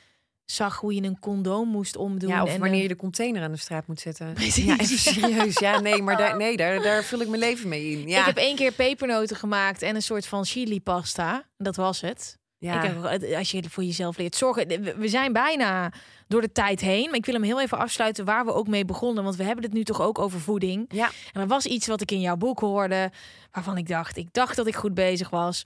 zag 0.50 0.76
hoe 0.80 0.94
je 0.94 1.02
een 1.02 1.18
condoom 1.18 1.68
moest 1.68 1.96
omdoen. 1.96 2.30
Ja, 2.30 2.42
of 2.42 2.48
en 2.54 2.60
wanneer 2.60 2.82
je 2.82 2.88
de 2.88 2.96
container 2.96 3.42
aan 3.42 3.52
de 3.52 3.58
straat 3.58 3.86
moet 3.86 4.00
zetten. 4.00 4.32
Precies, 4.32 4.64
Ja, 4.64 4.78
even 4.78 4.98
serieus. 4.98 5.58
Ja, 5.58 5.80
nee, 5.80 6.02
maar 6.02 6.16
daar, 6.16 6.36
nee, 6.36 6.56
daar, 6.56 6.82
daar 6.82 7.04
vul 7.04 7.20
ik 7.20 7.28
mijn 7.28 7.40
leven 7.40 7.68
mee 7.68 7.90
in. 7.90 8.08
Ja, 8.08 8.20
Ik 8.20 8.26
heb 8.26 8.36
één 8.36 8.56
keer 8.56 8.72
pepernoten 8.72 9.36
gemaakt 9.36 9.82
en 9.82 9.94
een 9.94 10.02
soort 10.02 10.26
van 10.26 10.44
chili 10.44 10.80
pasta. 10.80 11.44
Dat 11.56 11.76
was 11.76 12.00
het. 12.00 12.38
ja. 12.58 12.82
Ik 12.82 12.90
heb, 12.90 13.34
als 13.36 13.50
je 13.50 13.62
voor 13.68 13.84
jezelf 13.84 14.16
leert 14.16 14.36
zorgen. 14.36 14.68
we- 14.68 14.94
We 14.96 15.08
zijn 15.08 15.32
bijna 15.32 15.92
door 16.28 16.40
de 16.40 16.52
tijd 16.52 16.80
heen. 16.80 17.04
Maar 17.06 17.14
ik 17.18 17.24
wil 17.26 17.34
hem 17.34 17.42
heel 17.42 17.60
even 17.60 17.78
afsluiten 17.78 18.24
waar 18.24 18.44
we 18.44 18.52
ook 18.52 18.68
mee 18.68 18.84
begonnen. 18.84 19.24
Want 19.24 19.36
we 19.36 19.42
hebben 19.44 19.64
het 19.64 19.72
nu 19.72 19.84
toch 19.84 20.00
ook 20.00 20.18
over 20.18 20.40
voeding. 20.40 20.84
ja. 20.88 21.10
En 21.32 21.40
er 21.40 21.46
was 21.46 21.66
iets 21.66 21.86
wat 21.86 22.00
ik 22.00 22.10
in 22.10 22.20
jouw 22.20 22.36
boek 22.36 22.60
hoorde. 22.60 23.10
Waarvan 23.52 23.76
ik 23.76 23.88
dacht, 23.88 24.16
ik 24.16 24.28
dacht 24.32 24.56
dat 24.56 24.66
ik 24.66 24.74
goed 24.76 24.94
bezig 24.94 25.30
was. 25.30 25.64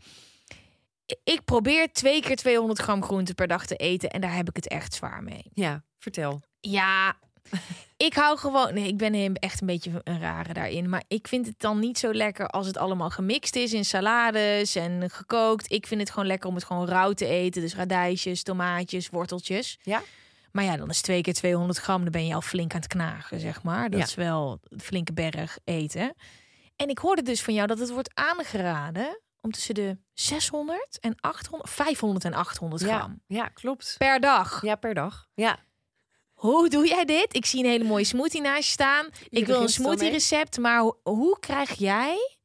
Ik 1.25 1.45
probeer 1.45 1.93
twee 1.93 2.21
keer 2.23 2.37
200 2.37 2.81
gram 2.81 3.03
groente 3.03 3.35
per 3.35 3.47
dag 3.49 3.67
te 3.67 3.77
eten. 3.77 4.11
En 4.11 4.21
daar 4.21 4.35
heb 4.35 4.49
ik 4.49 4.57
het 4.57 4.69
echt 4.69 4.95
zwaar 4.95 5.23
mee. 5.23 5.43
ja, 5.53 5.83
vertel. 5.99 6.41
Ja, 6.61 7.17
Ik 7.97 8.15
hou 8.15 8.39
gewoon. 8.39 8.75
Nee, 8.75 8.87
ik 8.89 8.97
ben 8.97 9.15
hem 9.15 9.35
echt 9.35 9.61
een 9.61 9.67
beetje 9.67 10.01
een 10.05 10.21
rare 10.21 10.53
daarin. 10.53 10.89
Maar 10.89 11.03
ik 11.09 11.29
vind 11.29 11.47
het 11.47 11.55
dan 11.59 11.79
niet 11.79 11.99
zo 11.99 12.13
lekker 12.13 12.47
als 12.47 12.67
het 12.67 12.77
allemaal 12.77 13.11
gemixt 13.11 13.57
is 13.57 13.73
in 13.73 13.85
salades 13.85 14.75
en 14.75 15.11
gekookt. 15.11 15.73
Ik 15.73 15.87
vind 15.87 16.01
het 16.01 16.11
gewoon 16.11 16.27
lekker 16.27 16.49
om 16.49 16.55
het 16.55 16.65
gewoon 16.65 16.89
rauw 16.89 17.13
te 17.13 17.27
eten. 17.27 17.63
Dus 17.63 17.75
radijsjes, 17.75 18.43
tomaatjes, 18.43 19.09
worteltjes. 19.09 19.79
Ja. 19.83 20.03
Maar 20.53 20.65
ja, 20.65 20.77
dan 20.77 20.89
is 20.91 21.01
twee 21.01 21.21
keer 21.23 21.33
200 21.35 21.79
gram. 21.79 22.03
Dan 22.03 22.13
ben 22.13 22.27
je 22.27 22.35
al 22.35 22.41
flink 22.41 22.73
aan 22.75 22.81
het 22.81 22.89
knagen, 22.89 23.41
zeg 23.41 23.63
maar. 23.63 23.91
Dat 23.91 24.01
Ja. 24.01 24.07
is 24.07 24.15
wel 24.15 24.59
een 24.69 24.81
flinke 24.81 25.13
berg 25.13 25.59
eten. 25.65 26.15
En 26.77 26.89
ik 26.89 26.99
hoorde 26.99 27.23
dus 27.23 27.43
van 27.43 27.55
jou 27.55 27.67
dat 27.67 27.79
het 27.79 27.91
wordt 27.91 28.11
aangeraden 28.15 29.21
om 29.43 29.51
tussen 29.51 29.75
de 29.75 29.99
600 30.13 30.99
en 31.01 31.15
800, 31.21 31.71
500 31.71 32.25
en 32.25 32.35
800 32.35 32.83
Ja, 32.83 32.99
gram 32.99 33.23
ja, 33.27 33.49
klopt. 33.49 33.95
per 33.99 34.21
dag. 34.21 34.63
Ja, 34.63 34.75
per 34.75 34.95
dag. 34.95 35.27
Ja. 35.35 35.59
Hoe 36.33 36.69
doe 36.69 36.87
jij 36.87 37.05
dit? 37.05 37.37
Ik 37.37 37.47
zie 37.47 37.65
een 37.65 37.71
hele 37.71 37.85
mooie 37.85 38.05
smoothie 38.05 38.41
naast 38.41 38.65
je 38.67 38.71
staan. 38.73 39.09
ik 39.29 39.47
wil 39.47 39.63
een 39.63 39.69
smoothie 39.69 40.11
recept, 40.11 40.59
maar 40.59 40.81
ho- 40.81 41.01
hoe 41.03 41.39
krijg 41.39 41.73
jij 41.79 42.37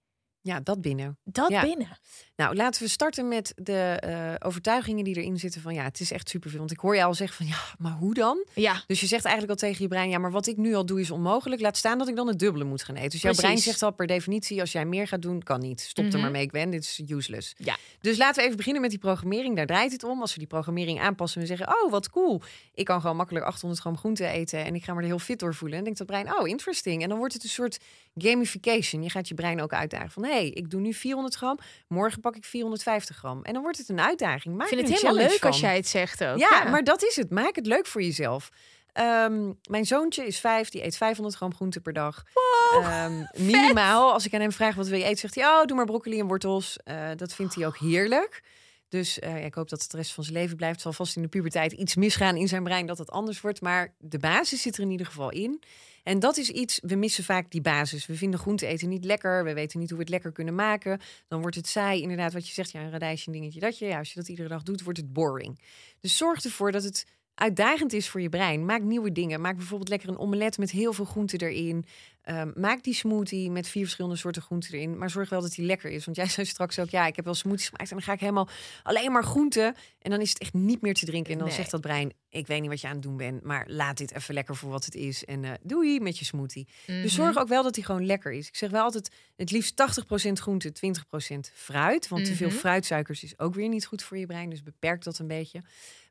ja, 0.42 0.60
dat 0.60 0.82
binnen. 0.82 1.20
dat 1.24 1.50
Ja. 1.50 1.62
binnen? 1.62 1.98
Nou, 2.38 2.56
laten 2.56 2.82
we 2.84 2.90
starten 2.90 3.28
met 3.28 3.54
de 3.56 3.74
eh, 4.00 4.48
overtuigingen 4.48 5.04
die 5.04 5.16
erin 5.16 5.38
zitten 5.38 5.62
van 5.62 5.74
ja, 5.74 5.84
het 5.84 6.00
is 6.00 6.12
echt 6.12 6.30
superveel. 6.30 6.60
Want 6.60 6.72
ik 6.72 6.80
hoor 6.80 6.96
je 6.96 7.04
al 7.04 7.14
zeggen 7.14 7.38
van 7.38 7.46
ja, 7.48 7.58
maar 7.78 7.92
hoe 7.92 8.14
dan? 8.14 8.46
Ja, 8.54 8.84
Dus 8.88 9.00
je 9.00 9.08
zegt 9.08 9.26
eigenlijk 9.26 9.62
al 9.62 9.68
tegen 9.70 9.82
je 9.82 9.88
brein, 9.88 10.10
ja, 10.10 10.18
maar 10.18 10.32
wat 10.32 10.48
ik 10.48 10.58
nu 10.58 10.76
al 10.76 10.86
doe 10.86 11.00
is 11.00 11.12
onmogelijk. 11.12 11.62
Laat 11.62 11.78
staan 11.78 11.98
dat 11.98 12.08
ik 12.08 12.16
dan 12.16 12.28
het 12.28 12.40
dubbele 12.40 12.64
moet 12.64 12.84
gaan 12.84 12.96
eten. 12.96 13.10
Dus 13.10 13.22
jouw 13.22 13.34
brein 13.34 13.58
zegt 13.58 13.82
al 13.84 13.92
per 13.92 14.08
definitie, 14.08 14.60
als 14.60 14.72
jij 14.72 14.86
meer 14.86 15.08
gaat 15.08 15.22
doen, 15.22 15.44
kan 15.44 15.60
niet. 15.60 15.82
Stop 15.82 16.06
er 16.06 16.12
Mhm. 16.12 16.22
maar 16.22 16.32
mee, 16.32 16.48
Gwen, 16.50 16.70
dit 16.70 16.82
is 16.84 17.02
useless. 17.10 17.54
Ja. 17.58 17.78
Dus 18.02 18.18
laten 18.18 18.36
we 18.36 18.42
even 18.44 18.58
beginnen 18.58 18.82
met 18.82 18.92
die 18.92 19.00
programmering. 19.00 19.56
Daar 19.56 19.66
draait 19.66 19.92
het 19.92 20.04
om. 20.04 20.22
Als 20.22 20.34
we 20.34 20.40
die 20.40 20.48
programmering 20.48 21.00
aanpassen 21.02 21.42
en 21.42 21.48
we 21.48 21.56
zeggen, 21.56 21.84
oh, 21.84 21.92
wat 21.92 22.10
cool. 22.10 22.42
Ik 22.74 22.86
kan 22.86 23.02
gewoon 23.02 23.16
makkelijk 23.16 23.46
800 23.46 23.82
gram 23.82 23.98
groente 23.98 24.28
eten 24.28 24.66
en 24.66 24.76
ik 24.76 24.84
ga 24.84 24.94
me 24.94 25.00
er 25.02 25.06
heel 25.08 25.20
fit 25.20 25.40
door 25.40 25.56
voelen. 25.56 25.78
En 25.78 25.84
denkt 25.84 25.98
dat 26.00 26.08
brein, 26.08 26.34
oh, 26.40 26.48
interesting. 26.48 27.02
En 27.04 27.10
dan 27.10 27.18
wordt 27.18 27.34
het 27.34 27.44
een 27.44 27.50
soort 27.50 27.78
gamification. 28.16 29.04
Je 29.04 29.10
gaat 29.10 29.28
je 29.28 29.34
brein 29.34 29.62
ook 29.62 29.74
uitdagen 29.74 30.12
van, 30.12 30.24
hé, 30.24 30.32
hey, 30.32 30.50
ik 30.50 30.70
doe 30.70 30.82
nu 30.82 30.94
400 30.94 31.36
gram, 31.36 31.60
morgen 31.88 32.22
pak 32.28 32.36
ik 32.36 32.46
450 32.46 33.18
gram. 33.18 33.44
En 33.44 33.54
dan 33.54 33.62
wordt 33.62 33.78
het 33.78 33.90
een 33.90 34.00
uitdaging. 34.00 34.56
Maak 34.56 34.68
ik 34.68 34.78
vind 34.78 34.90
het 34.90 35.02
helemaal 35.02 35.28
leuk 35.28 35.46
als 35.46 35.60
jij 35.60 35.76
het 35.76 35.88
zegt 35.88 36.24
ook. 36.24 36.38
Ja, 36.38 36.64
maar 36.64 36.84
dat 36.84 37.04
is 37.04 37.16
het. 37.16 37.30
Maak 37.30 37.56
het 37.56 37.66
leuk 37.66 37.86
voor 37.86 38.02
jezelf. 38.02 38.50
Ehm, 38.94 39.52
mijn 39.70 39.86
zoontje 39.86 40.26
is 40.26 40.40
vijf, 40.40 40.70
die 40.70 40.84
eet 40.86 40.98
500 40.98 41.36
gram 41.36 41.56
groente 41.56 41.80
per 41.80 41.94
dag. 41.94 42.24
Ehm, 42.72 43.24
minimaal. 43.52 44.14
Als 44.14 44.26
ik 44.26 44.34
aan 44.34 44.42
hem 44.42 44.52
vraag 44.52 44.76
wat 44.76 44.88
wil 44.88 45.00
je 45.00 45.04
eten, 45.04 45.18
zegt 45.18 45.36
hij: 45.36 45.46
Oh, 45.46 45.66
doe 45.66 45.78
maar 45.78 45.86
broccoli 45.86 46.20
en 46.20 46.28
wortels. 46.28 46.78
Eh, 46.84 47.10
dat 47.16 47.34
vindt 47.34 47.56
hij 47.56 47.66
ook 47.66 47.78
heerlijk. 47.78 48.44
Dus 48.90 49.20
eh, 49.20 49.40
ja, 49.40 49.46
ik 49.46 49.54
hoop 49.54 49.70
dat 49.70 49.82
het 49.82 49.92
de 49.92 49.98
rest 49.98 50.12
van 50.14 50.24
zijn 50.24 50.36
leven 50.36 50.58
blijft. 50.58 50.82
Zal 50.82 50.94
vast 50.94 51.16
in 51.16 51.22
de 51.22 51.28
puberteit 51.28 51.72
iets 51.72 51.96
misgaan 51.96 52.36
in 52.36 52.48
zijn 52.48 52.64
brein 52.64 52.86
dat 52.86 52.98
het 52.98 53.12
anders 53.12 53.42
wordt. 53.42 53.62
Maar 53.62 53.94
de 54.00 54.20
basis 54.20 54.62
zit 54.62 54.76
er 54.76 54.84
in 54.84 54.92
ieder 54.92 55.06
geval 55.06 55.30
in. 55.30 55.64
En 56.08 56.20
dat 56.20 56.38
is 56.38 56.50
iets, 56.50 56.80
we 56.84 56.96
missen 56.96 57.24
vaak 57.24 57.52
die 57.52 57.62
basis. 57.62 58.06
We 58.06 58.16
vinden 58.16 58.40
groente 58.40 58.66
eten 58.66 58.90
niet 58.90 59.06
lekker. 59.06 59.44
We 59.44 59.54
weten 59.54 59.80
niet 59.80 59.90
hoe 59.90 59.98
we 59.98 60.04
het 60.04 60.14
lekker 60.14 60.32
kunnen 60.32 60.56
maken. 60.56 61.00
Dan 61.28 61.42
wordt 61.42 61.56
het 61.56 61.68
saai. 61.68 62.02
Inderdaad, 62.02 62.34
wat 62.34 62.48
je 62.48 62.54
zegt, 62.54 62.72
ja, 62.72 62.82
een 62.82 62.92
radijsje, 62.92 63.28
een 63.28 63.34
dingetje, 63.34 63.60
dat 63.60 63.78
je. 63.78 63.86
Ja, 63.86 63.98
als 63.98 64.14
je 64.14 64.20
dat 64.20 64.28
iedere 64.28 64.48
dag 64.48 64.64
doet, 64.64 64.84
wordt 64.84 65.00
het 65.00 65.14
boring. 65.14 65.60
Dus 66.00 66.18
zorg 66.18 66.44
ervoor 66.44 66.72
dat 66.72 66.84
het 66.84 67.06
uitdagend 67.38 67.94
is 67.94 68.10
voor 68.10 68.22
je 68.22 68.30
brein. 68.30 68.66
Maak 68.66 68.82
nieuwe 68.82 69.12
dingen. 69.12 69.42
Maak 69.42 69.56
bijvoorbeeld 69.58 69.90
lekker 69.90 70.10
een 70.10 70.18
omelet 70.18 70.58
met 70.58 70.72
heel 70.72 70.94
veel 70.94 71.06
groenten 71.06 71.40
erin. 71.40 71.86
Ehm, 72.22 72.52
maak 72.56 72.84
die 72.84 72.94
smoothie 72.94 73.52
met 73.52 73.68
vier 73.68 73.84
verschillende 73.84 74.16
soorten 74.18 74.42
groenten 74.42 74.74
erin. 74.74 74.98
Maar 74.98 75.10
zorg 75.10 75.30
wel 75.30 75.42
dat 75.42 75.52
die 75.54 75.66
lekker 75.66 75.90
is. 75.92 76.06
Want 76.06 76.18
jij 76.18 76.28
zei 76.38 76.46
straks 76.48 76.80
ook, 76.80 76.90
ja, 76.90 77.06
ik 77.08 77.16
heb 77.16 77.26
wel 77.26 77.34
smoothies 77.34 77.66
gemaakt. 77.70 77.90
En 77.92 77.96
dan 77.98 78.06
ga 78.06 78.14
ik 78.14 78.20
helemaal 78.20 78.48
alleen 78.84 79.12
maar 79.12 79.24
groenten. 79.24 79.76
En 80.02 80.12
dan 80.12 80.22
is 80.22 80.30
het 80.30 80.40
echt 80.40 80.54
niet 80.54 80.82
meer 80.82 80.94
te 80.94 81.06
drinken. 81.06 81.32
En 81.32 81.38
dan 81.38 81.48
Nee. 81.48 81.56
zegt 81.58 81.72
dat 81.72 81.82
brein, 81.82 82.14
ik 82.30 82.48
weet 82.48 82.62
niet 82.62 82.70
wat 82.70 82.82
je 82.82 82.88
aan 82.88 82.94
het 82.94 83.02
doen 83.02 83.18
bent. 83.18 83.44
Maar 83.44 83.66
laat 83.70 83.98
dit 83.98 84.16
even 84.16 84.34
lekker 84.34 84.56
voor 84.56 84.70
wat 84.70 84.86
het 84.86 84.96
is. 84.96 85.26
En 85.26 85.44
eh 85.44 85.52
doei 85.64 86.00
met 86.00 86.20
je 86.20 86.26
smoothie. 86.26 86.68
Mhm. 86.88 87.02
Dus 87.02 87.14
zorg 87.14 87.38
ook 87.38 87.48
wel 87.48 87.64
dat 87.64 87.74
die 87.74 87.84
gewoon 87.86 88.06
lekker 88.06 88.32
is. 88.34 88.48
Ik 88.48 88.56
zeg 88.56 88.70
wel 88.70 88.84
altijd, 88.84 89.12
het 89.36 89.52
liefst 89.52 89.76
80% 89.76 90.40
groente, 90.40 90.72
20% 90.72 91.52
fruit. 91.54 92.08
Want 92.08 92.26
te 92.26 92.36
veel 92.36 92.48
Mhm. 92.50 92.58
fruitsuikers 92.58 93.24
is 93.24 93.40
ook 93.40 93.54
weer 93.56 93.70
niet 93.70 93.86
goed 93.86 94.04
voor 94.04 94.18
je 94.18 94.26
brein. 94.26 94.50
Dus 94.50 94.64
beperk 94.64 95.04
dat 95.04 95.20
een 95.20 95.28
beetje. 95.28 95.62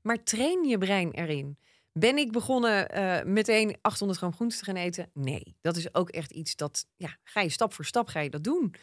Maar 0.07 0.23
train 0.23 0.65
je 0.65 0.79
brein 0.79 1.11
erin. 1.11 1.59
Ben 1.93 2.19
ik 2.19 2.33
begonnen 2.33 2.91
eh, 2.91 3.25
meteen 3.25 3.77
800 3.81 4.19
gram 4.19 4.33
groente 4.33 4.57
te 4.57 4.65
gaan 4.65 4.77
eten? 4.77 5.11
Nee, 5.15 5.57
dat 5.61 5.77
is 5.77 5.95
ook 5.95 6.11
echt 6.11 6.31
iets 6.31 6.57
dat, 6.57 6.87
ja, 6.97 7.17
ga 7.25 7.41
je 7.41 7.49
stap 7.49 7.73
voor 7.73 7.85
stap 7.85 8.09
ga 8.09 8.21
je 8.21 8.31
dat 8.31 8.45
doen. 8.45 8.75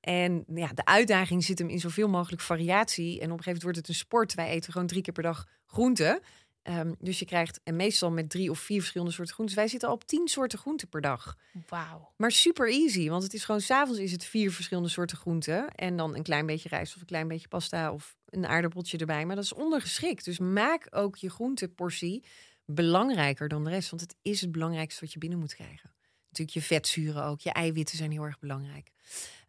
En 0.00 0.44
ja, 0.54 0.68
de 0.74 0.84
uitdaging 0.84 1.44
zit 1.44 1.58
hem 1.58 1.68
in 1.68 1.80
zoveel 1.80 2.08
mogelijk 2.08 2.42
variatie. 2.42 3.20
En 3.20 3.30
op 3.30 3.38
een 3.38 3.42
gegeven 3.42 3.44
moment 3.44 3.62
wordt 3.62 3.78
het 3.78 3.88
een 3.88 3.94
sport. 3.94 4.34
Wij 4.34 4.48
eten 4.48 4.72
gewoon 4.72 4.86
drie 4.86 5.02
keer 5.02 5.12
per 5.12 5.22
dag 5.22 5.46
groente. 5.66 6.22
Ehm, 6.70 6.92
dus 6.98 7.18
je 7.18 7.24
krijgt, 7.24 7.60
en 7.64 7.76
meestal 7.76 8.10
met 8.10 8.30
drie 8.30 8.50
of 8.50 8.58
vier 8.58 8.78
verschillende 8.78 9.12
soorten 9.12 9.34
groenten. 9.34 9.56
Wij 9.56 9.68
zitten 9.68 9.88
al 9.88 9.94
op 9.94 10.04
tien 10.04 10.28
soorten 10.28 10.58
groenten 10.58 10.88
per 10.88 11.00
dag. 11.00 11.36
Wauw. 11.68 12.12
Maar 12.16 12.32
super 12.32 12.68
easy, 12.68 13.08
want 13.08 13.22
het 13.22 13.34
is 13.34 13.44
gewoon 13.44 13.60
s'avonds 13.60 14.00
is 14.00 14.12
het 14.12 14.24
vier 14.24 14.52
verschillende 14.52 14.88
soorten 14.88 15.16
groenten. 15.16 15.68
En 15.68 15.96
dan 15.96 16.16
een 16.16 16.22
klein 16.22 16.46
beetje 16.46 16.68
rijst 16.68 16.94
of 16.94 17.00
een 17.00 17.06
klein 17.06 17.28
beetje 17.28 17.48
pasta 17.48 17.92
of 17.92 18.16
een 18.28 18.46
aardappeltje 18.46 18.98
erbij. 18.98 19.26
Maar 19.26 19.34
dat 19.34 19.44
is 19.44 19.52
ondergeschikt. 19.52 20.24
Dus 20.24 20.38
maak 20.38 20.86
ook 20.90 21.16
je 21.16 21.30
groenteportie 21.30 22.24
belangrijker 22.64 23.48
dan 23.48 23.64
de 23.64 23.70
rest. 23.70 23.90
Want 23.90 24.02
het 24.02 24.16
is 24.22 24.40
het 24.40 24.52
belangrijkste 24.52 25.04
wat 25.04 25.12
je 25.12 25.18
binnen 25.18 25.38
moet 25.38 25.54
krijgen. 25.54 25.92
Natuurlijk 26.28 26.56
je 26.56 26.62
vetzuren 26.62 27.24
ook. 27.24 27.40
Je 27.40 27.52
eiwitten 27.52 27.96
zijn 27.96 28.10
heel 28.10 28.24
erg 28.24 28.38
belangrijk. 28.38 28.90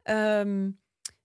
Ehm, 0.04 0.70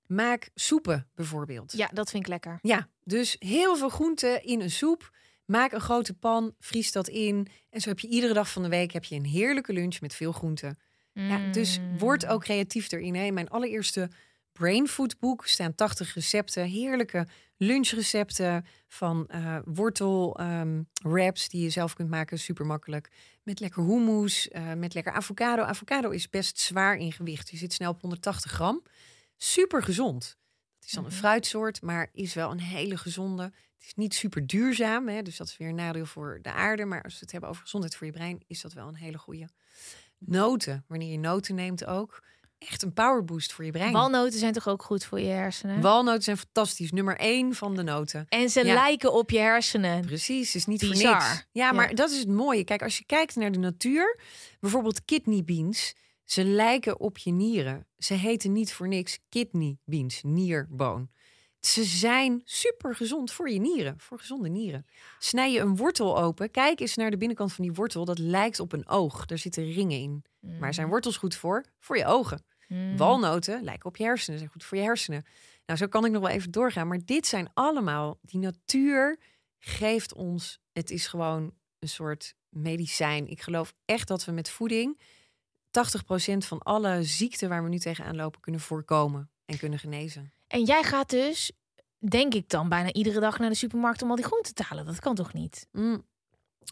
maak 0.07 0.51
soepen 0.55 1.09
bijvoorbeeld. 1.15 1.73
Ja, 1.73 1.91
dat 1.93 2.11
vind 2.11 2.23
ik 2.23 2.29
lekker. 2.29 2.59
Ja, 2.63 2.89
dus 3.05 3.37
heel 3.39 3.77
veel 3.77 3.89
groenten 3.89 4.45
in 4.45 4.61
een 4.61 4.71
soep. 4.71 5.15
Maak 5.47 5.73
een 5.73 5.81
grote 5.81 6.15
pan, 6.15 6.55
vries 6.61 6.93
dat 6.93 7.09
in. 7.09 7.47
En 7.71 7.81
zo 7.81 7.89
heb 7.89 7.99
je 7.99 8.09
iedere 8.09 8.33
dag 8.35 8.51
van 8.51 8.63
de 8.63 8.69
week 8.69 8.93
heb 8.93 9.05
je 9.05 9.15
een 9.15 9.25
heerlijke 9.25 9.73
lunch 9.73 10.01
met 10.01 10.15
veel 10.15 10.33
groenten. 10.33 10.79
Ja, 11.13 11.51
dus 11.53 11.79
Mm. 11.79 11.99
word 11.99 12.27
ook 12.27 12.43
creatief 12.43 12.93
erin. 12.93 13.15
Hè. 13.15 13.31
Mijn 13.31 13.49
allereerste 13.49 14.11
Brain 14.53 14.89
Food 14.89 15.19
boek 15.19 15.47
staan 15.47 15.75
80 15.75 16.15
recepten, 16.15 16.65
heerlijke 16.65 17.27
lunchrecepten 17.57 18.67
van 18.89 19.27
eh, 19.29 19.59
wortel 19.65 20.37
ehm, 20.39 20.83
wraps 21.03 21.49
die 21.49 21.63
je 21.63 21.71
zelf 21.71 21.95
kunt 21.95 22.11
maken, 22.11 22.39
super 22.39 22.67
makkelijk. 22.67 23.11
Met 23.43 23.61
lekker 23.61 23.83
hummus, 23.83 24.49
eh, 24.49 24.73
met 24.73 24.95
lekker 24.95 25.13
avocado. 25.13 25.63
Avocado 25.63 26.11
is 26.11 26.31
best 26.31 26.59
zwaar 26.59 26.97
in 26.97 27.13
gewicht. 27.13 27.51
Je 27.51 27.57
zit 27.57 27.73
snel 27.73 27.91
op 27.91 28.01
180 28.01 28.51
gram. 28.51 28.83
Super 29.37 29.83
gezond. 29.83 30.37
Het 30.75 30.85
is 30.85 30.93
dan 30.93 31.05
een 31.05 31.11
Mhm. 31.11 31.19
fruitsoort, 31.19 31.83
maar 31.83 32.09
is 32.13 32.35
wel 32.35 32.51
een 32.51 32.61
hele 32.61 32.97
gezonde. 32.97 33.53
Het 33.79 33.87
is 33.87 33.95
niet 33.95 34.15
super 34.15 34.47
duurzaam, 34.47 35.09
hè, 35.09 35.23
dus 35.23 35.37
dat 35.37 35.47
is 35.49 35.57
weer 35.57 35.69
een 35.69 35.75
nadeel 35.75 36.07
voor 36.07 36.39
de 36.43 36.53
aarde. 36.53 36.85
Maar 36.85 37.03
als 37.03 37.13
we 37.13 37.19
het 37.21 37.33
hebben 37.33 37.51
over 37.51 37.63
gezondheid 37.63 37.97
voor 37.97 38.07
je 38.07 38.13
brein, 38.13 38.43
is 38.47 38.61
dat 38.61 38.73
wel 38.73 38.89
een 38.89 38.95
hele 38.97 39.19
goede. 39.19 39.49
Noten, 40.19 40.85
wanneer 40.89 41.11
je 41.11 41.19
noten 41.19 41.55
neemt 41.55 41.85
ook. 41.87 42.23
Echt 42.59 42.83
een 42.83 42.93
powerboost 42.93 43.53
voor 43.53 43.65
je 43.65 43.71
brein. 43.71 43.93
Walnoten 43.93 44.39
zijn 44.39 44.53
toch 44.53 44.69
ook 44.69 44.83
goed 44.83 45.05
voor 45.05 45.21
je 45.21 45.29
hersenen? 45.29 45.81
Walnoten 45.81 46.23
zijn 46.23 46.37
fantastisch. 46.37 46.91
Nummer 46.93 47.17
één 47.17 47.55
van 47.55 47.75
de 47.77 47.83
noten. 47.83 48.27
en 48.29 48.51
ze 48.51 48.65
Ja. 48.65 48.75
lijken 48.75 49.13
op 49.13 49.31
je 49.31 49.39
hersenen. 49.39 50.05
Precies, 50.07 50.55
is 50.55 50.67
niet 50.67 50.81
Bizar. 50.81 51.21
voor 51.23 51.31
niks. 51.31 51.47
Ja, 51.53 51.73
maar 51.73 51.89
Ja. 51.89 51.95
dat 51.95 52.11
is 52.11 52.19
het 52.19 52.29
mooie. 52.29 52.65
Kijk, 52.65 52.83
als 52.83 52.99
je 52.99 53.05
kijkt 53.05 53.37
naar 53.37 53.53
de 53.53 53.59
natuur, 53.59 54.21
bijvoorbeeld 54.61 55.05
kidney 55.05 55.45
beans, 55.45 55.95
ze 56.25 56.45
lijken 56.45 57.01
op 57.01 57.19
je 57.19 57.31
nieren. 57.31 57.87
Ze 57.99 58.15
heten 58.15 58.53
niet 58.53 58.73
voor 58.73 58.89
niks 58.89 59.19
kidney 59.29 59.79
beans, 59.85 60.21
nierboon. 60.23 61.11
Ze 61.61 61.85
zijn 61.85 62.43
super 62.45 62.95
gezond 62.95 63.33
voor 63.33 63.51
je 63.51 63.61
nieren, 63.61 63.95
voor 63.99 64.19
gezonde 64.19 64.49
nieren. 64.49 64.87
Snij 65.19 65.53
je 65.53 65.61
een 65.61 65.77
wortel 65.77 66.19
open, 66.19 66.51
kijk 66.51 66.81
eens 66.81 66.97
naar 66.97 67.11
de 67.11 67.17
binnenkant 67.17 67.53
van 67.53 67.65
die 67.65 67.73
wortel. 67.73 68.05
Dat 68.05 68.19
lijkt 68.19 68.61
op 68.61 68.73
een 68.73 68.89
oog. 68.89 69.27
Daar 69.27 69.39
zitten 69.39 69.73
ringen 69.73 69.99
in. 69.99 70.25
Maar 70.59 70.75
zijn 70.75 70.89
wortels 70.89 71.17
goed 71.17 71.35
voor? 71.35 71.65
Voor 71.79 71.97
je 71.97 72.07
ogen. 72.07 72.45
Mm. 72.69 72.97
Walnoten 72.97 73.63
lijken 73.63 73.89
op 73.89 73.97
je 73.97 74.05
hersenen, 74.05 74.39
zijn 74.39 74.51
goed 74.51 74.65
voor 74.65 74.79
je 74.79 74.85
hersenen. 74.85 75.25
Nou, 75.67 75.79
zo 75.79 75.87
kan 75.87 76.05
ik 76.05 76.13
nog 76.13 76.23
wel 76.23 76.31
even 76.31 76.51
doorgaan. 76.51 76.89
Maar 76.89 77.01
dit 77.05 77.27
zijn 77.27 77.51
allemaal, 77.55 78.19
die 78.23 78.41
natuur 78.41 79.19
geeft 79.59 80.15
ons, 80.15 80.59
het 80.73 80.91
is 80.91 81.07
gewoon 81.07 81.55
een 81.79 81.89
soort 81.89 82.35
medicijn. 82.49 83.29
Ik 83.29 83.41
geloof 83.41 83.75
echt 83.85 84.09
dat 84.09 84.25
we 84.25 84.33
met 84.33 84.51
voeding 84.51 84.99
80% 85.67 86.37
van 86.37 86.59
alle 86.59 87.03
ziekten 87.03 87.49
waar 87.49 87.63
we 87.63 87.69
nu 87.69 87.79
tegenaan 87.79 88.17
lopen 88.17 88.41
kunnen 88.41 88.61
voorkomen 88.61 89.31
en 89.45 89.59
kunnen 89.59 89.79
genezen. 89.79 90.33
En 90.47 90.65
jij 90.65 90.83
gaat 90.83 91.11
dus, 91.11 91.53
denk 91.99 92.35
ik 92.35 92.49
dan, 92.49 92.69
bijna 92.69 92.93
iedere 92.93 93.21
dag 93.21 93.39
naar 93.39 93.51
de 93.51 93.57
supermarkt 93.57 94.03
om 94.03 94.11
al 94.11 94.17
die 94.17 94.25
groenten 94.25 94.55
te 94.55 94.63
halen. 94.63 94.87
Dat 94.87 95.01
kan 95.01 95.15
toch 95.15 95.33
niet? 95.33 95.67
Mm. 95.73 96.05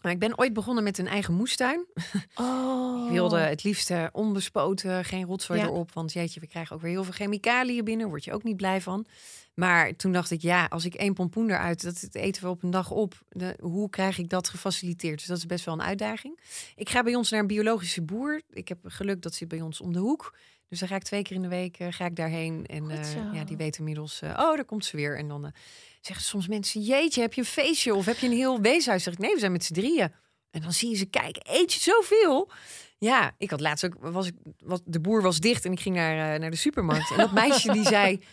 Maar 0.01 0.11
ik 0.11 0.19
ben 0.19 0.37
ooit 0.37 0.53
begonnen 0.53 0.83
met 0.83 0.97
een 0.97 1.07
eigen 1.07 1.33
moestuin. 1.33 1.85
Oh. 2.35 3.05
Ik 3.05 3.11
wilde 3.11 3.39
het 3.39 3.63
liefst 3.63 3.91
eh, 3.91 4.05
onbespoten, 4.11 5.05
geen 5.05 5.25
rotzooi 5.25 5.59
Ja. 5.59 5.65
erop. 5.65 5.93
Want 5.93 6.13
jeetje, 6.13 6.39
we 6.39 6.47
krijgen 6.47 6.75
ook 6.75 6.81
weer 6.81 6.91
heel 6.91 7.03
veel 7.03 7.13
chemicaliën 7.13 7.83
binnen. 7.83 8.07
Word 8.07 8.23
je 8.23 8.33
ook 8.33 8.43
niet 8.43 8.57
blij 8.57 8.81
van. 8.81 9.05
Maar 9.53 9.95
toen 9.95 10.11
dacht 10.11 10.31
ik, 10.31 10.41
ja, 10.41 10.65
als 10.65 10.85
ik 10.85 10.93
één 10.93 11.13
pompoen 11.13 11.49
eruit, 11.49 11.83
dat 11.83 12.07
eten 12.11 12.43
we 12.43 12.49
op 12.49 12.63
een 12.63 12.69
dag 12.69 12.91
op. 12.91 13.21
De, 13.29 13.57
hoe 13.61 13.89
krijg 13.89 14.17
ik 14.17 14.29
dat 14.29 14.49
gefaciliteerd? 14.49 15.17
Dus 15.17 15.27
dat 15.27 15.37
is 15.37 15.45
best 15.45 15.65
wel 15.65 15.73
een 15.73 15.81
uitdaging. 15.81 16.39
Ik 16.75 16.89
ga 16.89 17.03
bij 17.03 17.15
ons 17.15 17.29
naar 17.29 17.39
een 17.39 17.47
biologische 17.47 18.01
boer. 18.01 18.41
Ik 18.49 18.67
heb 18.67 18.77
geluk 18.83 19.21
dat 19.21 19.33
zit 19.33 19.47
bij 19.47 19.61
ons 19.61 19.81
om 19.81 19.93
de 19.93 19.99
hoek. 19.99 20.37
Dus 20.69 20.79
dan 20.79 20.87
ga 20.87 20.95
ik 20.95 21.03
twee 21.03 21.21
keer 21.21 21.35
in 21.35 21.41
de 21.41 21.47
week 21.47 21.79
eh, 21.79 21.87
ga 21.89 22.05
ik 22.05 22.15
daarheen. 22.15 22.65
En 22.65 22.89
eh, 22.89 23.33
ja, 23.33 23.43
die 23.43 23.57
weten 23.57 23.79
inmiddels, 23.79 24.21
eh, 24.21 24.29
oh, 24.29 24.55
daar 24.55 24.65
komt 24.65 24.85
ze 24.85 24.97
weer. 24.97 25.17
En 25.17 25.27
dan 25.27 25.53
zeggen 26.01 26.25
soms 26.25 26.47
mensen, 26.47 26.81
jeetje, 26.81 27.21
heb 27.21 27.33
je 27.33 27.41
een 27.41 27.47
feestje? 27.47 27.95
Of 27.95 28.05
heb 28.05 28.17
je 28.17 28.27
een 28.27 28.33
heel 28.33 28.61
weeshuis? 28.61 29.03
Zeg 29.03 29.13
ik, 29.13 29.19
nee, 29.19 29.33
we 29.33 29.39
zijn 29.39 29.51
met 29.51 29.63
z'n 29.63 29.73
drieën. 29.73 30.13
En 30.51 30.61
dan 30.61 30.73
zie 30.73 30.89
je 30.89 30.95
ze 30.95 31.05
kijken, 31.05 31.41
eet 31.45 31.73
je 31.73 31.79
zoveel? 31.79 32.51
Ja, 32.97 33.35
ik 33.37 33.49
had 33.49 33.59
laatst 33.59 33.85
ook, 33.85 33.95
was 33.99 34.27
ik, 34.27 34.35
was, 34.57 34.79
de 34.85 34.99
boer 34.99 35.21
was 35.21 35.39
dicht 35.39 35.65
en 35.65 35.71
ik 35.71 35.79
ging 35.79 35.95
naar, 35.95 36.39
naar 36.39 36.51
de 36.51 36.55
supermarkt. 36.55 37.11
En 37.11 37.17
dat 37.17 37.31
meisje 37.43 37.71
die 37.71 37.85
zei, 37.85 38.23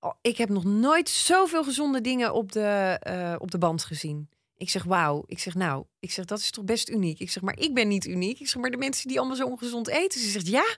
oh, 0.00 0.14
ik 0.20 0.36
heb 0.36 0.48
nog 0.48 0.64
nooit 0.64 1.08
zoveel 1.08 1.64
gezonde 1.64 2.00
dingen 2.00 2.34
op 2.34 2.52
de, 2.52 3.36
op 3.38 3.50
de 3.50 3.58
band 3.58 3.84
gezien. 3.84 4.28
Ik 4.56 4.70
zeg, 4.70 4.84
wauw. 4.84 5.24
Ik 5.26 5.38
zeg, 5.38 5.54
nou, 5.54 5.84
ik 5.98 6.12
zeg, 6.12 6.24
dat 6.24 6.38
is 6.38 6.50
toch 6.50 6.64
best 6.64 6.88
uniek. 6.88 7.18
Ik 7.18 7.30
zeg, 7.30 7.42
maar 7.42 7.58
ik 7.58 7.74
ben 7.74 7.88
niet 7.88 8.06
uniek. 8.06 8.40
Ik 8.40 8.48
zeg, 8.48 8.62
maar 8.62 8.70
de 8.70 8.76
mensen 8.76 9.08
die 9.08 9.18
allemaal 9.18 9.36
zo 9.36 9.46
ongezond 9.46 9.88
eten. 9.88 10.20
Ze 10.20 10.30
zegt, 10.30 10.48
ja. 10.48 10.76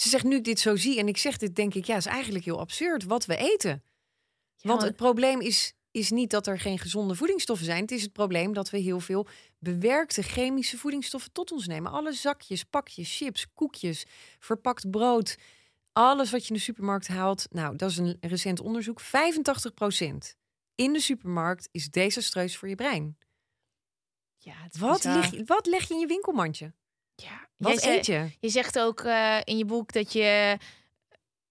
Ze 0.00 0.08
zegt, 0.08 0.24
nu 0.24 0.36
ik 0.36 0.44
dit 0.44 0.60
zo 0.60 0.76
zie 0.76 0.98
en 0.98 1.08
ik 1.08 1.16
zeg 1.16 1.36
dit, 1.36 1.56
denk 1.56 1.74
ik, 1.74 1.84
ja, 1.84 1.96
is 1.96 2.06
eigenlijk 2.06 2.44
heel 2.44 2.60
absurd 2.60 3.04
wat 3.04 3.26
we 3.26 3.36
eten. 3.36 3.82
Want 4.60 4.82
het 4.82 4.96
probleem 4.96 5.40
is, 5.40 5.74
is 5.90 6.10
niet 6.10 6.30
dat 6.30 6.46
er 6.46 6.60
geen 6.60 6.78
gezonde 6.78 7.14
voedingsstoffen 7.14 7.66
zijn. 7.66 7.80
Het 7.80 7.90
is 7.90 8.02
het 8.02 8.12
probleem 8.12 8.52
dat 8.52 8.70
we 8.70 8.78
heel 8.78 9.00
veel 9.00 9.26
bewerkte 9.58 10.22
chemische 10.22 10.78
voedingsstoffen 10.78 11.32
tot 11.32 11.52
ons 11.52 11.66
nemen. 11.66 11.92
Alle 11.92 12.12
zakjes, 12.12 12.64
pakjes, 12.64 13.16
chips, 13.16 13.46
koekjes, 13.54 14.06
verpakt 14.38 14.90
brood. 14.90 15.36
Alles 15.92 16.30
wat 16.30 16.42
je 16.42 16.48
in 16.48 16.54
de 16.54 16.60
supermarkt 16.60 17.08
haalt. 17.08 17.46
Nou, 17.50 17.76
dat 17.76 17.90
is 17.90 17.96
een 17.96 18.16
recent 18.20 18.60
onderzoek. 18.60 19.00
85% 19.02 19.06
in 20.74 20.92
de 20.92 21.00
supermarkt 21.00 21.68
is 21.70 21.90
desastreus 21.90 22.56
voor 22.56 22.68
je 22.68 22.74
brein. 22.74 23.18
Ja, 24.36 24.54
Wat, 24.78 25.04
leg 25.04 25.46
wat 25.46 25.66
leg 25.66 25.88
je 25.88 25.94
in 25.94 26.00
je 26.00 26.06
winkelmandje? 26.06 26.72
Ja. 27.22 27.48
Wat 27.56 27.80
zei- 27.82 27.96
eet 27.96 28.06
je? 28.06 28.30
Je 28.40 28.48
zegt 28.48 28.78
ook 28.78 29.00
eh, 29.00 29.36
in 29.44 29.58
je 29.58 29.64
boek 29.64 29.92
dat 29.92 30.12
je 30.12 30.56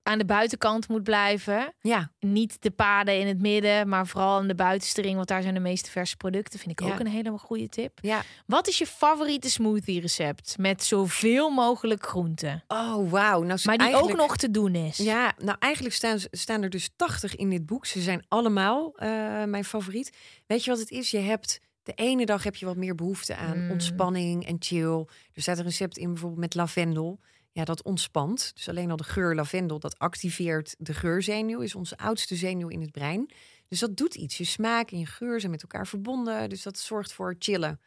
aan 0.04 0.18
de 0.18 0.26
buitenkant 0.26 0.88
moet 0.88 1.04
blijven. 1.04 1.74
Ja, 1.82 2.12
Niet 2.20 2.62
de 2.62 2.72
paden 2.72 3.20
in 3.20 3.28
het 3.28 3.42
midden, 3.42 3.90
maar 3.90 4.08
vooral 4.08 4.38
aan 4.38 4.48
de 4.48 4.56
buitenste 4.56 5.02
ring, 5.02 5.16
want 5.16 5.28
daar 5.28 5.42
zijn 5.42 5.54
de 5.54 5.60
meeste 5.60 5.92
verse 5.92 6.16
producten. 6.18 6.60
Vind 6.60 6.72
ik 6.80 6.86
Ja. 6.88 6.94
ook 6.94 7.00
een 7.00 7.08
hele 7.08 7.38
goede 7.38 7.70
tip. 7.70 8.00
ja. 8.02 8.22
Wat 8.46 8.68
is 8.68 8.78
je 8.78 8.86
favoriete 8.86 9.50
smoothie 9.50 10.02
recept 10.02 10.58
met 10.58 10.84
zoveel 10.84 11.50
mogelijk 11.50 12.06
groenten? 12.06 12.64
Oh, 12.68 13.12
wauw. 13.12 13.42
Nou, 13.42 13.60
Maar 13.64 13.78
die 13.78 13.86
eigenlijk- 13.88 14.20
ook 14.22 14.28
nog 14.28 14.38
te 14.38 14.52
doen 14.52 14.76
is. 14.76 14.98
Ja, 14.98 15.34
nou 15.38 15.58
eigenlijk 15.60 15.96
staan, 15.96 16.18
staan 16.32 16.64
er 16.64 16.70
dus 16.70 16.90
80 16.96 17.36
in 17.36 17.50
dit 17.50 17.66
boek. 17.66 17.86
Ze 17.86 18.02
zijn 18.02 18.26
allemaal 18.28 18.94
eh, 18.96 19.08
mijn 19.44 19.66
favoriet. 19.66 20.18
Weet 20.48 20.64
je 20.64 20.70
wat 20.70 20.80
het 20.80 20.92
is? 20.92 21.12
Je 21.12 21.20
hebt 21.20 21.60
de 21.96 22.04
ene 22.04 22.26
dag 22.26 22.44
heb 22.44 22.56
je 22.56 22.66
wat 22.66 22.76
meer 22.78 22.96
behoefte 22.96 23.36
aan 23.36 23.64
Mm. 23.64 23.72
ontspanning 23.72 24.46
en 24.48 24.56
chill. 24.60 25.06
Er 25.34 25.42
staat 25.42 25.58
een 25.58 25.64
recept 25.64 25.98
in 25.98 26.08
bijvoorbeeld 26.10 26.42
met 26.42 26.56
lavendel. 26.56 27.20
Ja, 27.52 27.64
dat 27.66 27.84
ontspant. 27.84 28.52
Dus 28.56 28.70
alleen 28.70 28.92
al 28.92 28.98
de 28.98 29.04
geur 29.04 29.36
lavendel, 29.36 29.80
dat 29.80 29.98
activeert 30.00 30.76
de 30.78 30.94
geurzenuw. 30.94 31.60
Is 31.60 31.76
onze 31.76 31.98
oudste 31.98 32.36
zenuw 32.36 32.68
in 32.68 32.82
het 32.82 32.92
brein. 32.92 33.30
Dus 33.68 33.80
dat 33.80 33.98
doet 33.98 34.16
iets. 34.16 34.38
Je 34.38 34.44
smaak 34.44 34.92
en 34.92 35.00
je 35.00 35.06
geur 35.06 35.40
zijn 35.40 35.52
met 35.52 35.62
elkaar 35.62 35.88
verbonden. 35.88 36.50
Dus 36.50 36.64
dat 36.64 36.78
zorgt 36.78 37.14
voor 37.14 37.36
chillen. 37.40 37.80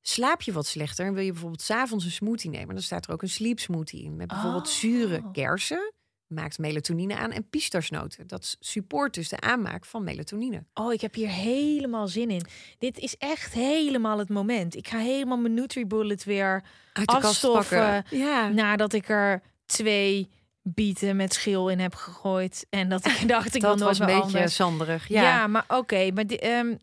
Slaap 0.00 0.42
je 0.42 0.52
wat 0.52 0.66
slechter 0.66 1.06
en 1.06 1.14
wil 1.14 1.22
je 1.24 1.30
bijvoorbeeld 1.32 1.62
s'avonds 1.62 2.04
een 2.04 2.10
smoothie 2.10 2.50
nemen... 2.50 2.74
dan 2.74 2.82
staat 2.84 3.06
er 3.06 3.12
ook 3.12 3.22
een 3.22 3.28
sleep 3.28 3.58
smoothie 3.58 4.02
in. 4.04 4.16
Met 4.16 4.26
bijvoorbeeld 4.28 4.66
Oh. 4.66 4.72
zure 4.72 5.30
kersen, 5.32 5.92
maakt 6.32 6.58
melatonine 6.58 7.16
aan... 7.16 7.30
en 7.30 7.48
pistachenoten. 7.48 8.26
Dat 8.26 8.56
support 8.60 9.14
dus 9.14 9.28
de 9.28 9.40
aanmaak 9.40 9.84
van 9.84 10.04
melatonine. 10.04 10.64
Oh, 10.74 10.92
ik 10.92 11.00
heb 11.00 11.14
hier 11.14 11.28
helemaal 11.28 12.08
zin 12.08 12.30
in. 12.30 12.44
Dit 12.78 12.98
is 12.98 13.16
echt 13.16 13.52
helemaal 13.52 14.18
het 14.18 14.28
moment. 14.28 14.76
Ik 14.76 14.88
ga 14.88 14.98
helemaal 14.98 15.36
mijn 15.38 15.54
NutriBullet 15.54 16.24
weer 16.24 16.64
Uit 16.92 17.06
de 17.08 17.12
kast 17.12 17.24
afstoffen. 17.24 18.04
Ja. 18.10 18.48
nadat 18.48 18.92
ik 18.92 19.08
er 19.08 19.42
twee 19.66 20.28
bieten 20.62 21.16
met 21.16 21.32
schil 21.34 21.68
in 21.68 21.78
heb 21.78 21.94
gegooid. 21.94 22.66
En 22.70 22.88
dat 22.88 23.06
ik 23.06 23.28
dacht, 23.28 23.54
ik 23.54 23.60
dat 23.60 23.80
was 23.80 23.98
een 23.98 24.06
beetje 24.06 24.22
anders. 24.22 24.56
zanderig. 24.56 25.08
Ja, 25.08 25.22
Ja. 25.22 25.46
maar 25.46 25.64
oké. 25.68 26.10
maar, 26.10 26.26
die, 26.26 26.38
ehm, 26.38 26.74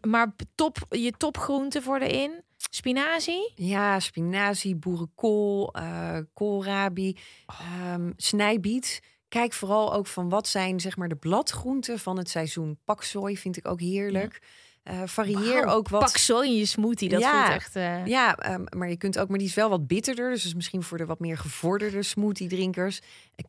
maar 0.00 0.34
top, 0.54 0.76
je 0.90 1.12
topgroenten 1.16 1.82
voor 1.82 1.98
erin. 1.98 2.42
Spinazie. 2.70 3.52
Ja, 3.54 4.00
spinazie, 4.00 4.76
boerenkool, 4.76 5.72
eh 5.74 6.18
koolrabi, 6.32 7.16
ehm, 7.46 8.10
snijbiet. 8.16 9.00
Kijk 9.28 9.52
vooral 9.52 9.92
ook 9.94 10.06
van 10.06 10.28
wat 10.28 10.48
zijn 10.48 10.80
zeg 10.80 10.96
maar 10.96 11.08
de 11.08 11.16
bladgroenten 11.16 11.98
van 11.98 12.18
het 12.18 12.28
seizoen. 12.30 12.78
Paksoi 12.84 13.36
vind 13.38 13.56
ik 13.56 13.68
ook 13.68 13.80
heerlijk. 13.80 14.42
Eh, 14.82 15.02
varieer 15.04 15.64
ook 15.64 15.88
wat. 15.88 16.00
Pak 16.00 16.16
zo 16.16 16.40
in 16.40 16.54
je 16.56 16.66
smoothie. 16.66 17.08
Dat 17.08 17.20
Ja. 17.20 17.44
voelt 17.44 17.56
echt... 17.56 17.76
eh, 17.76 18.06
Ja, 18.06 18.36
ehm, 18.36 18.64
maar 18.76 18.88
je 18.88 18.96
kunt 18.96 19.18
ook, 19.18 19.28
maar 19.28 19.38
die 19.38 19.46
is 19.46 19.54
wel 19.54 19.68
wat 19.68 19.86
bitterder. 19.86 20.30
Dus 20.30 20.44
is 20.44 20.54
misschien 20.54 20.82
voor 20.82 20.98
de 20.98 21.06
wat 21.06 21.18
meer 21.20 21.38
gevorderde 21.38 22.02
smoothie 22.02 22.48
drinkers. 22.48 23.00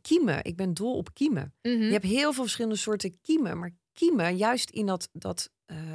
Kiemen, 0.01 0.43
ik 0.43 0.55
ben 0.55 0.73
dol 0.73 0.95
op 0.97 1.13
kiemen. 1.13 1.53
mhm. 1.61 1.81
Je 1.83 1.91
hebt 1.91 2.03
heel 2.05 2.33
veel 2.33 2.43
verschillende 2.43 2.77
soorten 2.77 3.21
kiemen. 3.21 3.59
Maar 3.59 3.71
kiemen, 3.93 4.37
juist 4.37 4.69
in 4.69 4.85
dat, 4.85 5.09
dat 5.13 5.49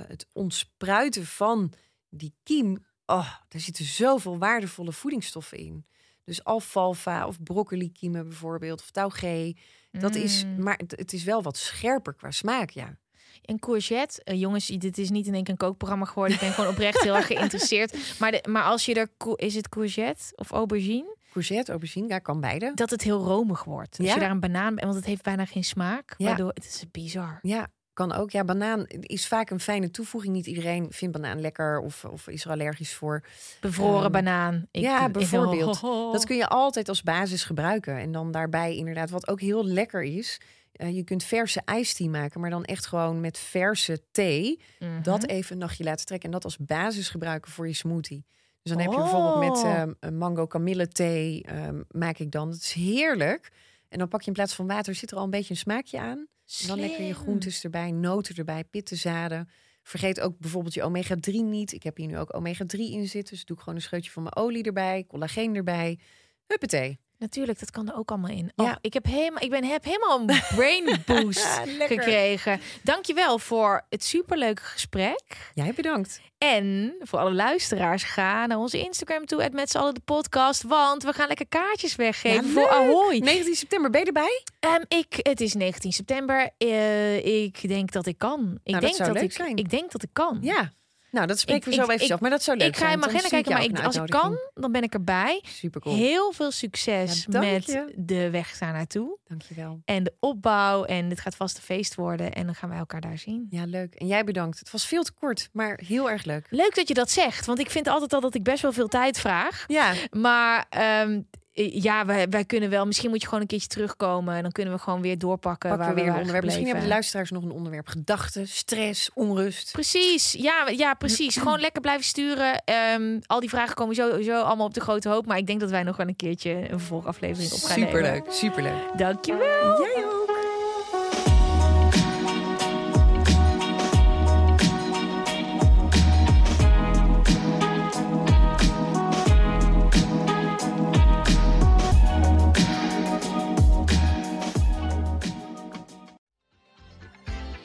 het 0.07 0.27
ontspruiten 0.33 1.27
van 1.27 1.73
die 2.09 2.35
kiem. 2.43 2.85
Oh, 3.11 3.29
daar 3.49 3.61
zitten 3.61 3.85
zoveel 3.85 4.39
waardevolle 4.39 4.93
voedingsstoffen 4.93 5.59
in. 5.59 5.85
Dus 6.25 6.45
alfalfa 6.45 7.27
of 7.27 7.43
broccoli 7.43 7.93
kiemen 7.93 8.29
bijvoorbeeld. 8.29 8.81
Of 8.81 8.91
taugé. 8.91 9.53
Dat 9.91 10.15
is, 10.15 10.45
Mm. 10.45 10.63
maar 10.63 10.81
het, 10.87 11.13
is 11.13 11.25
wel 11.25 11.43
wat 11.43 11.57
scherper 11.57 12.15
qua 12.15 12.31
smaak, 12.31 12.71
ja. 12.71 12.97
En 13.45 13.59
courgette, 13.59 14.23
eh, 14.25 14.41
jongens, 14.41 14.67
dit 14.67 14.99
is 14.99 15.11
niet 15.11 15.27
in 15.27 15.35
één 15.35 15.43
keer 15.43 15.53
een 15.53 15.59
kookprogramma 15.59 16.05
geworden. 16.05 16.35
Ik 16.35 16.41
ben 16.41 16.53
gewoon 16.53 16.71
oprecht 16.71 17.01
heel 17.03 17.17
erg 17.17 17.27
geïnteresseerd. 17.27 17.97
Maar, 18.19 18.31
de, 18.31 18.45
maar 18.49 18.63
als 18.63 18.85
je 18.85 18.95
er, 18.95 19.09
is 19.37 19.55
het 19.55 19.69
courgette 19.69 20.33
of 20.37 20.51
aubergine, 20.51 21.17
Courgette, 21.33 21.71
aubergine, 21.71 22.09
ja, 22.09 22.19
kan 22.19 22.41
beide. 22.41 22.73
dat 22.75 22.91
het 22.91 23.03
heel 23.03 23.25
romig 23.25 23.65
wordt. 23.65 23.99
Als 23.99 24.07
Ja. 24.07 24.15
je 24.15 24.21
daar 24.21 24.31
een 24.31 24.41
banaan, 24.41 24.75
want 24.75 24.95
het 24.95 25.05
heeft 25.05 25.23
bijna 25.23 25.45
geen 25.45 25.65
smaak. 25.65 26.15
Ja. 26.19 26.27
Waardoor 26.27 26.49
het 26.55 26.65
is 26.65 26.85
bizar. 26.91 27.39
Ja, 27.43 27.69
kan 27.93 28.13
ook. 28.13 28.31
Ja, 28.31 28.45
banaan 28.45 28.85
is 28.87 29.27
vaak 29.29 29.51
een 29.51 29.61
fijne 29.61 29.91
toevoeging. 29.91 30.33
Niet 30.33 30.47
iedereen 30.47 30.87
vindt 30.91 31.15
banaan 31.21 31.41
lekker 31.41 31.81
of, 31.81 32.05
of 32.05 32.29
is 32.29 32.45
er 32.45 32.51
allergisch 32.51 32.95
voor. 32.95 33.25
Bevroren 33.61 34.03
Ehm, 34.03 34.13
banaan. 34.13 34.67
Ik, 34.71 34.83
ja, 34.83 35.07
ik- 35.07 35.13
bijvoorbeeld. 35.13 35.81
Oh. 35.91 36.13
Dat 36.13 36.25
kun 36.27 36.37
je 36.37 36.47
altijd 36.49 36.89
als 36.89 37.03
basis 37.03 37.45
gebruiken. 37.45 37.97
En 37.97 38.13
dan 38.13 38.31
daarbij 38.31 38.77
inderdaad, 38.77 39.11
wat 39.11 39.29
ook 39.29 39.41
heel 39.41 39.65
lekker 39.67 40.03
is. 40.03 40.41
eh, 40.73 40.95
je 40.97 41.05
kunt 41.05 41.25
verse 41.25 41.61
ijsthee 41.65 42.09
maken, 42.09 42.41
maar 42.41 42.51
dan 42.51 42.65
echt 42.65 42.87
gewoon 42.87 43.21
met 43.21 43.39
verse 43.39 44.03
thee. 44.11 44.61
Mhm. 44.79 45.03
Dat 45.03 45.27
even 45.27 45.53
een 45.53 45.59
nachtje 45.59 45.85
laten 45.85 46.07
trekken 46.07 46.27
en 46.29 46.35
dat 46.35 46.45
als 46.45 46.57
basis 46.59 47.09
gebruiken 47.09 47.51
voor 47.53 47.67
je 47.67 47.75
smoothie. 47.75 48.25
Dus 48.63 48.73
dan 48.73 48.81
heb 48.83 48.91
je 48.93 48.97
bijvoorbeeld 48.99 49.39
met 49.39 49.65
Oh. 49.65 49.75
ehm, 50.01 50.17
mango 50.19 50.47
kamille 50.47 50.89
thee 50.89 51.43
ehm, 51.43 51.81
maak 51.91 52.19
ik 52.19 52.31
dan. 52.31 52.51
Dat 52.51 52.59
is 52.61 52.73
heerlijk. 52.73 53.51
En 53.89 53.99
dan 53.99 54.09
pak 54.09 54.21
je 54.21 54.27
in 54.27 54.33
plaats 54.33 54.55
van 54.55 54.67
water 54.67 54.95
zit 54.95 55.11
er 55.11 55.17
al 55.17 55.25
een 55.25 55.31
beetje 55.31 55.51
een 55.51 55.57
smaakje 55.61 55.99
aan. 56.01 56.27
Dan 56.67 56.81
lekker 56.81 57.05
je 57.05 57.15
groentes 57.15 57.65
erbij, 57.65 57.91
noten 57.91 58.37
erbij, 58.37 58.65
pittenzaden. 58.65 59.49
Vergeet 59.83 60.21
ook 60.21 60.39
bijvoorbeeld 60.39 60.75
je 60.75 60.83
omega-3 60.83 61.33
niet. 61.33 61.73
Ik 61.73 61.83
heb 61.83 61.97
hier 61.97 62.07
nu 62.07 62.19
ook 62.19 62.37
omega-3 62.37 62.79
in 62.79 63.09
zitten. 63.09 63.35
Dus 63.35 63.45
doe 63.45 63.57
ik 63.57 63.63
gewoon 63.63 63.79
een 63.79 63.85
scheutje 63.85 64.11
van 64.11 64.23
mijn 64.23 64.37
olie 64.37 64.63
erbij, 64.63 65.05
collageen 65.09 65.57
erbij. 65.57 65.99
Huppatee. 66.47 66.99
Natuurlijk, 67.21 67.59
dat 67.59 67.71
kan 67.71 67.89
er 67.89 67.97
ook 67.97 68.11
allemaal 68.11 68.31
in. 68.31 68.53
Ja. 68.55 68.65
Oh, 68.65 68.73
ik 68.81 68.93
heb 68.93 69.05
helemaal, 69.05 69.43
ik 69.43 69.51
ben, 69.51 69.65
heb 69.65 69.85
helemaal 69.85 70.21
een 70.21 70.27
brain 70.57 71.03
boost 71.07 71.61
gekregen. 71.79 72.61
Dankjewel 72.83 73.39
voor 73.39 73.85
het 73.89 74.05
superleuke 74.05 74.63
gesprek. 74.63 75.51
Jij 75.55 75.73
bedankt. 75.75 76.21
En 76.39 76.95
voor 77.01 77.19
alle 77.19 77.33
luisteraars, 77.33 78.03
ga 78.03 78.47
naar 78.47 78.59
onze 78.59 78.79
Instagram 78.79 79.27
toe, 79.27 79.43
het 79.43 79.53
met 79.53 79.71
z'n 79.71 79.79
allen 79.79 79.95
de 79.95 80.01
podcast. 80.05 80.63
Want 80.63 81.03
we 81.03 81.13
gaan 81.13 81.27
lekker 81.27 81.49
kaartjes 81.49 81.97
weggeven 81.97 82.47
Ja, 82.47 82.53
voor. 82.53 82.69
Ahoy. 82.69 83.19
19 83.19 83.55
september, 83.55 83.91
ben 83.91 84.01
je 84.01 84.07
erbij? 84.07 84.43
Ehm, 84.61 84.83
ik, 84.89 85.19
het 85.23 85.41
is 85.41 85.55
19 85.55 85.93
september. 85.93 86.51
Eh, 86.59 87.45
ik 87.45 87.69
denk 87.69 87.93
dat 87.93 88.07
ik 88.07 88.19
kan. 88.19 88.59
Ik 88.63 88.73
dat 88.73 88.83
denk 88.83 88.97
dat 88.97 89.23
ik, 89.23 89.33
zijn. 89.33 89.57
Ik 89.57 89.71
denk 89.71 89.91
dat 89.91 90.03
ik 90.03 90.11
kan. 90.13 90.39
Ja. 90.41 90.73
Nou, 91.11 91.27
dat 91.27 91.39
spreken 91.39 91.69
we 91.69 91.75
zo 91.75 91.83
ik- 91.83 91.91
even 91.91 92.05
ik- 92.07 92.13
af. 92.13 92.21
Maar 92.21 92.31
dat 92.31 92.43
zou 92.43 92.57
leuk 92.57 92.69
ik 92.69 92.77
ga 92.77 92.81
zijn. 92.87 92.93
in 92.99 93.05
agenda 93.05 93.29
kijken, 93.29 93.53
maar 93.53 93.63
ik, 93.63 93.85
als 93.85 93.97
ik 93.97 94.07
kan, 94.07 94.39
dan 94.55 94.73
ben 94.73 94.83
ik 94.83 94.93
erbij. 94.95 95.43
Super 95.47 95.81
cool. 95.81 95.97
Heel 95.97 96.33
veel 96.33 96.51
succes 96.51 97.27
Ja, 97.31 97.41
met 97.41 97.65
je. 97.67 97.93
de 97.97 98.31
weg 98.31 98.59
daar 98.59 98.73
naartoe. 98.73 99.19
Dankjewel. 99.29 99.81
En 99.85 100.05
de 100.05 100.13
opbouw. 100.21 100.85
En 100.85 101.11
het 101.11 101.21
gaat 101.21 101.37
vast 101.37 101.57
een 101.57 101.63
feest 101.63 101.95
worden. 101.95 102.33
En 102.33 102.45
dan 102.47 102.55
gaan 102.55 102.69
wij 102.69 102.79
elkaar 102.79 103.01
daar 103.01 103.19
zien. 103.19 103.47
Ja, 103.51 103.65
leuk. 103.65 103.95
En 103.95 104.07
jij 104.07 104.25
bedankt. 104.25 104.59
Het 104.59 104.71
was 104.71 104.87
veel 104.87 105.03
te 105.03 105.13
kort, 105.13 105.49
maar 105.53 105.81
heel 105.87 106.11
erg 106.11 106.25
leuk. 106.25 106.47
Leuk 106.51 106.75
dat 106.75 106.89
je 106.89 106.95
dat 106.95 107.11
zegt. 107.11 107.47
Want 107.47 107.59
ik 107.59 107.71
vind 107.71 107.89
altijd 107.89 108.13
al 108.13 108.21
dat 108.21 108.35
ik 108.35 108.43
best 108.43 108.63
wel 108.63 108.73
veel 108.73 108.89
tijd 108.89 109.19
vraag. 109.21 109.65
Ja, 109.67 109.93
Maar 110.11 110.67
ehm, 110.69 111.21
ja, 111.63 112.05
wij, 112.07 112.29
wij 112.29 112.45
kunnen 112.45 112.71
wel. 112.71 112.87
Misschien 112.87 113.11
moet 113.11 113.21
je 113.21 113.27
gewoon 113.27 113.41
een 113.41 113.47
keertje 113.47 113.69
terugkomen. 113.69 114.35
En 114.35 114.43
dan 114.43 114.53
kunnen 114.53 114.75
we 114.75 114.81
gewoon 114.81 115.01
weer 115.01 115.19
doorpakken. 115.19 115.69
pakken 115.69 115.87
waar 115.87 115.95
we 115.95 116.01
weer 116.01 116.03
een 116.03 116.09
waren 116.09 116.21
onderwerp. 116.21 116.45
Misschien 116.45 116.67
hebben 116.67 116.85
de 116.85 116.91
luisteraars 116.91 117.31
nog 117.31 117.43
een 117.43 117.51
onderwerp. 117.51 117.87
Gedachten, 117.87 118.49
stress, 118.49 119.11
onrust. 119.15 119.73
Precies, 119.73 120.33
ja, 120.33 120.69
ja, 120.69 120.95
precies. 120.95 121.37
Gewoon 121.43 121.61
lekker 121.61 121.81
blijven 121.81 122.05
sturen. 122.05 122.63
Ehm, 122.65 123.19
al 123.27 123.41
die 123.41 123.49
vragen 123.49 123.75
komen 123.75 123.95
sowieso 123.95 124.41
allemaal 124.41 124.67
op 124.67 124.75
de 124.75 124.81
grote 124.81 125.09
hoop. 125.09 125.27
Maar 125.27 125.39
ik 125.39 125.47
denk 125.47 125.61
dat 125.61 125.71
wij 125.71 125.83
nog 125.83 125.97
wel 125.97 126.09
een 126.09 126.17
keertje 126.17 126.51
een 126.51 126.79
vervolgaflevering 126.79 127.53
op 127.53 127.61
gaan 127.61 127.81
nemen. 127.81 127.95
Superleuk, 127.95 128.33
superleuk. 128.33 128.99
Dankjewel. 128.99 129.83
Jij 129.83 130.05
ook. 130.05 130.20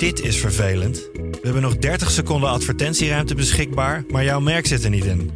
Dit 0.00 0.20
is 0.20 0.40
vervelend. 0.40 1.08
We 1.12 1.38
hebben 1.42 1.62
nog 1.62 1.76
30 1.76 2.10
seconden 2.10 2.50
advertentieruimte 2.50 3.34
beschikbaar, 3.34 4.04
maar 4.08 4.24
jouw 4.24 4.40
merk 4.40 4.66
zit 4.66 4.84
er 4.84 4.90
niet 4.90 5.04
in. 5.04 5.32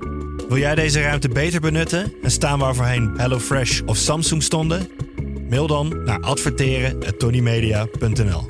Wil 0.49 0.57
jij 0.57 0.75
deze 0.75 1.01
ruimte 1.01 1.29
beter 1.29 1.61
benutten 1.61 2.13
en 2.23 2.31
staan 2.31 2.59
waar 2.59 2.75
voorheen 2.75 3.15
HelloFresh 3.17 3.81
of 3.87 3.97
Samsung 3.97 4.43
stonden? 4.43 4.91
Mail 5.49 5.67
dan 5.67 6.05
naar 6.05 6.21
adverteren@tonymedia.nl. 6.21 8.47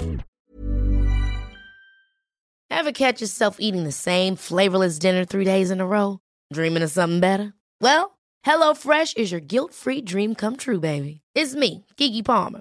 Ever 2.67 2.93
catch 2.93 3.19
yourself 3.19 3.59
eating 3.59 3.85
the 3.85 4.11
same 4.11 4.37
flavorless 4.37 4.99
dinner 4.99 5.27
three 5.27 5.45
days 5.45 5.71
in 5.71 5.81
a 5.81 5.87
row? 5.87 6.17
Dreaming 6.47 6.85
of 6.85 6.91
something 6.91 7.21
better? 7.21 7.57
Well, 7.77 8.11
HelloFresh 8.41 9.13
is 9.13 9.31
your 9.31 9.45
guilt-free 9.47 10.03
dream 10.03 10.35
come 10.35 10.57
true, 10.57 10.79
baby. 10.79 11.21
It's 11.33 11.55
me, 11.55 11.85
Kiki 11.95 12.23
Palmer. 12.23 12.61